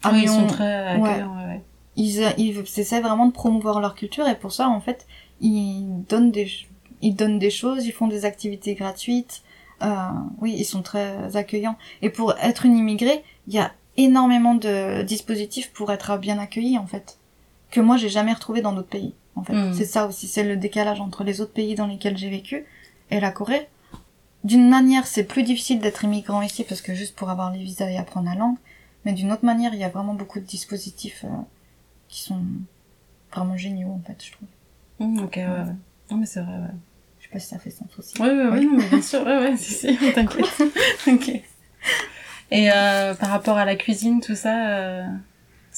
à 0.03 0.13
Oui, 0.13 0.21
ils 0.23 0.31
sont 0.31 0.47
très 0.47 0.87
accueillants, 0.87 1.37
ouais. 1.37 1.45
ouais. 1.45 1.63
ils, 1.97 2.33
ils 2.39 2.59
essaient 2.59 3.03
vraiment 3.03 3.27
de 3.27 3.33
promouvoir 3.33 3.81
leur 3.81 3.95
culture 3.95 4.27
et 4.27 4.35
pour 4.35 4.51
ça, 4.51 4.67
en 4.71 4.81
fait, 4.81 5.07
ils 5.43 6.03
donnent 6.09 6.31
des, 6.31 6.51
ils 7.03 7.15
donnent 7.15 7.39
des 7.39 7.51
choses, 7.51 7.85
ils 7.85 7.93
font 7.93 8.09
des 8.09 8.25
activités 8.25 8.75
gratuites. 8.75 9.43
Euh, 9.83 9.95
oui, 10.41 10.55
ils 10.57 10.65
sont 10.65 10.81
très 10.81 11.37
accueillants. 11.37 11.77
Et 12.01 12.09
pour 12.09 12.35
être 12.39 12.65
une 12.65 12.79
immigrée, 12.79 13.23
il 13.47 13.53
y 13.53 13.59
a 13.59 13.73
énormément 13.99 14.55
de 14.55 15.03
dispositifs 15.03 15.71
pour 15.71 15.93
être 15.93 16.17
bien 16.17 16.39
accueilli, 16.39 16.79
en 16.79 16.87
fait, 16.87 17.19
que 17.71 17.81
moi 17.81 17.97
j'ai 17.97 18.09
jamais 18.09 18.33
retrouvé 18.33 18.61
dans 18.63 18.73
d'autres 18.73 18.89
pays. 18.89 19.15
En 19.37 19.45
fait, 19.45 19.55
Mm. 19.55 19.73
c'est 19.75 19.85
ça 19.85 20.07
aussi, 20.07 20.27
c'est 20.27 20.43
le 20.45 20.57
décalage 20.57 21.01
entre 21.01 21.25
les 21.25 21.41
autres 21.41 21.53
pays 21.53 21.75
dans 21.75 21.87
lesquels 21.87 22.17
j'ai 22.19 22.29
vécu 22.31 22.65
et 23.11 23.21
la 23.21 23.31
Corée. 23.31 23.69
D'une 24.45 24.69
manière, 24.69 25.07
c'est 25.07 25.25
plus 25.25 25.43
difficile 25.43 25.81
d'être 25.81 26.05
immigrant 26.05 26.43
ici 26.43 26.65
parce 26.65 26.81
que 26.81 26.95
juste 26.95 27.15
pour 27.15 27.31
avoir 27.31 27.53
les 27.53 27.59
visas 27.63 27.89
et 27.91 27.97
apprendre 27.99 28.29
la 28.29 28.35
langue, 28.35 28.57
mais 29.05 29.13
d'une 29.13 29.31
autre 29.33 29.45
manière, 29.45 29.73
il 29.75 29.81
y 29.81 29.85
a 29.85 29.89
vraiment 29.89 30.15
beaucoup 30.15 30.41
de 30.41 30.45
dispositifs 30.45 31.25
euh, 31.25 31.29
qui 32.09 32.23
sont 32.23 32.41
vraiment 33.33 33.57
géniaux 33.57 33.89
en 33.91 34.01
fait, 34.07 34.23
je 34.25 34.33
trouve. 34.33 34.49
Mhm, 34.99 35.25
ok, 35.25 35.37
ouais, 35.37 35.45
ouais. 35.47 35.75
Non, 36.11 36.17
mais 36.17 36.27
c'est 36.27 36.41
vrai, 36.41 36.55
ouais. 36.55 36.75
Je 37.21 37.25
sais 37.27 37.31
pas 37.33 37.39
si 37.39 37.47
ça 37.49 37.59
fait 37.59 37.71
sens 37.71 37.89
aussi. 37.99 38.15
Oui, 38.21 38.29
oui, 38.31 38.45
oui, 38.51 38.59
Oui. 38.61 38.67
non, 38.67 38.77
mais 38.79 38.89
bien 38.89 39.03
sûr, 39.03 39.23
ouais, 39.25 39.39
ouais, 39.39 39.57
si, 39.57 39.73
si, 39.75 39.97
t'inquiète. 40.15 40.47
ok. 41.07 41.31
Et 42.51 42.71
euh, 42.73 43.15
par 43.15 43.29
rapport 43.29 43.57
à 43.59 43.65
la 43.65 43.77
cuisine, 43.77 44.21
tout 44.21 44.35
ça, 44.35 44.69
euh, 44.71 45.05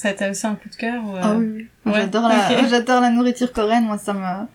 ça 0.02 0.08
a 0.08 0.12
été 0.12 0.28
aussi 0.28 0.46
un 0.46 0.54
coup 0.56 0.68
de 0.68 0.74
cœur 0.74 1.02
ou, 1.04 1.16
euh, 1.16 1.20
Ah 1.22 1.34
oui, 1.36 1.46
oui. 1.86 1.92
Ouais, 1.92 2.00
J'adore 2.00 2.28
la, 2.28 2.66
j'adore 2.68 3.00
la 3.00 3.10
nourriture 3.10 3.52
coréenne, 3.52 3.84
moi 3.84 3.98
ça 3.98 4.12
me... 4.12 4.46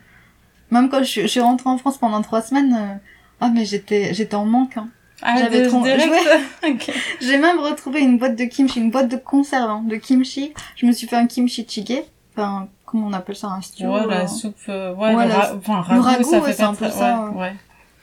Même 0.71 0.89
quand 0.89 0.99
je 0.99 1.03
suis, 1.05 1.21
je 1.21 1.27
suis 1.27 1.39
rentrée 1.39 1.69
en 1.69 1.77
France 1.77 1.97
pendant 1.97 2.21
trois 2.21 2.41
semaines, 2.41 2.73
euh, 2.73 2.95
ah 3.39 3.49
mais 3.53 3.63
j'étais, 3.63 4.13
j'étais 4.13 4.36
en 4.36 4.45
manque. 4.45 4.75
Hein. 4.77 4.89
Ah, 5.21 5.38
J'avais 5.39 5.65
trop- 5.67 5.81
direct? 5.81 6.13
ok. 6.67 6.91
J'ai 7.21 7.38
même 7.38 7.60
retrouvé 7.60 8.01
une 8.01 8.17
boîte 8.17 8.36
de 8.36 8.43
kimchi, 8.45 8.79
une 8.81 8.91
boîte 8.91 9.07
de 9.07 9.15
conserve 9.17 9.69
hein, 9.69 9.83
de 9.86 9.95
kimchi. 9.95 10.53
Je 10.75 10.86
me 10.86 10.91
suis 10.91 11.07
fait 11.07 11.15
un 11.15 11.25
kimchi 11.27 11.65
jjigae, 11.67 12.03
enfin 12.36 12.67
comment 12.86 13.07
on 13.07 13.13
appelle 13.13 13.36
ça, 13.38 13.47
un 13.47 13.62
stew. 13.62 13.86
Ouais, 13.86 14.05
la 14.07 14.23
euh, 14.23 14.27
soupe, 14.27 14.57
ouais, 14.67 14.91
Ouais, 14.97 15.23
le, 15.23 15.29
la- 15.29 15.53
le 15.53 15.71
ragoût, 15.81 16.01
ragoût, 16.01 16.23
ça 16.29 16.39
ouais, 16.39 16.45
fait 16.47 16.53
c'est 16.53 16.63
pas 16.63 16.69
un 16.69 16.75
peu 16.75 16.89
ça, 16.89 17.29
ouais, 17.31 17.39
ouais. 17.41 17.55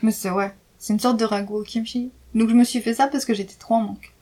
Mais 0.02 0.10
c'est 0.10 0.30
ouais, 0.30 0.52
c'est 0.78 0.92
une 0.94 1.00
sorte 1.00 1.18
de 1.18 1.24
ragoût 1.26 1.58
au 1.58 1.62
kimchi. 1.62 2.10
Donc 2.34 2.48
je 2.48 2.54
me 2.54 2.64
suis 2.64 2.80
fait 2.80 2.94
ça 2.94 3.06
parce 3.08 3.24
que 3.26 3.34
j'étais 3.34 3.54
trop 3.56 3.74
en 3.74 3.80
manque. 3.82 4.12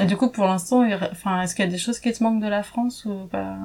Et 0.00 0.04
du 0.04 0.16
coup, 0.16 0.28
pour 0.28 0.44
l'instant, 0.46 0.84
enfin, 1.12 1.40
est-ce 1.42 1.54
qu'il 1.54 1.64
y 1.64 1.68
a 1.68 1.70
des 1.70 1.78
choses 1.78 1.98
qui 2.00 2.12
te 2.12 2.22
manquent 2.22 2.42
de 2.42 2.48
la 2.48 2.62
France 2.62 3.04
ou 3.06 3.26
pas? 3.30 3.56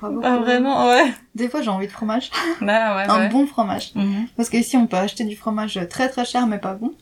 Pas 0.00 0.08
beaucoup. 0.08 0.20
Pas 0.22 0.38
vraiment, 0.38 0.88
ouais. 0.88 1.12
Des 1.34 1.48
fois 1.48 1.62
j'ai 1.62 1.70
envie 1.70 1.86
de 1.86 1.92
fromage, 1.92 2.30
Bah, 2.60 2.96
ouais, 2.96 3.04
un 3.08 3.18
ouais. 3.20 3.28
bon 3.28 3.46
fromage. 3.46 3.94
Mhm. 3.94 4.26
Parce 4.36 4.48
qu'ici, 4.50 4.76
on 4.76 4.86
peut 4.86 4.96
acheter 4.96 5.24
du 5.24 5.36
fromage 5.36 5.78
très 5.90 6.08
très 6.08 6.24
cher, 6.24 6.46
mais 6.46 6.58
pas 6.58 6.74
bon. 6.74 6.92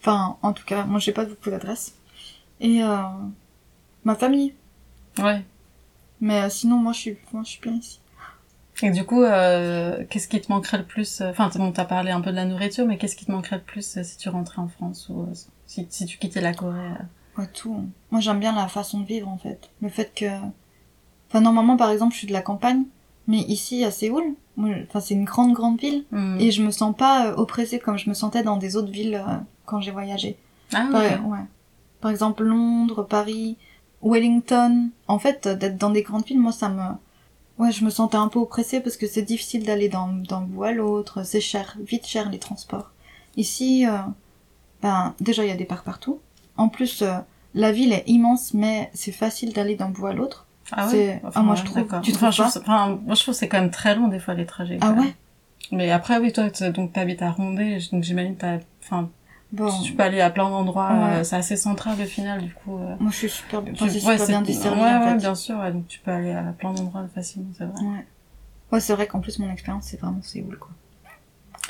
Enfin, 0.00 0.36
en 0.42 0.52
tout 0.52 0.64
cas, 0.64 0.84
moi, 0.84 0.98
j'ai 1.00 1.12
pas 1.12 1.24
beaucoup 1.24 1.50
d'adresses. 1.50 1.94
Et 2.60 2.82
euh, 2.82 2.96
ma 4.04 4.14
famille. 4.14 4.54
Ouais. 5.18 5.42
Mais 6.20 6.42
euh, 6.42 6.48
sinon, 6.48 6.76
moi, 6.76 6.92
je 6.92 6.98
suis, 6.98 7.18
moi, 7.32 7.42
je 7.44 7.50
suis 7.50 7.60
bien 7.60 7.72
ici. 7.72 8.00
Et 8.82 8.90
du 8.90 9.04
coup, 9.04 9.22
euh, 9.22 10.04
qu'est-ce 10.10 10.26
qui 10.28 10.40
te 10.40 10.50
manquerait 10.50 10.78
le 10.78 10.84
plus 10.84 11.20
Enfin, 11.22 11.48
bon, 11.54 11.70
t'as 11.72 11.84
parlé 11.84 12.10
un 12.10 12.20
peu 12.20 12.30
de 12.30 12.36
la 12.36 12.44
nourriture, 12.44 12.84
mais 12.86 12.98
qu'est-ce 12.98 13.14
qui 13.16 13.24
te 13.24 13.30
manquerait 13.32 13.56
le 13.56 13.62
plus 13.62 14.02
si 14.02 14.16
tu 14.16 14.28
rentrais 14.28 14.60
en 14.60 14.68
France 14.68 15.08
ou 15.08 15.28
si, 15.66 15.86
si 15.90 16.06
tu 16.06 16.18
quittais 16.18 16.40
la 16.40 16.52
Corée 16.52 16.90
Ouais, 17.38 17.46
tout. 17.52 17.84
Moi, 18.10 18.20
j'aime 18.20 18.40
bien 18.40 18.54
la 18.54 18.68
façon 18.68 19.00
de 19.00 19.06
vivre, 19.06 19.28
en 19.28 19.38
fait. 19.38 19.70
Le 19.80 19.88
fait 19.88 20.12
que... 20.14 20.26
Enfin, 21.28 21.40
normalement, 21.40 21.76
par 21.76 21.90
exemple, 21.90 22.12
je 22.12 22.18
suis 22.18 22.26
de 22.28 22.32
la 22.32 22.42
campagne. 22.42 22.84
Mais 23.26 23.38
ici, 23.38 23.84
à 23.84 23.90
Séoul, 23.90 24.22
enfin, 24.58 25.00
c'est 25.00 25.14
une 25.14 25.24
grande, 25.24 25.52
grande 25.54 25.80
ville. 25.80 26.04
Mhm. 26.12 26.40
Et 26.40 26.50
je 26.50 26.62
me 26.62 26.70
sens 26.70 26.94
pas 26.94 27.28
euh, 27.28 27.36
oppressée 27.36 27.78
comme 27.78 27.96
je 27.96 28.08
me 28.08 28.14
sentais 28.14 28.42
dans 28.42 28.56
des 28.56 28.76
autres 28.76 28.90
villes 28.90 29.16
euh, 29.16 29.36
quand 29.64 29.80
j'ai 29.80 29.90
voyagé. 29.90 30.36
Ah, 30.72 30.86
Par, 30.92 31.00
ouais. 31.02 31.18
ouais. 31.18 31.44
Par 32.00 32.10
exemple, 32.10 32.44
Londres, 32.44 33.02
Paris, 33.02 33.56
Wellington. 34.02 34.90
En 35.08 35.18
fait, 35.18 35.46
euh, 35.46 35.54
d'être 35.54 35.78
dans 35.78 35.90
des 35.90 36.02
grandes 36.02 36.26
villes, 36.26 36.40
moi, 36.40 36.52
ça 36.52 36.68
me... 36.68 36.82
Ouais, 37.56 37.72
je 37.72 37.84
me 37.84 37.90
sentais 37.90 38.16
un 38.16 38.28
peu 38.28 38.40
oppressée 38.40 38.80
parce 38.80 38.96
que 38.96 39.06
c'est 39.06 39.22
difficile 39.22 39.64
d'aller 39.64 39.88
d'un 39.88 40.08
d'un 40.08 40.40
bout 40.40 40.64
à 40.64 40.72
l'autre. 40.72 41.22
C'est 41.24 41.40
cher, 41.40 41.76
vite 41.80 42.04
cher 42.04 42.28
les 42.28 42.40
transports. 42.40 42.90
Ici, 43.36 43.86
euh, 43.86 43.98
ben, 44.82 45.14
déjà, 45.20 45.44
il 45.44 45.48
y 45.48 45.52
a 45.52 45.56
des 45.56 45.64
parcs 45.64 45.84
partout. 45.84 46.18
En 46.56 46.68
plus, 46.68 47.02
euh, 47.02 47.14
la 47.54 47.72
ville 47.72 47.92
est 47.92 48.04
immense, 48.06 48.54
mais 48.54 48.90
c'est 48.94 49.12
facile 49.12 49.52
d'aller 49.52 49.74
d'un 49.76 49.88
bout 49.88 50.06
à 50.06 50.12
l'autre. 50.12 50.46
Ah 50.72 50.88
ouais 50.88 51.20
ah, 51.34 51.42
moi, 51.42 51.54
je 51.56 51.64
trouve- 51.64 51.76
tu 51.82 51.84
enfin, 51.84 52.00
trouves 52.00 52.30
je 52.32 52.42
trouve 52.42 52.62
enfin, 52.62 52.98
moi, 53.04 53.14
je 53.14 53.22
trouve 53.22 53.34
que 53.34 53.38
c'est 53.38 53.48
quand 53.48 53.60
même 53.60 53.70
très 53.70 53.94
long, 53.94 54.08
des 54.08 54.18
fois, 54.18 54.34
les 54.34 54.46
trajets. 54.46 54.78
Ah 54.80 54.92
ouais 54.92 55.14
Mais 55.72 55.90
après, 55.90 56.18
oui, 56.18 56.32
toi, 56.32 56.48
donc, 56.70 56.92
t'habites 56.92 57.22
à 57.22 57.30
Rondé, 57.30 57.78
donc 57.92 58.02
j'imagine 58.02 58.36
t'as, 58.36 58.58
enfin, 58.82 59.10
Bon, 59.52 59.68
tu 59.82 59.92
peux 59.92 60.02
aller 60.02 60.20
à 60.20 60.30
plein 60.30 60.48
d'endroits, 60.48 60.88
Ouais. 60.90 61.16
euh, 61.20 61.24
c'est 61.24 61.36
assez 61.36 61.56
central, 61.56 61.96
au 62.00 62.04
final, 62.06 62.42
du 62.42 62.50
coup. 62.52 62.76
euh, 62.78 62.96
moi, 62.98 63.10
je 63.12 63.16
suis 63.18 63.30
super 63.30 63.62
bien, 63.62 63.72
tu- 63.72 63.84
enfin, 63.84 63.92
ouais, 63.92 64.00
super 64.00 64.26
bien 64.26 64.42
desservie, 64.42 64.80
Ouais, 64.80 64.94
en 64.94 65.00
ouais, 65.04 65.10
fait. 65.12 65.16
bien 65.18 65.34
sûr, 65.34 65.56
donc 65.72 65.86
tu 65.86 66.00
peux 66.00 66.10
aller 66.10 66.32
à 66.32 66.42
plein 66.58 66.72
d'endroits 66.72 67.06
facilement, 67.14 67.50
c'est 67.56 67.64
vrai. 67.64 67.80
Ouais. 67.84 68.06
Ouais, 68.72 68.80
c'est 68.80 68.94
vrai 68.94 69.06
qu'en 69.06 69.20
plus, 69.20 69.38
mon 69.38 69.50
expérience, 69.52 69.84
c'est 69.84 70.00
vraiment 70.00 70.22
Séoul, 70.22 70.58
quoi. 70.58 70.70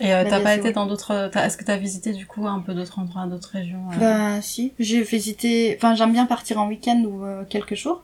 Et 0.01 0.13
euh, 0.13 0.25
Bah, 0.25 0.31
t'as 0.31 0.41
pas 0.41 0.55
sûr. 0.57 0.65
été 0.67 0.73
dans 0.73 0.87
d'autres, 0.87 1.29
t'as- 1.33 1.47
est-ce 1.47 1.57
que 1.57 1.65
t'as 1.65 1.77
visité, 1.77 2.13
du 2.13 2.27
coup, 2.27 2.47
un 2.49 2.61
peu 2.61 2.75
d'autres 2.75 2.99
endroits, 2.99 3.27
d'autres 3.27 3.51
régions 3.51 3.89
euh 3.93 3.99
Bah 4.01 4.43
si, 4.43 4.73
j'ai 4.79 5.03
visité, 5.03 5.75
enfin 5.77 5.95
j'aime 5.95 6.13
bien 6.13 6.27
partir 6.27 6.59
en 6.61 6.67
week-end 6.69 7.01
ou 7.07 7.25
euh, 7.25 7.45
quelques 7.49 7.75
jours. 7.77 8.03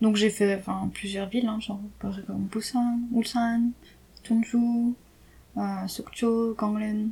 Donc 0.00 0.14
j'ai 0.16 0.30
fait 0.30 0.56
enfin 0.56 0.88
plusieurs 0.94 1.28
villes, 1.28 1.48
hein, 1.48 1.58
genre 1.60 1.80
par 1.98 2.10
exemple 2.16 2.38
Busan, 2.52 2.98
Ulsan, 3.14 3.70
Jeonju, 4.22 4.94
euh, 5.56 5.86
Sukcho, 5.88 6.54
Gangneung, 6.54 7.08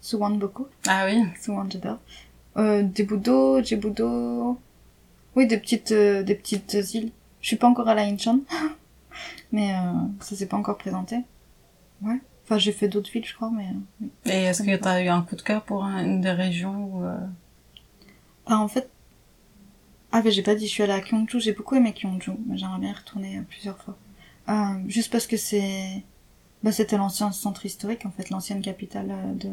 Suwon-boku, 0.00 0.66
Ah 0.86 1.04
oui. 1.06 1.22
Suwon 1.40 1.66
j'adore. 1.68 1.98
Euh, 2.56 2.82
Daebudo, 2.82 3.62
Jebudo, 3.62 4.58
oui 5.36 5.46
des 5.46 5.58
petites 5.58 5.92
euh, 5.92 6.22
des 6.22 6.34
petites 6.34 6.72
îles. 6.94 7.10
Je 7.40 7.48
suis 7.48 7.56
pas 7.56 7.68
encore 7.68 7.88
à 7.88 7.94
Incheon, 7.96 8.40
mais 9.52 9.74
euh, 9.74 9.92
ça 10.20 10.34
s'est 10.36 10.46
pas 10.46 10.56
encore 10.56 10.78
présenté. 10.78 11.16
Ouais. 12.02 12.18
Enfin 12.48 12.56
j'ai 12.56 12.72
fait 12.72 12.88
d'autres 12.88 13.10
villes 13.10 13.26
je 13.26 13.34
crois, 13.34 13.50
mais. 13.50 13.66
Et 14.24 14.44
est-ce 14.44 14.62
que 14.62 14.74
t'as 14.76 15.02
eu 15.02 15.08
un 15.08 15.20
coup 15.20 15.36
de 15.36 15.42
cœur 15.42 15.62
pour 15.64 15.84
un- 15.84 16.02
une 16.02 16.22
des 16.22 16.30
régions 16.30 16.84
où, 16.84 17.04
euh, 17.04 17.18
Ah, 18.46 18.58
en 18.60 18.68
fait. 18.68 18.88
Ah, 20.12 20.22
mais 20.24 20.30
j'ai 20.30 20.42
pas 20.42 20.54
dit, 20.54 20.66
je 20.66 20.72
suis 20.72 20.82
allée 20.82 20.94
à 20.94 21.02
Gyeongju, 21.02 21.38
j'ai 21.40 21.52
beaucoup 21.52 21.74
aimé 21.74 21.92
Gyeongju, 21.94 22.32
mais 22.46 22.56
j'aimerais 22.56 22.78
bien 22.78 22.88
y 22.90 22.94
retourner 22.94 23.36
euh, 23.38 23.42
plusieurs 23.46 23.76
fois. 23.76 23.98
Euh, 24.48 24.54
juste 24.86 25.12
parce 25.12 25.26
que 25.26 25.36
c'est. 25.36 26.02
Bah, 26.62 26.72
c'était 26.72 26.96
l'ancien 26.96 27.30
centre 27.32 27.66
historique, 27.66 28.06
en 28.06 28.10
fait, 28.10 28.30
l'ancienne 28.30 28.62
capitale 28.62 29.12
de, 29.36 29.50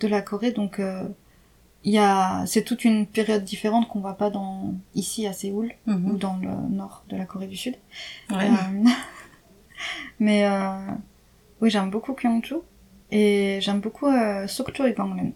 de 0.00 0.06
la 0.08 0.22
Corée, 0.22 0.52
donc 0.52 0.78
euh, 0.78 1.08
il 1.82 1.92
y 1.92 1.98
a. 1.98 2.44
C'est 2.46 2.62
toute 2.62 2.84
une 2.84 3.06
période 3.08 3.42
différente 3.42 3.88
qu'on 3.88 3.98
voit 4.00 4.16
pas 4.16 4.30
dans 4.30 4.72
ici 4.94 5.26
à 5.26 5.32
Séoul 5.32 5.72
mhm. 5.86 6.12
ou 6.12 6.16
dans 6.16 6.36
le 6.36 6.48
nord 6.70 7.02
de 7.08 7.16
la 7.16 7.24
Corée 7.24 7.48
du 7.48 7.56
Sud. 7.56 7.74
Ouais. 8.30 8.48
Euh, 8.48 8.88
mais 10.20 10.44
euh, 10.44 10.78
oui, 11.62 11.70
j'aime 11.70 11.88
beaucoup 11.90 12.14
Gyeongju 12.14 12.56
et 13.10 13.58
j'aime 13.62 13.80
beaucoup 13.80 14.06
euh, 14.08 14.46
Sokcho 14.46 14.84
et 14.84 14.92
Gangneung, 14.92 15.32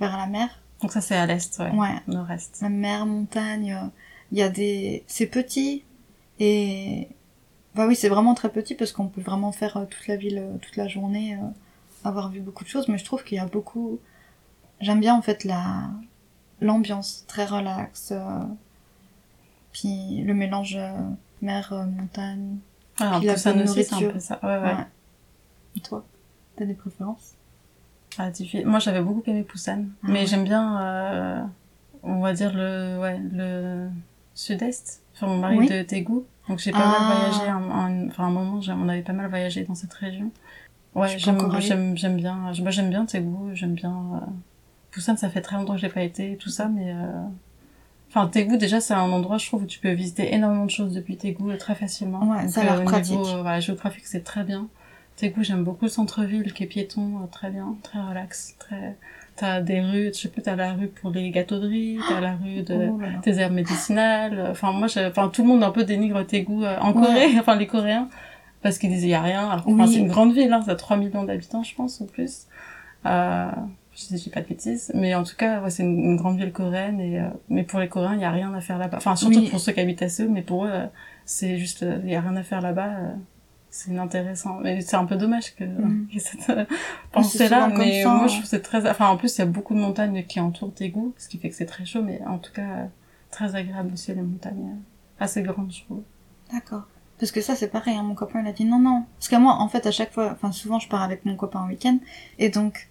vers 0.00 0.16
la 0.16 0.26
mer. 0.26 0.48
Donc 0.80 0.90
ça, 0.92 1.00
c'est 1.00 1.14
à 1.16 1.26
l'est, 1.26 1.58
ouais. 1.58 1.70
Ouais, 1.72 1.96
Nord-est. 2.08 2.60
la 2.62 2.70
mer, 2.70 3.04
montagne, 3.06 3.72
euh, 3.74 3.86
il 4.32 4.38
y 4.38 4.42
a 4.42 4.48
des... 4.48 5.04
C'est 5.06 5.26
petit, 5.26 5.84
et... 6.38 7.08
Bah 7.74 7.86
oui, 7.86 7.94
c'est 7.94 8.08
vraiment 8.08 8.34
très 8.34 8.48
petit, 8.48 8.74
parce 8.74 8.90
qu'on 8.90 9.06
peut 9.06 9.20
vraiment 9.20 9.52
faire 9.52 9.76
euh, 9.76 9.84
toute 9.84 10.08
la 10.08 10.16
ville, 10.16 10.38
euh, 10.38 10.56
toute 10.58 10.76
la 10.76 10.88
journée, 10.88 11.34
euh, 11.34 11.46
avoir 12.08 12.30
vu 12.30 12.40
beaucoup 12.40 12.64
de 12.64 12.68
choses, 12.68 12.88
mais 12.88 12.96
je 12.98 13.04
trouve 13.04 13.22
qu'il 13.22 13.36
y 13.36 13.40
a 13.40 13.46
beaucoup... 13.46 14.00
J'aime 14.80 15.00
bien, 15.00 15.14
en 15.14 15.22
fait, 15.22 15.44
la... 15.44 15.90
l'ambiance, 16.62 17.24
très 17.28 17.44
relax, 17.44 18.12
euh, 18.12 18.40
puis 19.72 20.22
le 20.24 20.32
mélange 20.32 20.76
euh, 20.76 20.90
mer, 21.42 21.72
euh, 21.72 21.84
montagne, 21.84 22.56
Ah, 22.98 23.16
Puis 23.18 23.26
la 23.26 23.34
bonne 23.34 23.38
c'est 23.42 23.48
un 23.50 23.54
nourriture. 23.64 24.12
peu 24.14 24.20
ça. 24.20 24.38
Ouais, 24.42 24.48
ouais. 24.56 24.62
ouais. 24.76 24.86
Et 25.76 25.80
toi 25.80 26.04
T'as 26.56 26.64
des 26.64 26.74
préférences? 26.74 27.34
Ah, 28.18 28.30
Moi, 28.64 28.80
j'avais 28.80 29.00
beaucoup 29.00 29.22
aimé 29.26 29.46
Busan, 29.48 29.84
Ah 30.02 30.06
mais 30.08 30.20
ouais. 30.20 30.26
j'aime 30.26 30.44
bien, 30.44 30.80
euh, 30.82 31.42
on 32.02 32.20
va 32.20 32.32
dire 32.32 32.52
le, 32.54 32.98
ouais, 33.00 33.18
le 33.32 33.88
sud-est. 34.34 35.02
Enfin, 35.14 35.28
mon 35.28 35.38
mari 35.38 35.58
Oui. 35.58 35.68
de 35.68 35.82
Daegu, 35.82 36.22
donc 36.48 36.58
j'ai 36.58 36.72
pas 36.72 36.80
Ah. 36.82 36.88
mal 37.06 37.16
voyagé. 37.16 37.52
En, 37.52 37.70
en- 37.70 38.08
enfin, 38.08 38.24
un 38.26 38.30
moment, 38.30 38.60
j'ai- 38.60 38.72
on 38.72 38.88
avait 38.88 39.02
pas 39.02 39.12
mal 39.12 39.28
voyagé 39.30 39.62
dans 39.64 39.76
cette 39.76 39.92
région. 39.92 40.30
Ouais, 40.96 41.16
j'aime, 41.18 41.38
j'aime, 41.60 41.96
j'aime 41.96 42.16
bien. 42.16 42.34
Moi, 42.34 42.70
j'aime 42.70 42.90
bien 42.90 43.04
Daegu. 43.04 43.54
J'aime 43.54 43.74
bien. 43.74 43.94
Euh... 44.14 44.26
Busan, 44.92 45.16
ça 45.16 45.30
fait 45.30 45.40
très 45.40 45.56
longtemps 45.56 45.74
que 45.74 45.80
j'ai 45.80 45.88
pas 45.88 46.02
été, 46.02 46.36
tout 46.36 46.48
ça, 46.50 46.66
mais 46.68 46.92
euh... 46.92 47.22
Enfin, 48.08 48.26
Taegu, 48.26 48.58
déjà, 48.58 48.80
c'est 48.80 48.92
un 48.94 49.08
endroit, 49.12 49.38
je 49.38 49.46
trouve, 49.46 49.62
où 49.62 49.66
tu 49.66 49.78
peux 49.78 49.92
visiter 49.92 50.34
énormément 50.34 50.64
de 50.66 50.70
choses 50.70 50.92
depuis 50.92 51.16
Taegu 51.16 51.56
très 51.58 51.76
facilement. 51.76 52.28
Ouais, 52.28 52.48
ça 52.48 52.62
a 52.62 52.64
l'air 52.64 52.80
au 52.80 52.84
pratique. 52.84 53.12
Niveau, 53.12 53.28
euh, 53.28 53.42
voilà, 53.42 53.60
géographique, 53.60 54.04
c'est 54.06 54.24
très 54.24 54.42
bien. 54.42 54.66
Taegu, 55.20 55.44
j'aime 55.44 55.64
beaucoup 55.64 55.84
le 55.84 55.90
centre-ville 55.90 56.52
qui 56.52 56.62
est 56.64 56.66
piéton, 56.66 57.18
euh, 57.22 57.26
très 57.30 57.50
bien, 57.50 57.74
très 57.82 58.00
relax, 58.00 58.56
très... 58.58 58.96
T'as 59.36 59.60
des 59.62 59.80
rues, 59.80 60.10
je 60.14 60.18
sais 60.20 60.28
plus, 60.28 60.42
t'as 60.42 60.54
la 60.56 60.72
rue 60.74 60.88
pour 60.88 61.10
les 61.10 61.30
gâteaux 61.30 61.58
de 61.58 61.66
riz, 61.66 61.98
t'as 62.08 62.20
la 62.20 62.32
rue 62.36 62.62
de, 62.62 62.88
Oh 62.90 63.00
des 63.24 63.40
herbes 63.40 63.54
médicinales. 63.54 64.48
Enfin, 64.50 64.72
moi, 64.72 64.86
j'ai- 64.86 65.06
enfin, 65.06 65.28
tout 65.28 65.42
le 65.42 65.48
monde 65.48 65.62
un 65.62 65.70
peu 65.70 65.84
dénigre 65.84 66.22
Taegu 66.26 66.62
euh, 66.64 66.78
en 66.80 66.92
Ouais. 66.92 67.06
Corée, 67.06 67.26
enfin, 67.40 67.56
les 67.56 67.66
Coréens, 67.66 68.08
parce 68.62 68.76
qu'ils 68.78 68.90
disent 68.90 69.04
il 69.04 69.10
y 69.10 69.14
a 69.14 69.22
rien. 69.22 69.48
Alors, 69.48 69.66
enfin, 69.66 69.86
c'est 69.86 69.98
une 69.98 70.08
grande 70.08 70.34
ville, 70.34 70.52
hein, 70.52 70.62
ça 70.66 70.72
a 70.72 70.74
3 70.76 70.96
millions 70.98 71.24
d'habitants, 71.24 71.62
je 71.62 71.74
pense, 71.74 72.00
ou 72.00 72.06
plus. 72.06 72.46
Euh, 73.06 73.50
je 73.96 74.14
dis, 74.14 74.28
pas 74.30 74.40
de 74.42 74.46
bêtises. 74.48 74.90
Mais 74.94 75.14
en 75.14 75.22
tout 75.24 75.36
cas, 75.36 75.62
ouais, 75.62 75.70
c'est 75.70 75.82
une, 75.84 75.98
une 76.00 76.16
grande 76.16 76.36
ville 76.38 76.52
coréenne 76.52 77.00
et, 77.00 77.18
euh, 77.20 77.28
mais 77.48 77.62
pour 77.62 77.80
les 77.80 77.88
Coréens, 77.88 78.14
il 78.14 78.20
y 78.20 78.24
a 78.24 78.30
rien 78.30 78.52
à 78.52 78.60
faire 78.60 78.78
là-bas. 78.78 78.98
Enfin, 78.98 79.16
surtout 79.16 79.38
Oui. 79.40 79.48
pour 79.48 79.60
ceux 79.60 79.72
qui 79.72 79.80
habitent 79.80 80.02
à 80.02 80.08
Séoul, 80.10 80.30
mais 80.30 80.42
pour 80.42 80.66
eux, 80.66 80.70
euh, 80.70 80.86
c'est 81.24 81.56
juste, 81.56 81.82
euh, 81.82 81.98
il 82.04 82.10
y 82.10 82.14
a 82.14 82.20
rien 82.20 82.36
à 82.36 82.42
faire 82.42 82.60
là-bas. 82.60 82.90
C'est 83.70 83.90
inintéressant. 83.90 84.58
Mais 84.62 84.80
c'est 84.80 84.96
un 84.96 85.04
peu 85.06 85.16
dommage 85.16 85.54
que, 85.54 85.64
Mm. 85.64 86.08
que 86.12 86.18
cette 86.20 86.50
euh, 86.50 86.64
pensée-là. 87.12 87.48
souvent 87.64 87.70
comme 87.70 87.78
Mais 87.78 88.02
ça, 88.02 88.08
moi, 88.14 88.24
hein. 88.24 88.26
je 88.26 88.32
trouve 88.32 88.42
que 88.42 88.48
c'est 88.48 88.62
très, 88.62 88.88
enfin, 88.90 89.08
en 89.08 89.16
plus, 89.16 89.36
il 89.36 89.40
y 89.40 89.42
a 89.42 89.46
beaucoup 89.46 89.74
de 89.74 89.80
montagnes 89.80 90.24
qui 90.24 90.40
entourent 90.40 90.72
Daegu, 90.78 91.12
ce 91.18 91.28
qui 91.28 91.38
fait 91.38 91.48
que 91.50 91.54
c'est 91.56 91.66
très 91.66 91.84
chaud, 91.84 92.02
mais 92.02 92.20
en 92.26 92.38
tout 92.38 92.52
cas, 92.52 92.88
très 93.30 93.54
agréable 93.54 93.92
aussi, 93.92 94.12
les 94.14 94.22
montagnes. 94.22 94.70
euh, 94.74 95.22
Assez 95.24 95.42
grandes, 95.42 95.72
je 95.72 95.82
trouve. 95.84 96.02
D'accord. 96.52 96.82
Parce 97.18 97.32
que 97.32 97.40
ça, 97.42 97.54
c'est 97.54 97.68
pareil, 97.68 97.94
hein, 97.96 98.02
mon 98.02 98.14
copain, 98.14 98.40
il 98.42 98.48
a 98.48 98.52
dit 98.52 98.64
non, 98.64 98.78
non. 98.78 99.04
Parce 99.18 99.28
que 99.28 99.36
moi, 99.36 99.52
en 99.60 99.68
fait, 99.68 99.86
à 99.86 99.90
chaque 99.90 100.12
fois, 100.12 100.30
enfin, 100.32 100.52
souvent, 100.52 100.78
je 100.78 100.88
pars 100.88 101.02
avec 101.02 101.24
mon 101.26 101.36
copain 101.36 101.60
en 101.60 101.68
week-end, 101.68 101.98
et 102.38 102.48
donc, 102.48 102.88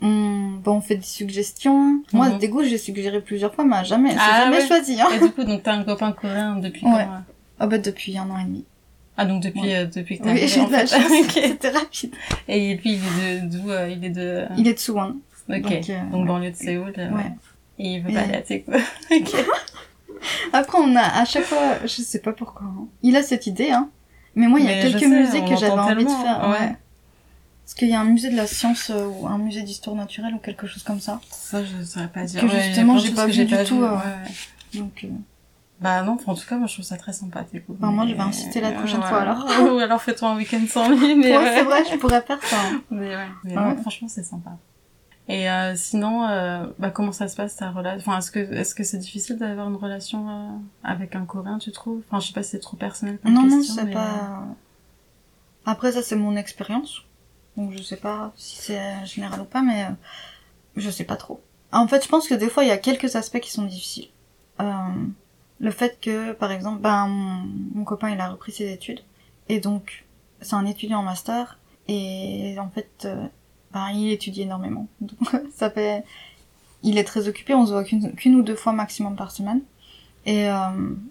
on, 0.00 0.60
bon, 0.62 0.76
on 0.76 0.80
fait 0.80 0.94
des 0.94 1.02
suggestions. 1.02 2.02
Moi, 2.12 2.28
Mhm. 2.30 2.38
des 2.38 2.48
goûts, 2.48 2.62
j'ai 2.62 2.78
suggéré 2.78 3.20
plusieurs 3.20 3.52
fois, 3.52 3.64
mais 3.64 3.84
jamais, 3.84 4.14
Ah, 4.18 4.44
jamais 4.44 4.58
ouais. 4.58 4.66
choisi, 4.66 5.00
hein. 5.00 5.08
Et 5.12 5.18
du 5.18 5.32
coup, 5.32 5.42
donc, 5.42 5.64
t'as 5.64 5.74
un 5.74 5.82
copain 5.82 6.12
coréen 6.12 6.56
depuis 6.56 6.86
Ouais. 6.86 6.92
quand 7.04 7.12
euh 7.14 7.18
Ah 7.58 7.66
bah, 7.66 7.78
depuis 7.78 8.16
un 8.16 8.30
an 8.30 8.38
et 8.38 8.44
demi. 8.44 8.64
Ah, 9.20 9.24
donc 9.26 9.42
depuis, 9.42 9.60
Ouais. 9.62 9.74
euh, 9.74 9.86
depuis 9.86 10.18
que 10.18 10.22
t'es 10.24 10.32
Oui, 10.32 10.46
j'ai 10.48 10.64
de 10.64 10.70
la 10.72 10.86
fait. 10.86 10.96
chance. 10.96 11.10
Ok. 11.24 11.32
C'était 11.32 11.68
rapide. 11.70 12.14
Et 12.46 12.74
lui, 12.76 12.94
il 12.94 13.22
est 13.26 13.40
de, 13.40 13.46
d'où, 13.58 13.70
euh, 13.70 13.88
il 13.90 14.04
est 14.04 14.10
de, 14.10 14.44
Il 14.56 14.66
est 14.68 14.74
de 14.74 14.78
Suwon. 14.78 15.16
ok. 15.48 15.60
donc, 15.60 15.62
Donc, 15.62 15.90
euh, 15.90 16.16
ouais. 16.18 16.24
banlieue 16.26 16.50
de 16.52 16.56
Séoul. 16.56 16.92
euh, 16.96 17.10
Ouais. 17.10 17.32
Et 17.80 17.94
il 17.94 18.02
veut 18.02 18.10
Et- 18.10 18.14
pas 18.14 18.20
aller 18.20 18.34
à 18.36 18.40
Daegu. 18.42 18.64
ok. 19.10 19.34
Après, 20.52 20.78
on 20.80 20.96
a, 20.96 21.02
à 21.02 21.24
chaque 21.24 21.44
fois, 21.44 21.78
je 21.82 21.88
sais 22.02 22.20
pas 22.20 22.32
pourquoi, 22.32 22.66
hein. 22.66 22.86
il 23.02 23.16
a 23.16 23.22
cette 23.22 23.46
idée, 23.46 23.70
hein. 23.70 23.88
Mais 24.34 24.46
moi, 24.46 24.60
il 24.60 24.66
y 24.66 24.68
a 24.68 24.80
quelques 24.82 25.00
sais, 25.00 25.06
musées 25.08 25.40
que 25.44 25.56
j'avais 25.56 25.70
envie 25.72 26.04
de 26.04 26.10
faire. 26.10 26.48
ouais. 26.48 26.58
Ouais. 26.66 26.76
Parce 27.64 27.74
qu'il 27.74 27.88
y 27.88 27.94
a 27.94 28.00
un 28.00 28.04
musée 28.04 28.30
de 28.30 28.36
la 28.36 28.46
science 28.46 28.90
euh, 28.90 29.06
ou 29.06 29.26
un 29.26 29.36
musée 29.38 29.62
d'histoire 29.62 29.94
naturelle 29.94 30.32
ou 30.34 30.38
quelque 30.38 30.66
chose 30.66 30.82
comme 30.84 31.00
ça. 31.00 31.20
Ça, 31.30 31.62
je 31.64 31.84
saurais 31.84 32.08
pas 32.08 32.22
dire. 32.24 32.40
Que 32.40 32.48
justement, 32.48 32.98
j'ai 32.98 33.10
pas 33.10 33.26
vu 33.26 33.44
du 33.44 33.56
tout, 33.64 33.82
euh. 33.82 33.96
Donc, 34.74 35.04
euh, 35.04 35.08
Bah 35.80 36.02
non, 36.02 36.16
en 36.26 36.34
tout 36.34 36.46
cas, 36.46 36.56
moi 36.56 36.66
je 36.66 36.74
trouve 36.74 36.84
ça 36.84 36.96
très 36.96 37.12
sympa, 37.12 37.42
Daegu. 37.52 37.64
Bah, 37.68 37.88
moi, 37.88 38.04
je 38.06 38.14
vais 38.14 38.20
inciter 38.20 38.60
la 38.60 38.72
prochaine 38.72 39.00
ouais. 39.00 39.06
fois, 39.06 39.20
alors. 39.20 39.46
Ou 39.74 39.78
alors 39.78 40.02
fais-toi 40.02 40.30
un 40.30 40.36
week-end 40.36 40.60
sans 40.68 40.88
lui, 40.90 41.14
mais 41.14 41.36
ouais, 41.36 41.54
c'est 41.54 41.62
vrai, 41.62 41.84
je 41.90 41.96
pourrais 41.96 42.20
faire 42.22 42.42
ça. 42.42 42.56
Mais 42.90 43.14
ouais, 43.14 43.28
mais 43.44 43.56
Ouais. 43.56 43.64
non, 43.64 43.76
franchement, 43.76 44.08
c'est 44.08 44.24
sympa. 44.24 44.50
Et 45.28 45.48
euh, 45.48 45.76
sinon, 45.76 46.26
euh, 46.26 46.66
bah, 46.78 46.90
comment 46.90 47.12
ça 47.12 47.28
se 47.28 47.36
passe 47.36 47.54
ta 47.56 47.70
relation 47.70 47.98
Enfin, 48.10 48.18
est-ce 48.18 48.30
que 48.30 48.38
est-ce 48.40 48.74
que 48.74 48.82
c'est 48.82 48.98
difficile 48.98 49.36
d'avoir 49.36 49.68
une 49.68 49.76
relation 49.76 50.28
euh, 50.28 50.48
avec 50.82 51.14
un 51.14 51.26
Coréen, 51.26 51.58
tu 51.58 51.70
trouves? 51.70 52.02
Enfin, 52.08 52.18
je 52.18 52.28
sais 52.28 52.32
pas 52.32 52.42
si 52.42 52.50
c'est 52.52 52.60
trop 52.60 52.76
personnel 52.78 53.18
comme 53.22 53.34
Non, 53.34 53.42
non, 53.42 53.58
question. 53.58 53.74
c'est 53.74 53.84
mais, 53.84 53.92
pas. 53.92 54.42
Après, 55.66 55.92
ça, 55.92 56.02
c'est 56.02 56.16
mon 56.16 56.34
expérience. 56.34 57.02
Donc, 57.56 57.72
je 57.76 57.82
sais 57.82 57.96
pas 57.96 58.32
si 58.36 58.56
c'est 58.56 59.04
général 59.04 59.40
ou 59.42 59.44
pas, 59.44 59.60
mais 59.62 59.84
euh, 59.84 59.88
je 60.76 60.90
sais 60.90 61.04
pas 61.04 61.16
trop. 61.16 61.40
En 61.72 61.86
fait, 61.86 62.02
je 62.02 62.08
pense 62.08 62.26
que 62.26 62.34
des 62.34 62.48
fois, 62.48 62.64
il 62.64 62.68
y 62.68 62.72
a 62.72 62.78
quelques 62.78 63.14
aspects 63.14 63.40
qui 63.40 63.50
sont 63.50 63.64
difficiles. 63.64 64.08
Euh, 64.60 64.72
le 65.60 65.70
fait 65.70 65.98
que, 66.00 66.32
par 66.32 66.50
exemple, 66.52 66.80
ben, 66.80 67.06
mon, 67.08 67.48
mon 67.74 67.84
copain, 67.84 68.10
il 68.10 68.20
a 68.20 68.28
repris 68.28 68.52
ses 68.52 68.72
études. 68.72 69.00
Et 69.48 69.60
donc, 69.60 70.04
c'est 70.40 70.54
un 70.54 70.66
étudiant 70.66 71.00
en 71.00 71.02
master. 71.02 71.58
Et 71.88 72.56
en 72.60 72.68
fait, 72.68 72.90
euh, 73.06 73.26
ben, 73.72 73.88
il 73.90 74.12
étudie 74.12 74.42
énormément. 74.42 74.86
Donc, 75.00 75.18
ça 75.54 75.70
fait... 75.70 76.04
Il 76.84 76.96
est 76.96 77.04
très 77.04 77.26
occupé, 77.26 77.54
on 77.54 77.66
se 77.66 77.72
voit 77.72 77.82
qu'une 77.82 78.34
ou 78.36 78.42
deux 78.42 78.54
fois 78.54 78.72
maximum 78.72 79.16
par 79.16 79.32
semaine. 79.32 79.62
Et, 80.26 80.48
euh, 80.48 80.54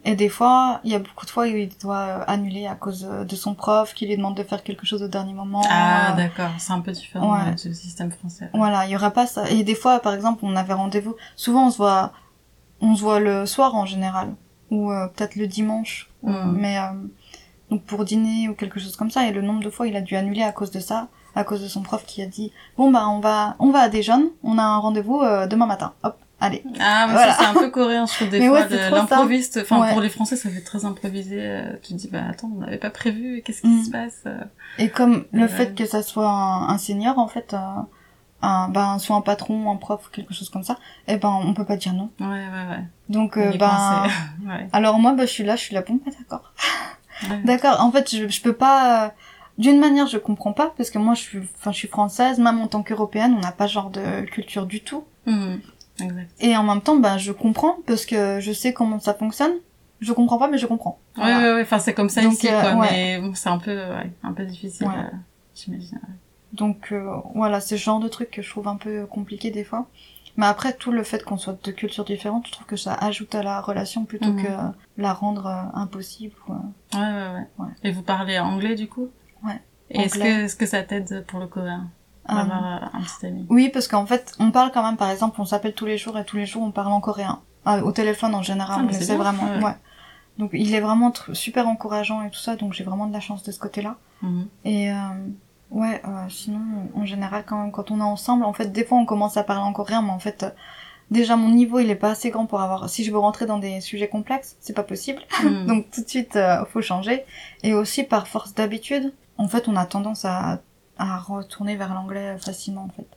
et 0.05 0.15
des 0.15 0.29
fois, 0.29 0.79
il 0.85 0.91
y 0.91 0.95
a 0.95 0.99
beaucoup 0.99 1.25
de 1.25 1.31
fois 1.31 1.43
où 1.43 1.47
il 1.47 1.69
doit 1.81 2.21
annuler 2.29 2.67
à 2.67 2.75
cause 2.75 3.01
de 3.27 3.35
son 3.35 3.53
prof 3.55 3.93
qui 3.93 4.05
lui 4.07 4.15
demande 4.15 4.37
de 4.37 4.43
faire 4.43 4.63
quelque 4.63 4.85
chose 4.85 5.01
au 5.03 5.07
dernier 5.09 5.33
moment. 5.33 5.63
Ah, 5.69 6.13
Euh, 6.13 6.15
d'accord, 6.15 6.51
c'est 6.59 6.71
un 6.71 6.79
peu 6.81 6.91
différent 6.93 7.33
Ouais. 7.33 7.51
du 7.55 7.73
système 7.73 8.11
français. 8.11 8.49
voilà, 8.53 8.85
il 8.85 8.91
y 8.91 8.95
aura 8.95 9.11
pas 9.11 9.25
ça. 9.27 9.49
Et 9.49 9.63
des 9.63 9.75
fois, 9.75 9.99
par 9.99 10.13
exemple, 10.13 10.45
on 10.45 10.55
avait 10.55 10.73
rendez-vous. 10.73 11.15
Souvent, 11.35 11.67
on 11.67 11.71
se 11.71 11.77
voit, 11.77 12.13
on 12.81 12.95
se 12.95 13.01
voit 13.01 13.19
le 13.19 13.45
soir 13.45 13.75
en 13.75 13.85
général, 13.85 14.35
ou 14.71 14.91
euh, 14.91 15.07
peut-être 15.07 15.35
le 15.35 15.47
dimanche. 15.47 16.09
ou- 16.23 16.29
Mm. 16.31 16.57
Mais 16.57 16.77
euh, 16.77 16.81
donc 17.69 17.83
pour 17.83 18.03
dîner 18.05 18.49
ou 18.49 18.53
quelque 18.55 18.79
chose 18.79 18.95
comme 18.95 19.11
ça. 19.11 19.27
Et 19.27 19.31
le 19.31 19.41
nombre 19.41 19.63
de 19.63 19.69
fois, 19.69 19.87
il 19.87 19.95
a 19.95 20.01
dû 20.01 20.15
annuler 20.15 20.43
à 20.43 20.51
cause 20.51 20.71
de 20.71 20.79
ça, 20.79 21.07
à 21.35 21.43
cause 21.43 21.61
de 21.61 21.67
son 21.67 21.81
prof 21.81 22.03
qui 22.05 22.21
a 22.21 22.25
dit 22.25 22.51
bon 22.77 22.91
bah 22.91 23.07
on 23.07 23.19
va, 23.19 23.55
on 23.59 23.69
va 23.71 23.79
à 23.79 23.89
déjeuner. 23.89 24.31
On 24.43 24.57
a 24.57 24.63
un 24.63 24.77
rendez-vous 24.77 25.21
euh, 25.21 25.47
demain 25.47 25.65
matin. 25.67 25.93
Hop, 26.03 26.17
allez. 26.39 26.63
Ah, 26.79 27.05
mais 27.07 27.13
Voilà. 27.13 27.33
ça, 27.33 27.39
c'est 27.39 27.45
un 27.45 27.53
peu 27.53 27.69
coréen, 27.69 28.05
je 28.07 28.13
trouve, 28.13 28.29
des 28.29 28.39
Mais 28.39 28.47
fois, 28.47 28.61
ouais, 28.61 28.67
de- 28.69 28.93
l'improviste. 28.95 29.59
Enfin, 29.61 29.81
Ouais. 29.81 29.91
pour 29.91 30.01
les 30.01 30.09
Français, 30.09 30.35
ça 30.35 30.49
fait 30.49 30.61
très 30.61 30.85
improvisé. 30.85 31.37
euh, 31.39 31.73
tu 31.83 31.93
te 31.93 31.97
dis, 31.99 32.07
bah 32.09 32.21
attends, 32.29 32.49
on 32.55 32.59
n'avait 32.61 32.77
pas 32.77 32.89
prévu, 32.89 33.41
qu'est-ce 33.45 33.61
qui 33.61 33.67
Mm. 33.67 33.83
se 33.85 33.91
passe 33.91 34.21
euh 34.25 34.37
Et 34.79 34.89
comme 34.89 35.25
le 35.31 35.43
Ouais. 35.43 35.47
fait 35.47 35.75
que 35.75 35.85
ça 35.85 36.01
soit 36.03 36.29
un, 36.29 36.69
un 36.69 36.77
senior, 36.77 37.19
en 37.19 37.27
fait, 37.27 37.53
euh, 37.53 37.57
un, 38.41 38.69
ben, 38.69 38.99
soit 38.99 39.15
un 39.15 39.21
patron, 39.21 39.71
un 39.71 39.75
prof, 39.77 40.09
quelque 40.11 40.33
chose 40.33 40.49
comme 40.49 40.63
ça, 40.63 40.77
eh 41.07 41.17
ben, 41.17 41.29
on 41.43 41.53
peut 41.53 41.65
pas 41.65 41.75
dire 41.77 41.93
non. 41.93 42.09
Ouais, 42.19 42.25
ouais, 42.27 42.67
ouais. 42.69 42.83
Donc, 43.09 43.33
On 43.37 43.41
euh, 43.41 43.57
ben, 43.57 44.03
ouais. 44.47 44.67
alors 44.73 44.99
moi, 44.99 45.13
bah, 45.13 45.25
je 45.25 45.31
suis 45.31 45.43
là, 45.43 45.55
je 45.55 45.61
suis 45.61 45.73
là, 45.75 45.81
bon, 45.81 45.99
bah, 46.05 46.11
d'accord. 46.17 46.53
Ouais. 47.29 47.41
D'accord, 47.45 47.81
en 47.81 47.91
fait, 47.91 48.15
je, 48.15 48.27
je 48.27 48.41
peux 48.41 48.53
pas, 48.53 49.05
euh, 49.05 49.09
d'une 49.57 49.79
manière, 49.79 50.05
je 50.07 50.17
comprends 50.19 50.53
pas, 50.53 50.73
parce 50.77 50.91
que 50.91 50.99
moi, 50.99 51.15
je 51.15 51.21
suis, 51.21 51.39
enfin, 51.57 51.71
je 51.71 51.77
suis 51.77 51.87
française, 51.87 52.37
même 52.37 52.59
en 52.61 52.67
tant 52.67 52.83
qu'européenne, 52.83 53.33
on 53.35 53.39
n'a 53.39 53.51
pas 53.51 53.67
ce 53.67 53.73
genre 53.73 53.89
de 53.89 54.21
culture 54.25 54.65
du 54.67 54.81
tout. 54.81 55.03
Mhm. 55.25 55.59
Exact. 55.99 56.29
Et 56.39 56.55
en 56.55 56.61
même 56.63 56.81
temps, 56.81 56.97
bah, 56.97 57.17
je 57.17 57.31
comprends, 57.31 57.77
parce 57.87 58.05
que 58.05 58.39
je 58.39 58.51
sais 58.51 58.71
comment 58.71 58.99
ça 58.99 59.15
fonctionne. 59.15 59.53
Je 59.99 60.13
comprends 60.13 60.37
pas, 60.37 60.47
mais 60.47 60.59
je 60.59 60.67
comprends. 60.67 60.99
Ouais, 61.17 61.23
Voilà. 61.23 61.39
ouais, 61.39 61.53
ouais, 61.55 61.61
enfin, 61.63 61.79
c'est 61.79 61.95
comme 61.95 62.09
ça 62.09 62.21
Donc, 62.21 62.33
ici, 62.33 62.47
euh, 62.49 62.61
quoi, 62.61 62.75
ouais. 62.75 62.87
mais 62.91 63.19
bon, 63.19 63.33
c'est 63.33 63.49
un 63.49 63.57
peu, 63.57 63.73
ouais, 63.75 64.11
un 64.21 64.31
peu 64.33 64.45
difficile, 64.45 64.85
Ouais. 64.85 64.93
euh, 64.95 65.15
j'imagine. 65.55 65.99
Donc 66.53 66.91
euh, 66.91 67.09
voilà, 67.35 67.59
c'est 67.59 67.77
ce 67.77 67.83
genre 67.83 67.99
de 67.99 68.07
truc 68.07 68.31
que 68.31 68.41
je 68.41 68.49
trouve 68.49 68.67
un 68.67 68.75
peu 68.77 69.05
compliqué 69.05 69.51
des 69.51 69.63
fois. 69.63 69.87
Mais 70.37 70.45
après, 70.45 70.73
tout 70.73 70.91
le 70.91 71.01
fait 71.03 71.23
qu'on 71.23 71.37
soit 71.37 71.57
de 71.63 71.71
cultures 71.71 72.05
différentes, 72.05 72.45
je 72.47 72.51
trouve 72.51 72.67
que 72.67 72.75
ça 72.75 72.93
ajoute 72.93 73.33
à 73.33 73.41
la 73.41 73.59
relation 73.59 74.05
plutôt 74.05 74.31
Mhm. 74.31 74.43
que 74.43 74.47
euh, 74.51 74.67
la 74.97 75.11
rendre 75.13 75.47
euh, 75.47 75.63
impossible. 75.79 76.35
ou. 76.47 76.53
Ouais, 76.53 76.99
ouais, 76.99 77.33
ouais, 77.33 77.47
Ouais. 77.57 77.71
Et 77.83 77.91
vous 77.91 78.03
parlez 78.03 78.37
anglais, 78.39 78.75
du 78.75 78.87
coup? 78.87 79.09
Ouais. 79.43 79.59
Et 79.89 80.01
est-ce 80.01 80.15
que, 80.19 80.27
est-ce 80.45 80.55
que 80.55 80.65
ça 80.67 80.83
t'aide 80.83 81.25
pour 81.27 81.39
le 81.39 81.47
coréen 81.47 81.89
Euh, 82.29 82.33
un 82.33 83.01
petit 83.01 83.25
ami? 83.25 83.45
oui, 83.49 83.69
parce 83.69 83.87
qu'en 83.87 84.05
fait, 84.05 84.35
on 84.39 84.51
parle 84.51 84.71
quand 84.71 84.83
même, 84.83 84.97
par 84.97 85.09
exemple, 85.09 85.39
on 85.41 85.45
s'appelle 85.45 85.73
tous 85.73 85.85
les 85.85 85.97
jours 85.97 86.17
et 86.19 86.25
tous 86.25 86.35
les 86.37 86.45
jours 86.45 86.61
on 86.61 86.71
parle 86.71 86.91
en 86.91 86.99
coréen. 87.01 87.39
Au 87.83 87.91
téléphone 87.91 88.33
en 88.35 88.41
général, 88.43 88.77
Ah, 88.81 88.83
mais 88.83 88.95
on 88.95 89.01
c'est 89.01 89.15
vraiment. 89.17 89.43
ouais. 89.65 89.75
Donc 90.37 90.51
il 90.53 90.73
est 90.75 90.79
vraiment 90.81 91.11
super 91.33 91.67
encourageant 91.67 92.21
et 92.21 92.29
tout 92.29 92.37
ça, 92.39 92.55
donc 92.55 92.73
j'ai 92.73 92.83
vraiment 92.83 93.07
de 93.07 93.13
la 93.13 93.19
chance 93.21 93.43
de 93.43 93.51
ce 93.51 93.59
côté-là. 93.59 93.95
Mhm. 94.21 94.47
Et 94.65 94.91
euh, 94.91 94.95
ouais, 95.71 96.01
euh, 96.07 96.29
sinon, 96.29 96.59
en 96.95 97.05
général, 97.05 97.43
quand 97.45 97.69
quand 97.71 97.91
on 97.91 97.99
est 97.99 98.03
ensemble, 98.03 98.43
en 98.45 98.53
fait, 98.53 98.71
des 98.71 98.83
fois, 98.83 98.97
on 98.97 99.05
commence 99.05 99.37
à 99.37 99.43
parler 99.43 99.63
en 99.63 99.73
coréen, 99.73 100.01
mais 100.01 100.11
en 100.11 100.19
fait, 100.19 100.43
euh, 100.43 100.49
déjà, 101.11 101.35
mon 101.35 101.49
niveau, 101.49 101.79
il 101.79 101.89
est 101.89 101.95
pas 101.95 102.11
assez 102.11 102.29
grand 102.29 102.45
pour 102.45 102.61
avoir... 102.61 102.89
Si 102.89 103.03
je 103.03 103.11
veux 103.11 103.17
rentrer 103.19 103.45
dans 103.45 103.57
des 103.59 103.81
sujets 103.81 104.07
complexes, 104.09 104.55
c'est 104.59 104.73
pas 104.73 104.83
possible. 104.83 105.21
Mhm. 105.43 105.65
Donc, 105.67 105.91
tout 105.91 106.01
de 106.03 106.09
suite, 106.09 106.35
euh, 106.35 106.65
faut 106.65 106.81
changer. 106.81 107.23
Et 107.63 107.73
aussi, 107.73 108.03
par 108.03 108.27
force 108.27 108.53
d'habitude, 108.53 109.13
en 109.37 109.47
fait, 109.47 109.67
on 109.67 109.75
a 109.75 109.85
tendance 109.85 110.25
à, 110.25 110.61
à 110.97 111.17
retourner 111.19 111.75
vers 111.75 111.93
l'anglais 111.93 112.37
facilement, 112.39 112.83
en 112.85 112.89
fait. 112.89 113.07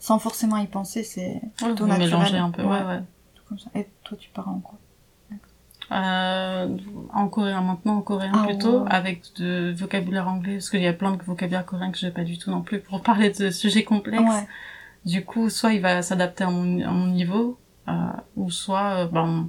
Sans 0.00 0.18
forcément 0.18 0.58
y 0.58 0.66
penser, 0.66 1.02
c'est 1.02 1.40
Ouais, 1.62 1.72
vous 1.74 1.86
naturel. 1.86 1.98
mélangez 1.98 2.36
un 2.38 2.50
peu, 2.50 2.62
ouais, 2.62 2.68
Ouais. 2.80 2.84
ouais. 2.86 3.00
tout 3.34 3.42
comme 3.48 3.58
ça. 3.58 3.68
Et 3.74 3.88
toi, 4.04 4.16
tu 4.18 4.28
parles 4.30 4.50
en 4.50 4.60
quoi? 4.60 4.78
Euh, 5.90 6.68
en 7.14 7.28
coréen 7.28 7.62
maintenant, 7.62 7.96
en 7.96 8.02
coréen 8.02 8.32
Ah, 8.34 8.44
plutôt, 8.46 8.80
ouais. 8.82 8.90
avec 8.90 9.22
de 9.38 9.72
vocabulaire 9.76 10.28
anglais, 10.28 10.54
parce 10.54 10.68
qu'il 10.70 10.82
y 10.82 10.86
a 10.86 10.92
plein 10.92 11.12
de 11.12 11.22
vocabulaire 11.22 11.64
coréen 11.64 11.90
que 11.90 11.98
j'ai 11.98 12.10
pas 12.10 12.24
du 12.24 12.36
tout 12.38 12.50
non 12.50 12.60
plus 12.62 12.80
pour 12.80 13.02
parler 13.02 13.30
de 13.30 13.50
sujets 13.50 13.84
complexes. 13.84 14.20
Ouais. 14.22 14.46
Du 15.06 15.24
coup, 15.24 15.48
soit 15.48 15.72
il 15.72 15.80
va 15.80 16.02
s'adapter 16.02 16.44
à 16.44 16.50
mon, 16.50 16.82
à 16.86 16.90
mon 16.90 17.06
niveau, 17.06 17.58
euh, 17.88 17.92
ou 18.36 18.50
soit, 18.50 19.04
euh, 19.04 19.06
ben, 19.06 19.48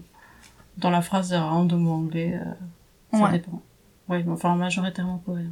dans 0.78 0.90
la 0.90 1.02
phrase, 1.02 1.32
il 1.32 1.36
y 1.36 1.38
aura 1.38 1.52
un 1.52 1.66
deux 1.66 1.76
mots 1.76 1.94
anglais, 1.94 2.40
euh, 2.42 3.18
ça 3.18 3.24
Ouais. 3.26 3.32
dépend. 3.34 3.62
Ouais, 4.08 4.24
mais 4.26 4.32
enfin, 4.32 4.56
majoritairement 4.56 5.18
coréen. 5.26 5.52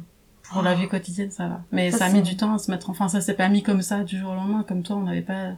Pour 0.50 0.62
la 0.62 0.70
Ah. 0.70 0.74
vie 0.74 0.88
quotidienne, 0.88 1.30
ça 1.30 1.46
va. 1.48 1.60
Mais 1.70 1.90
Ça, 1.90 1.98
ça, 1.98 2.04
a 2.06 2.10
mis 2.10 2.22
du 2.22 2.34
temps 2.36 2.54
à 2.54 2.58
se 2.58 2.70
mettre, 2.70 2.88
enfin, 2.88 3.08
ça 3.08 3.20
s'est 3.20 3.34
pas 3.34 3.48
mis 3.50 3.62
comme 3.62 3.82
ça 3.82 4.02
du 4.04 4.18
jour 4.18 4.30
au 4.32 4.34
lendemain, 4.34 4.64
comme 4.66 4.82
toi, 4.82 4.96
on 4.96 5.02
n'avait 5.02 5.20
pas, 5.20 5.50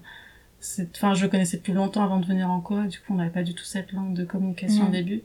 enfin, 0.94 1.14
je 1.14 1.22
le 1.24 1.28
connaissais 1.30 1.56
depuis 1.56 1.72
longtemps 1.72 2.02
avant 2.04 2.18
de 2.20 2.26
venir 2.26 2.50
en 2.50 2.61
Corée, 2.61 2.86
du 2.88 2.98
coup, 2.98 3.12
on 3.12 3.16
n'avait 3.16 3.30
pas 3.30 3.42
du 3.42 3.54
tout 3.54 3.64
cette 3.64 3.92
langue 3.92 4.14
de 4.14 4.24
communication 4.24 4.84
Mm. 4.84 4.88
au 4.88 4.90
début. 4.90 5.22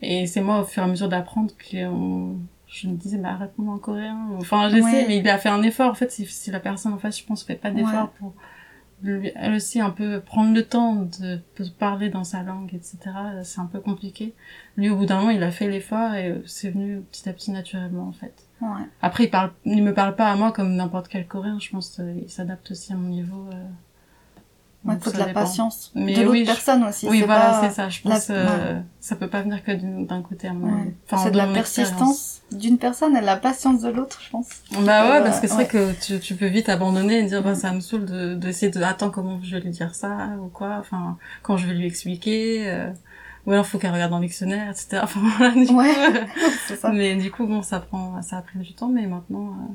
Et 0.00 0.26
c'est 0.26 0.40
moi, 0.40 0.60
au 0.60 0.64
fur 0.64 0.82
et 0.82 0.86
à 0.86 0.88
mesure 0.88 1.08
d'apprendre, 1.08 1.52
que 1.56 1.86
on- 1.86 2.38
je 2.66 2.88
me 2.88 2.94
disais, 2.96 3.18
bah, 3.18 3.36
réponds 3.36 3.68
en 3.70 3.78
coréen. 3.78 4.18
Enfin, 4.38 4.68
j'essaie, 4.70 4.82
Ouais. 5.02 5.04
mais 5.08 5.18
il 5.18 5.28
a 5.28 5.38
fait 5.38 5.50
un 5.50 5.62
effort, 5.62 5.90
en 5.90 5.94
fait, 5.94 6.10
si, 6.10 6.26
si 6.26 6.50
la 6.50 6.58
personne 6.60 6.92
en 6.94 6.98
face, 6.98 7.18
je 7.20 7.24
pense, 7.26 7.44
fait 7.44 7.54
pas 7.54 7.70
d'effort 7.70 8.04
Ouais. 8.04 8.10
pour 8.18 8.34
lui- 9.02 9.32
elle 9.34 9.54
aussi 9.54 9.80
un 9.80 9.90
peu 9.90 10.20
prendre 10.20 10.54
le 10.54 10.62
temps 10.64 10.94
de, 11.20 11.40
de 11.58 11.68
parler 11.78 12.08
dans 12.08 12.22
sa 12.24 12.42
langue, 12.44 12.72
etc. 12.72 12.98
C'est 13.42 13.60
un 13.60 13.66
peu 13.66 13.80
compliqué. 13.80 14.32
Lui, 14.76 14.88
au 14.90 14.96
bout 14.96 15.06
d'un 15.06 15.18
moment, 15.18 15.30
il 15.30 15.42
a 15.42 15.50
fait 15.50 15.68
l'effort 15.68 16.14
et 16.14 16.30
euh, 16.30 16.42
c'est 16.46 16.70
venu 16.70 17.00
petit 17.10 17.28
à 17.28 17.32
petit 17.32 17.50
naturellement, 17.50 18.06
en 18.08 18.12
fait. 18.12 18.46
Ouais. 18.60 18.68
Après, 19.02 19.24
il 19.24 19.30
parle, 19.30 19.50
il 19.64 19.82
me 19.82 19.92
parle 19.92 20.14
pas 20.16 20.28
à 20.30 20.36
moi 20.36 20.50
comme 20.52 20.74
n'importe 20.76 21.08
quel 21.08 21.26
Coréen. 21.26 21.58
Je 21.60 21.68
pense 21.70 21.90
qu'il 21.96 22.28
s'adapte 22.30 22.70
aussi 22.70 22.92
à 22.92 22.96
mon 22.96 23.08
niveau. 23.08 23.48
euh. 23.52 23.64
Ouais, 24.84 24.94
Donc, 24.94 25.04
faut 25.04 25.12
de 25.12 25.18
la 25.18 25.26
dépend. 25.26 25.40
patience. 25.42 25.92
Mais 25.94 26.12
de 26.12 26.22
l'autre 26.22 26.32
oui, 26.32 26.44
personne 26.44 26.82
aussi. 26.82 27.08
Oui, 27.08 27.20
c'est 27.20 27.26
voilà, 27.26 27.50
pas- 27.50 27.60
c'est 27.68 27.74
ça. 27.74 27.88
Je 27.88 28.00
la- 28.04 28.10
pense, 28.16 28.26
euh, 28.30 28.80
ça 28.98 29.14
peut 29.14 29.28
pas 29.28 29.42
venir 29.42 29.62
que 29.62 29.70
d'un 30.04 30.22
côté 30.22 30.48
à 30.48 30.52
Ouais. 30.52 30.72
avis. 30.72 30.90
Enfin, 31.06 31.22
c'est 31.22 31.30
de 31.30 31.36
la 31.36 31.46
persistance 31.46 32.40
d'une 32.50 32.78
personne 32.78 33.16
et 33.16 33.20
de 33.20 33.26
la 33.26 33.36
patience 33.36 33.80
de 33.82 33.88
l'autre, 33.90 34.20
je 34.24 34.30
pense. 34.30 34.48
Bah 34.72 35.08
ouais, 35.10 35.16
Euh, 35.18 35.22
parce 35.22 35.38
que 35.38 35.46
c'est 35.46 35.54
vrai 35.54 35.68
que 35.68 35.92
tu, 36.04 36.18
tu 36.18 36.34
peux 36.34 36.46
vite 36.48 36.68
abandonner 36.68 37.20
et 37.20 37.22
dire, 37.22 37.42
bah, 37.44 37.54
ça 37.54 37.72
me 37.72 37.78
saoule 37.80 38.06
de, 38.06 38.34
d'essayer 38.34 38.72
de, 38.72 38.82
attends, 38.82 39.10
comment 39.10 39.38
je 39.42 39.54
vais 39.54 39.60
lui 39.62 39.70
dire 39.70 39.94
ça, 39.94 40.30
ou 40.42 40.48
quoi, 40.48 40.78
enfin, 40.80 41.16
quand 41.42 41.56
je 41.56 41.68
vais 41.68 41.74
lui 41.74 41.86
expliquer, 41.86 42.68
euh, 42.68 42.90
ou 43.46 43.52
alors 43.52 43.66
faut 43.66 43.78
qu'elle 43.78 43.92
regarde 43.92 44.10
dans 44.10 44.18
le 44.18 44.26
dictionnaire, 44.26 44.68
etc. 44.70 45.00
Enfin, 45.04 45.20
voilà, 45.38 45.52
du 45.54 45.72
Ouais. 45.72 45.94
coup, 45.94 46.18
c'est 46.66 46.76
ça. 46.76 46.90
mais 46.90 47.14
du 47.14 47.30
coup, 47.30 47.46
bon, 47.46 47.62
ça 47.62 47.78
prend, 47.78 48.20
ça 48.22 48.38
a 48.38 48.42
pris 48.42 48.58
du 48.58 48.74
temps, 48.74 48.88
mais 48.88 49.06
maintenant, 49.06 49.46
euh, 49.46 49.72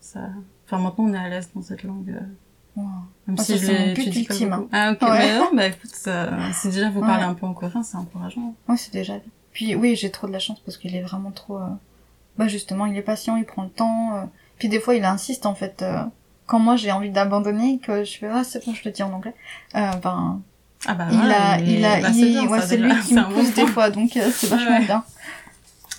ça, 0.00 0.20
enfin, 0.66 0.82
maintenant, 0.82 1.04
on 1.04 1.12
est 1.12 1.18
à 1.18 1.28
l'aise 1.28 1.50
dans 1.54 1.60
cette 1.62 1.82
langue, 1.82 2.18
euh, 2.76 2.80
Ouais. 2.80 2.86
même 3.26 3.36
Ah, 3.38 3.42
si 3.44 3.58
je 3.58 3.66
c'est 3.66 3.78
mon 3.86 3.92
but 3.94 4.16
ultime. 4.16 4.66
Ah, 4.72 4.92
ok, 4.92 5.02
Ouais. 5.02 5.18
mais 5.18 5.38
non, 5.38 5.48
bah, 5.54 5.66
écoute, 5.66 5.94
ça, 5.94 6.28
si 6.52 6.68
déjà 6.68 6.90
vous 6.90 7.00
parlez 7.00 7.24
Ouais. 7.24 7.30
un 7.30 7.34
peu 7.34 7.46
en 7.46 7.54
coréen, 7.54 7.82
c'est 7.82 7.96
encourageant. 7.96 8.54
Ouais, 8.68 8.76
c'est 8.76 8.92
déjà 8.92 9.14
bien. 9.14 9.30
Puis 9.52 9.74
oui, 9.74 9.96
j'ai 9.96 10.10
trop 10.10 10.26
de 10.26 10.32
la 10.32 10.38
chance 10.38 10.60
parce 10.60 10.76
qu'il 10.76 10.94
est 10.94 11.02
vraiment 11.02 11.30
trop... 11.30 11.56
euh, 11.58 11.66
Bah 12.36 12.46
justement, 12.48 12.84
il 12.86 12.96
est 12.96 13.02
patient, 13.02 13.36
il 13.36 13.44
prend 13.46 13.62
le 13.62 13.70
temps. 13.70 14.14
euh, 14.16 14.22
Puis 14.58 14.68
des 14.68 14.80
fois, 14.80 14.94
il 14.94 15.04
insiste 15.04 15.46
en 15.46 15.54
fait. 15.54 15.80
euh, 15.82 16.02
Quand 16.46 16.58
moi 16.58 16.76
j'ai 16.76 16.92
envie 16.92 17.10
d'abandonner, 17.10 17.78
que 17.78 18.04
je 18.04 18.18
fais 18.18 18.28
ah 18.28 18.44
c'est 18.44 18.64
bon, 18.66 18.74
je 18.74 18.82
le 18.84 18.90
dis 18.90 19.02
en 19.02 19.12
anglais. 19.12 19.34
Euh, 19.74 19.90
ben 20.02 20.40
Ah, 20.86 20.94
bah, 20.94 21.06
il 21.10 21.18
ouais, 21.18 21.32
a, 21.34 21.58
il 21.60 21.84
a, 21.84 22.00
bah, 22.02 22.08
il- 22.14 22.32
bien, 22.32 22.46
ouais, 22.48 22.60
c'est 22.60 22.76
lui 22.76 22.92
qui 23.00 23.14
me 23.14 23.20
un 23.20 23.28
bon 23.28 23.34
pousse 23.36 23.54
des 23.54 23.66
fois, 23.66 23.88
donc 23.90 24.14
euh, 24.16 24.30
c'est 24.30 24.46
vachement 24.48 24.80
bien. 24.80 25.04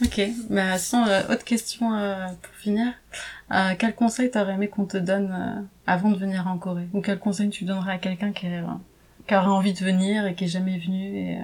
Ok, 0.03 0.21
bah 0.51 0.77
sinon, 0.77 1.07
euh, 1.07 1.23
autre 1.33 1.43
question 1.43 1.93
euh, 1.95 2.27
pour 2.41 2.53
finir. 2.53 2.93
Euh, 3.51 3.73
quel 3.79 3.95
conseil 3.95 4.29
t'aurais 4.29 4.53
aimé 4.53 4.67
qu'on 4.67 4.85
te 4.85 4.97
donne 4.97 5.31
euh, 5.31 5.61
avant 5.87 6.11
de 6.11 6.17
venir 6.17 6.47
en 6.47 6.57
Corée? 6.59 6.87
Ou 6.93 7.01
quel 7.01 7.17
conseil 7.17 7.49
tu 7.49 7.63
donnerais 7.65 7.93
à 7.93 7.97
quelqu'un 7.97 8.31
qui, 8.31 8.47
euh, 8.47 8.61
qui 9.27 9.35
aurait 9.35 9.47
envie 9.47 9.73
de 9.73 9.79
venir 9.79 10.27
et 10.27 10.35
qui 10.35 10.43
est 10.43 10.49
jamais 10.49 10.77
venu 10.77 11.17
et, 11.17 11.37
euh, 11.39 11.43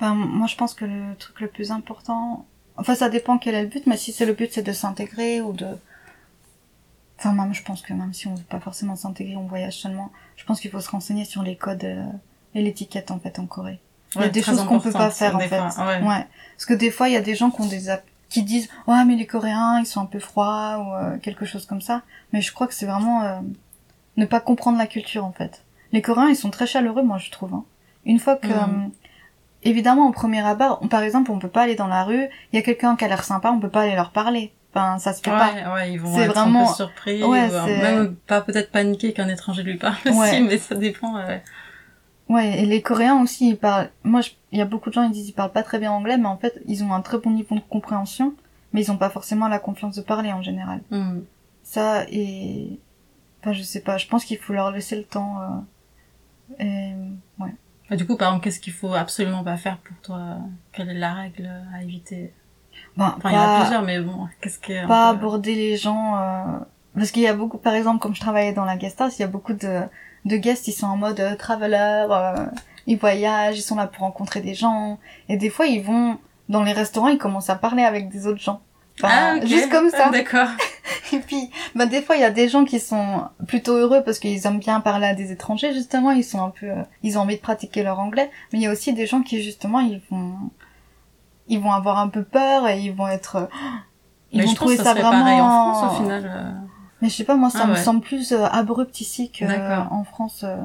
Ben, 0.00 0.14
moi, 0.14 0.46
je 0.46 0.56
pense 0.56 0.72
que 0.72 0.86
le 0.86 1.14
truc 1.16 1.40
le 1.40 1.48
plus 1.48 1.70
important, 1.70 2.46
enfin, 2.78 2.94
ça 2.94 3.10
dépend 3.10 3.36
quel 3.36 3.54
est 3.56 3.62
le 3.62 3.68
but, 3.68 3.86
mais 3.86 3.98
si 3.98 4.10
c'est 4.12 4.24
le 4.24 4.32
but, 4.32 4.50
c'est 4.50 4.62
de 4.62 4.72
s'intégrer 4.72 5.42
ou 5.42 5.52
de, 5.52 5.66
enfin, 7.18 7.34
même, 7.34 7.52
je 7.52 7.62
pense 7.62 7.82
que 7.82 7.92
même 7.92 8.14
si 8.14 8.26
on 8.26 8.34
veut 8.34 8.42
pas 8.44 8.60
forcément 8.60 8.96
s'intégrer, 8.96 9.36
on 9.36 9.46
voyage 9.46 9.76
seulement, 9.76 10.10
je 10.36 10.44
pense 10.46 10.60
qu'il 10.60 10.70
faut 10.70 10.80
se 10.80 10.90
renseigner 10.90 11.26
sur 11.26 11.42
les 11.42 11.56
codes 11.56 11.84
et 12.54 12.62
l'étiquette, 12.62 13.10
en 13.10 13.18
fait, 13.18 13.38
en 13.38 13.44
Corée. 13.46 13.80
Il 14.16 14.20
y 14.22 14.24
a 14.24 14.28
des 14.28 14.42
choses 14.42 14.64
qu'on 14.64 14.80
peut 14.80 14.92
pas 14.92 15.10
faire, 15.10 15.36
en 15.36 15.40
fait. 15.40 15.48
fois, 15.48 15.86
ouais. 15.86 16.02
Ouais. 16.06 16.26
Parce 16.56 16.66
que 16.66 16.74
des 16.74 16.90
fois, 16.90 17.08
il 17.08 17.12
y 17.14 17.16
a 17.16 17.20
des 17.22 17.34
gens 17.34 17.50
qui 17.50 17.60
ont 17.60 17.66
des 17.66 17.82
qui 18.28 18.42
disent, 18.42 18.68
ouais, 18.86 19.04
mais 19.04 19.14
les 19.16 19.26
Coréens, 19.26 19.78
ils 19.80 19.86
sont 19.86 20.00
un 20.00 20.06
peu 20.06 20.18
froids 20.18 20.78
ou 20.78 20.94
euh, 20.94 21.18
quelque 21.18 21.44
chose 21.44 21.66
comme 21.66 21.82
ça. 21.82 22.00
Mais 22.32 22.40
je 22.40 22.50
crois 22.52 22.66
que 22.66 22.72
c'est 22.74 22.86
vraiment 22.86 23.22
euh, 23.22 23.38
ne 24.16 24.24
pas 24.24 24.40
comprendre 24.40 24.78
la 24.78 24.86
culture, 24.86 25.24
en 25.24 25.32
fait. 25.32 25.62
Les 25.92 26.00
Coréens, 26.00 26.28
ils 26.28 26.36
sont 26.36 26.48
très 26.50 26.66
chaleureux, 26.66 27.02
moi, 27.02 27.18
je 27.18 27.30
trouve. 27.30 27.52
hein. 27.52 27.64
Une 28.06 28.18
fois 28.18 28.36
que, 28.36 28.46
Mhm. 28.46 28.54
euh, 28.86 28.88
évidemment, 29.64 30.08
au 30.08 30.12
premier 30.12 30.40
abord, 30.40 30.78
on- 30.82 30.88
par 30.88 31.02
exemple, 31.02 31.30
on 31.30 31.38
peut 31.38 31.48
pas 31.48 31.62
aller 31.62 31.74
dans 31.74 31.86
la 31.88 32.04
rue, 32.04 32.26
il 32.52 32.56
y 32.56 32.58
a 32.58 32.62
quelqu'un 32.62 32.96
qui 32.96 33.04
a 33.04 33.08
l'air 33.08 33.22
sympa, 33.24 33.50
on 33.50 33.60
peut 33.60 33.68
pas 33.68 33.82
aller 33.82 33.94
leur 33.94 34.10
parler. 34.10 34.52
Enfin, 34.74 34.98
ça 34.98 35.12
se 35.12 35.20
fait 35.22 35.30
pas. 35.30 35.74
Ouais, 35.74 35.92
ils 35.92 36.00
vont 36.00 36.16
un 36.18 36.26
vraiment- 36.28 36.66
peu 36.68 36.74
surpris, 36.74 37.22
Ouais, 37.22 37.48
ou, 37.50 37.66
même 37.66 38.14
pas 38.26 38.40
peut-être 38.40 38.72
paniquer 38.72 39.12
qu'un 39.12 39.28
étranger 39.28 39.62
lui 39.62 39.76
parle 39.76 39.96
aussi, 40.06 40.40
mais 40.40 40.56
ça 40.56 40.74
dépend. 40.74 41.14
Ouais, 42.32 42.62
et 42.62 42.66
les 42.66 42.80
Coréens 42.82 43.20
aussi, 43.22 43.50
ils 43.50 43.56
parlent. 43.58 43.90
Moi, 44.04 44.20
je- 44.22 44.30
il 44.52 44.58
y 44.58 44.62
a 44.62 44.64
beaucoup 44.64 44.88
de 44.90 44.94
gens 44.94 45.06
qui 45.06 45.12
disent 45.12 45.26
qu'ils 45.26 45.34
parlent 45.34 45.52
pas 45.52 45.62
très 45.62 45.78
bien 45.78 45.92
anglais, 45.92 46.16
mais 46.18 46.26
en 46.28 46.36
fait, 46.38 46.54
ils 46.66 46.82
ont 46.84 46.92
un 46.92 47.00
très 47.02 47.18
bon 47.18 47.30
niveau 47.30 47.54
de 47.54 47.60
compréhension, 47.60 48.34
mais 48.72 48.80
ils 48.82 48.90
ont 48.90 48.96
pas 48.96 49.10
forcément 49.10 49.48
la 49.48 49.58
confiance 49.58 49.96
de 49.96 50.02
parler 50.02 50.32
en 50.32 50.42
général. 50.42 50.80
hmm. 50.90 51.20
Ça 51.64 52.04
et 52.10 52.78
enfin 53.40 53.52
je 53.52 53.62
sais 53.62 53.80
pas, 53.80 53.96
je 53.98 54.06
pense 54.06 54.24
qu'il 54.24 54.38
faut 54.38 54.52
leur 54.52 54.70
laisser 54.72 54.96
le 54.96 55.04
temps. 55.04 55.40
euh, 55.42 55.58
Et 56.58 56.92
ouais. 57.42 57.54
Et 57.90 57.96
du 57.96 58.06
coup, 58.06 58.16
par 58.16 58.28
exemple, 58.28 58.44
qu'est-ce 58.44 58.60
qu'il 58.60 58.72
faut 58.72 58.94
absolument 58.94 59.44
pas 59.44 59.56
faire 59.56 59.78
pour 59.78 59.96
toi? 59.98 60.38
Quelle 60.72 60.88
est 60.90 60.94
la 60.98 61.12
règle 61.14 61.50
à 61.74 61.82
éviter? 61.82 62.32
Bon, 62.96 63.04
Enfin, 63.16 63.30
il 63.30 63.34
y 63.34 63.38
en 63.38 63.42
a 63.42 63.60
plusieurs, 63.60 63.82
mais 63.82 64.00
bon, 64.00 64.28
qu'est-ce 64.40 64.58
un 64.72 64.86
pas 64.88 65.12
peu- 65.12 65.18
aborder 65.18 65.54
les 65.54 65.76
gens 65.76 66.16
euh, 66.16 66.58
parce 66.94 67.10
qu'il 67.10 67.22
y 67.22 67.26
a 67.26 67.34
beaucoup, 67.34 67.58
par 67.58 67.74
exemple, 67.74 68.00
comme 68.00 68.14
je 68.14 68.20
travaillais 68.20 68.52
dans 68.52 68.64
la 68.64 68.76
guest 68.76 69.00
house, 69.00 69.18
il 69.18 69.22
y 69.22 69.24
a 69.24 69.28
beaucoup 69.28 69.52
de 69.54 69.82
de 70.24 70.36
guests 70.36 70.68
ils 70.68 70.72
sont 70.72 70.86
en 70.86 70.96
mode 70.96 71.20
euh, 71.20 71.36
traveler, 71.36 72.06
euh, 72.10 72.46
ils 72.86 72.98
voyagent, 72.98 73.58
ils 73.58 73.62
sont 73.62 73.76
là 73.76 73.86
pour 73.86 74.02
rencontrer 74.02 74.40
des 74.40 74.54
gens 74.54 74.98
et 75.28 75.36
des 75.36 75.50
fois 75.50 75.66
ils 75.66 75.82
vont 75.82 76.18
dans 76.48 76.62
les 76.62 76.72
restaurants, 76.72 77.08
ils 77.08 77.18
commencent 77.18 77.50
à 77.50 77.56
parler 77.56 77.82
avec 77.82 78.08
des 78.08 78.26
autres 78.26 78.40
gens. 78.40 78.60
Enfin, 79.00 79.08
ah, 79.10 79.36
ok. 79.36 79.46
juste 79.46 79.70
comme 79.70 79.90
ça. 79.90 80.06
Ah, 80.06 80.10
D'accord. 80.10 80.48
Et 81.12 81.18
puis, 81.18 81.50
bah, 81.74 81.86
des 81.86 82.02
fois, 82.02 82.16
il 82.16 82.20
y 82.20 82.24
a 82.24 82.30
des 82.30 82.48
gens 82.48 82.64
qui 82.64 82.78
sont 82.78 83.24
plutôt 83.46 83.74
heureux 83.74 84.02
parce 84.04 84.18
qu'ils 84.18 84.46
aiment 84.46 84.58
bien 84.58 84.80
parler 84.80 85.06
à 85.06 85.14
des 85.14 85.32
étrangers, 85.32 85.72
justement. 85.72 86.10
Ils 86.10 86.24
sont 86.24 86.42
un 86.42 86.50
peu, 86.50 86.66
euh, 86.66 86.82
ils 87.02 87.18
ont 87.18 87.22
envie 87.22 87.36
de 87.36 87.40
pratiquer 87.40 87.82
leur 87.82 87.98
anglais. 87.98 88.30
Mais 88.52 88.58
il 88.58 88.62
y 88.62 88.66
a 88.66 88.70
aussi 88.70 88.92
des 88.92 89.06
gens 89.06 89.22
qui, 89.22 89.42
justement, 89.42 89.80
ils 89.80 90.00
vont, 90.10 90.34
ils 91.48 91.58
vont 91.60 91.72
avoir 91.72 91.98
un 91.98 92.08
peu 92.08 92.22
peur 92.22 92.68
et 92.68 92.80
ils 92.80 92.92
vont 92.92 93.08
être, 93.08 93.36
euh, 93.36 93.46
ils 94.32 94.38
mais 94.38 94.44
vont 94.44 94.50
je 94.52 94.56
pense 94.56 94.56
trouver 94.56 94.76
que 94.76 94.82
ça, 94.82 94.94
ça 94.94 95.00
vraiment. 95.00 95.10
pareil 95.24 95.40
en 95.40 95.74
France, 95.74 95.92
au 95.92 96.02
final. 96.02 96.54
Euh. 97.02 97.04
Mais 97.04 97.08
je 97.08 97.14
sais 97.16 97.24
pas, 97.24 97.36
moi, 97.36 97.50
ça 97.50 97.60
Ah 97.64 97.66
me 97.66 97.72
ouais. 97.74 97.82
semble 97.82 98.00
plus 98.00 98.32
euh, 98.32 98.44
abrupt 98.46 99.00
ici 99.00 99.30
que 99.30 99.44
D'accord. 99.44 99.92
en 99.92 100.04
France. 100.04 100.44
euh. 100.44 100.56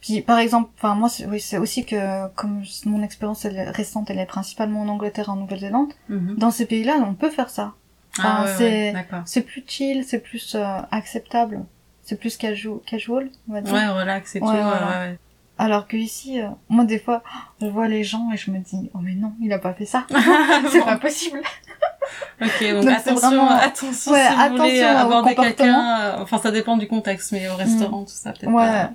Puis, 0.00 0.20
par 0.20 0.38
exemple, 0.38 0.70
enfin, 0.76 0.94
moi, 0.94 1.08
c'est- 1.08 1.26
oui, 1.26 1.40
c'est 1.40 1.58
aussi 1.58 1.84
que, 1.84 2.28
comme 2.34 2.62
mon 2.84 3.02
expérience 3.02 3.44
est 3.44 3.70
récente, 3.70 4.08
elle 4.10 4.18
est 4.20 4.26
principalement 4.26 4.82
en 4.82 4.88
Angleterre 4.88 5.26
et 5.28 5.32
en 5.32 5.36
Nouvelle-Zélande. 5.36 5.92
Mhm. 6.08 6.36
Dans 6.36 6.50
ces 6.52 6.66
pays-là, 6.66 6.94
on 7.04 7.14
peut 7.14 7.30
faire 7.30 7.50
ça. 7.50 7.72
Ah, 8.18 8.42
Enfin, 8.42 8.44
ouais, 8.44 8.54
c'est- 8.56 8.94
ouais, 8.94 9.06
plus 9.42 9.64
chill, 9.66 10.04
c'est 10.04 10.20
plus 10.20 10.54
euh, 10.54 10.64
acceptable, 10.92 11.64
c'est 12.02 12.18
plus 12.18 12.36
casual, 12.36 12.78
casual, 12.86 13.30
on 13.48 13.54
va 13.54 13.60
dire. 13.62 13.74
Ouais, 13.74 13.88
relax 13.88 14.36
et 14.36 14.40
tout. 14.40 14.46
Ouais, 14.46 14.52
ouais, 14.52 14.62
voilà. 14.62 15.08
Alors 15.58 15.88
que 15.88 15.96
ici, 15.96 16.40
euh, 16.40 16.48
moi 16.68 16.84
des 16.84 16.98
fois, 16.98 17.22
je 17.60 17.66
vois 17.66 17.88
les 17.88 18.04
gens 18.04 18.30
et 18.32 18.36
je 18.36 18.50
me 18.50 18.58
dis, 18.58 18.90
oh 18.94 18.98
mais 19.00 19.14
non, 19.14 19.32
il 19.40 19.52
a 19.52 19.58
pas 19.58 19.72
fait 19.74 19.86
ça, 19.86 20.06
c'est 20.70 20.84
pas 20.84 20.96
possible. 20.98 21.40
Ok, 22.40 22.62
donc, 22.70 22.86
attention, 22.86 23.30
vraiment- 23.30 23.50
attention 23.50 24.12
Ouais, 24.12 24.28
si 24.28 24.48
vous 24.48 24.56
voulez 24.56 24.80
attention 24.80 24.94
au 24.94 25.12
aborder 25.12 25.34
quelqu'un. 25.34 26.00
euh, 26.00 26.22
Enfin, 26.22 26.38
ça 26.38 26.52
dépend 26.52 26.76
du 26.76 26.86
contexte, 26.86 27.32
mais 27.32 27.48
au 27.48 27.56
restaurant, 27.56 28.02
tout 28.04 28.10
ça, 28.10 28.30
peut-être 28.32 28.52
Ouais. 28.52 28.64
pas. 28.64 28.90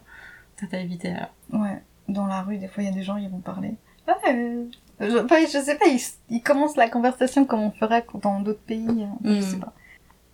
Peut-être 0.55 0.73
à 0.75 0.77
éviter 0.79 1.09
alors. 1.13 1.61
Ouais, 1.61 1.81
dans 2.07 2.25
la 2.25 2.41
rue, 2.41 2.57
des 2.57 2.67
fois, 2.69 2.83
il 2.83 2.85
y 2.85 2.89
a 2.89 2.93
des 2.95 3.03
gens, 3.03 3.17
ils 3.17 3.29
vont 3.29 3.39
parler. 3.41 3.75
Ouais, 4.07 4.13
euh, 4.33 4.63
je, 5.01 5.17
enfin, 5.25 5.37
je 5.41 5.57
sais 5.59 5.75
pas, 5.75 5.87
ils, 5.87 5.99
ils 6.29 6.41
commencent 6.41 6.77
la 6.77 6.89
conversation 6.89 7.43
comme 7.43 7.59
on 7.61 7.71
ferait 7.71 8.05
dans 8.21 8.39
d'autres 8.39 8.61
pays, 8.61 8.87
euh, 8.87 9.05
je 9.25 9.39
Mm. 9.39 9.41
sais 9.41 9.57
pas. 9.57 9.73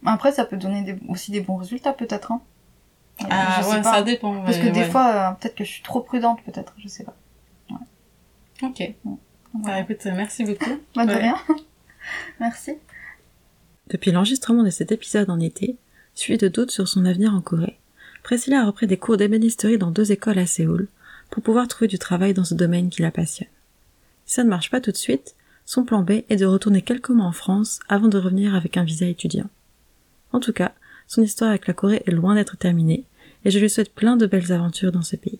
Après, 0.05 0.31
ça 0.31 0.45
peut 0.45 0.57
donner 0.57 0.83
des- 0.83 0.99
aussi 1.09 1.31
des 1.31 1.41
bons 1.41 1.55
résultats, 1.55 1.93
peut-être, 1.93 2.31
hein. 2.31 2.41
Ah, 3.29 3.57
je 3.59 3.63
sais 3.65 3.71
ouais, 3.71 3.81
pas. 3.81 3.93
ça 3.93 4.01
dépend. 4.03 4.41
Parce 4.43 4.57
ouais, 4.57 4.67
que 4.67 4.73
des 4.73 4.79
ouais. 4.81 4.89
fois, 4.89 5.07
euh, 5.31 5.31
peut-être 5.35 5.55
que 5.55 5.63
je 5.63 5.71
suis 5.71 5.83
trop 5.83 6.01
prudente, 6.01 6.39
peut-être, 6.43 6.73
je 6.77 6.87
sais 6.87 7.03
pas. 7.03 7.15
Ok. 8.63 8.81
Bah, 9.05 9.11
Voilà. 9.53 9.79
écoute, 9.81 10.05
euh, 10.05 10.11
merci 10.15 10.43
beaucoup. 10.43 10.65
Bah, 10.95 11.05
de 11.05 11.11
Ouais. 11.11 11.17
rien. 11.21 11.35
Merci. 12.39 12.73
Depuis 13.89 14.11
l'enregistrement 14.11 14.63
de 14.63 14.69
cet 14.69 14.91
épisode 14.91 15.29
en 15.29 15.39
été, 15.39 15.77
suite 16.15 16.41
de 16.41 16.47
doutes 16.47 16.71
sur 16.71 16.87
son 16.87 17.05
avenir 17.05 17.33
en 17.33 17.41
Corée, 17.41 17.77
Priscilla 18.23 18.61
a 18.61 18.65
repris 18.65 18.87
des 18.87 18.97
cours 18.97 19.17
d'ébénisterie 19.17 19.77
dans 19.77 19.91
deux 19.91 20.11
écoles 20.11 20.39
à 20.39 20.45
Séoul 20.45 20.87
pour 21.29 21.43
pouvoir 21.43 21.67
trouver 21.67 21.87
du 21.87 21.99
travail 21.99 22.33
dans 22.33 22.43
ce 22.45 22.53
domaine 22.55 22.89
qui 22.89 23.01
la 23.01 23.11
passionne. 23.11 23.47
Si 24.25 24.35
ça 24.35 24.43
ne 24.43 24.49
marche 24.49 24.69
pas 24.71 24.81
tout 24.81 24.91
de 24.91 24.97
suite, 24.97 25.35
son 25.65 25.83
plan 25.83 26.01
B 26.01 26.21
est 26.29 26.35
de 26.37 26.45
retourner 26.45 26.81
quelques 26.81 27.09
mois 27.09 27.25
en 27.25 27.31
France 27.33 27.79
avant 27.89 28.07
de 28.07 28.17
revenir 28.17 28.55
avec 28.55 28.77
un 28.77 28.83
visa 28.83 29.05
étudiant. 29.05 29.49
En 30.33 30.39
tout 30.39 30.53
cas, 30.53 30.73
son 31.07 31.21
histoire 31.23 31.51
avec 31.51 31.67
la 31.67 31.73
Corée 31.73 32.03
est 32.05 32.11
loin 32.11 32.35
d'être 32.35 32.57
terminée 32.57 33.05
et 33.45 33.51
je 33.51 33.59
lui 33.59 33.69
souhaite 33.69 33.93
plein 33.93 34.17
de 34.17 34.25
belles 34.25 34.51
aventures 34.51 34.91
dans 34.91 35.01
ce 35.01 35.15
pays. 35.15 35.39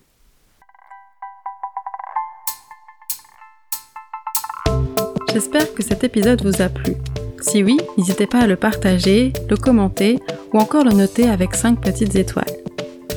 J'espère 5.34 5.74
que 5.74 5.84
cet 5.84 6.04
épisode 6.04 6.42
vous 6.44 6.62
a 6.62 6.70
plu. 6.70 6.96
Si 7.42 7.64
oui, 7.64 7.78
n'hésitez 7.98 8.26
pas 8.26 8.40
à 8.40 8.48
le 8.48 8.56
partager, 8.56 9.34
le 9.50 9.58
commenter 9.58 10.20
ou 10.54 10.58
encore 10.58 10.84
le 10.84 10.94
noter 10.94 11.30
avec 11.30 11.54
5 11.54 11.80
petites 11.80 12.16
étoiles. 12.16 12.46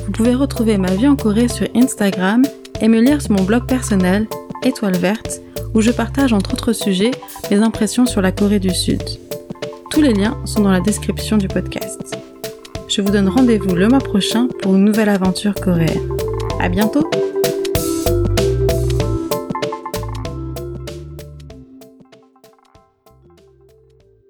Vous 0.05 0.11
pouvez 0.11 0.35
retrouver 0.35 0.77
ma 0.77 0.93
vie 0.93 1.07
en 1.07 1.15
Corée 1.15 1.47
sur 1.47 1.67
Instagram 1.73 2.43
et 2.81 2.87
me 2.87 3.01
lire 3.01 3.21
sur 3.21 3.31
mon 3.31 3.43
blog 3.43 3.65
personnel 3.65 4.27
Étoile 4.63 4.97
Verte 4.97 5.41
où 5.73 5.81
je 5.81 5.91
partage 5.91 6.33
entre 6.33 6.53
autres 6.53 6.73
sujets 6.73 7.11
mes 7.49 7.57
impressions 7.57 8.05
sur 8.05 8.21
la 8.21 8.31
Corée 8.31 8.59
du 8.59 8.71
Sud. 8.71 9.01
Tous 9.89 10.01
les 10.01 10.13
liens 10.13 10.37
sont 10.45 10.61
dans 10.61 10.71
la 10.71 10.81
description 10.81 11.37
du 11.37 11.47
podcast. 11.47 12.20
Je 12.93 12.99
vous 12.99 13.09
donne 13.09 13.29
rendez-vous 13.29 13.73
le 13.73 13.87
mois 13.87 13.99
prochain 13.99 14.49
pour 14.61 14.75
une 14.75 14.83
nouvelle 14.83 15.07
aventure 15.07 15.55
coréenne. 15.55 16.09
À 16.59 16.67
bientôt! 16.67 17.09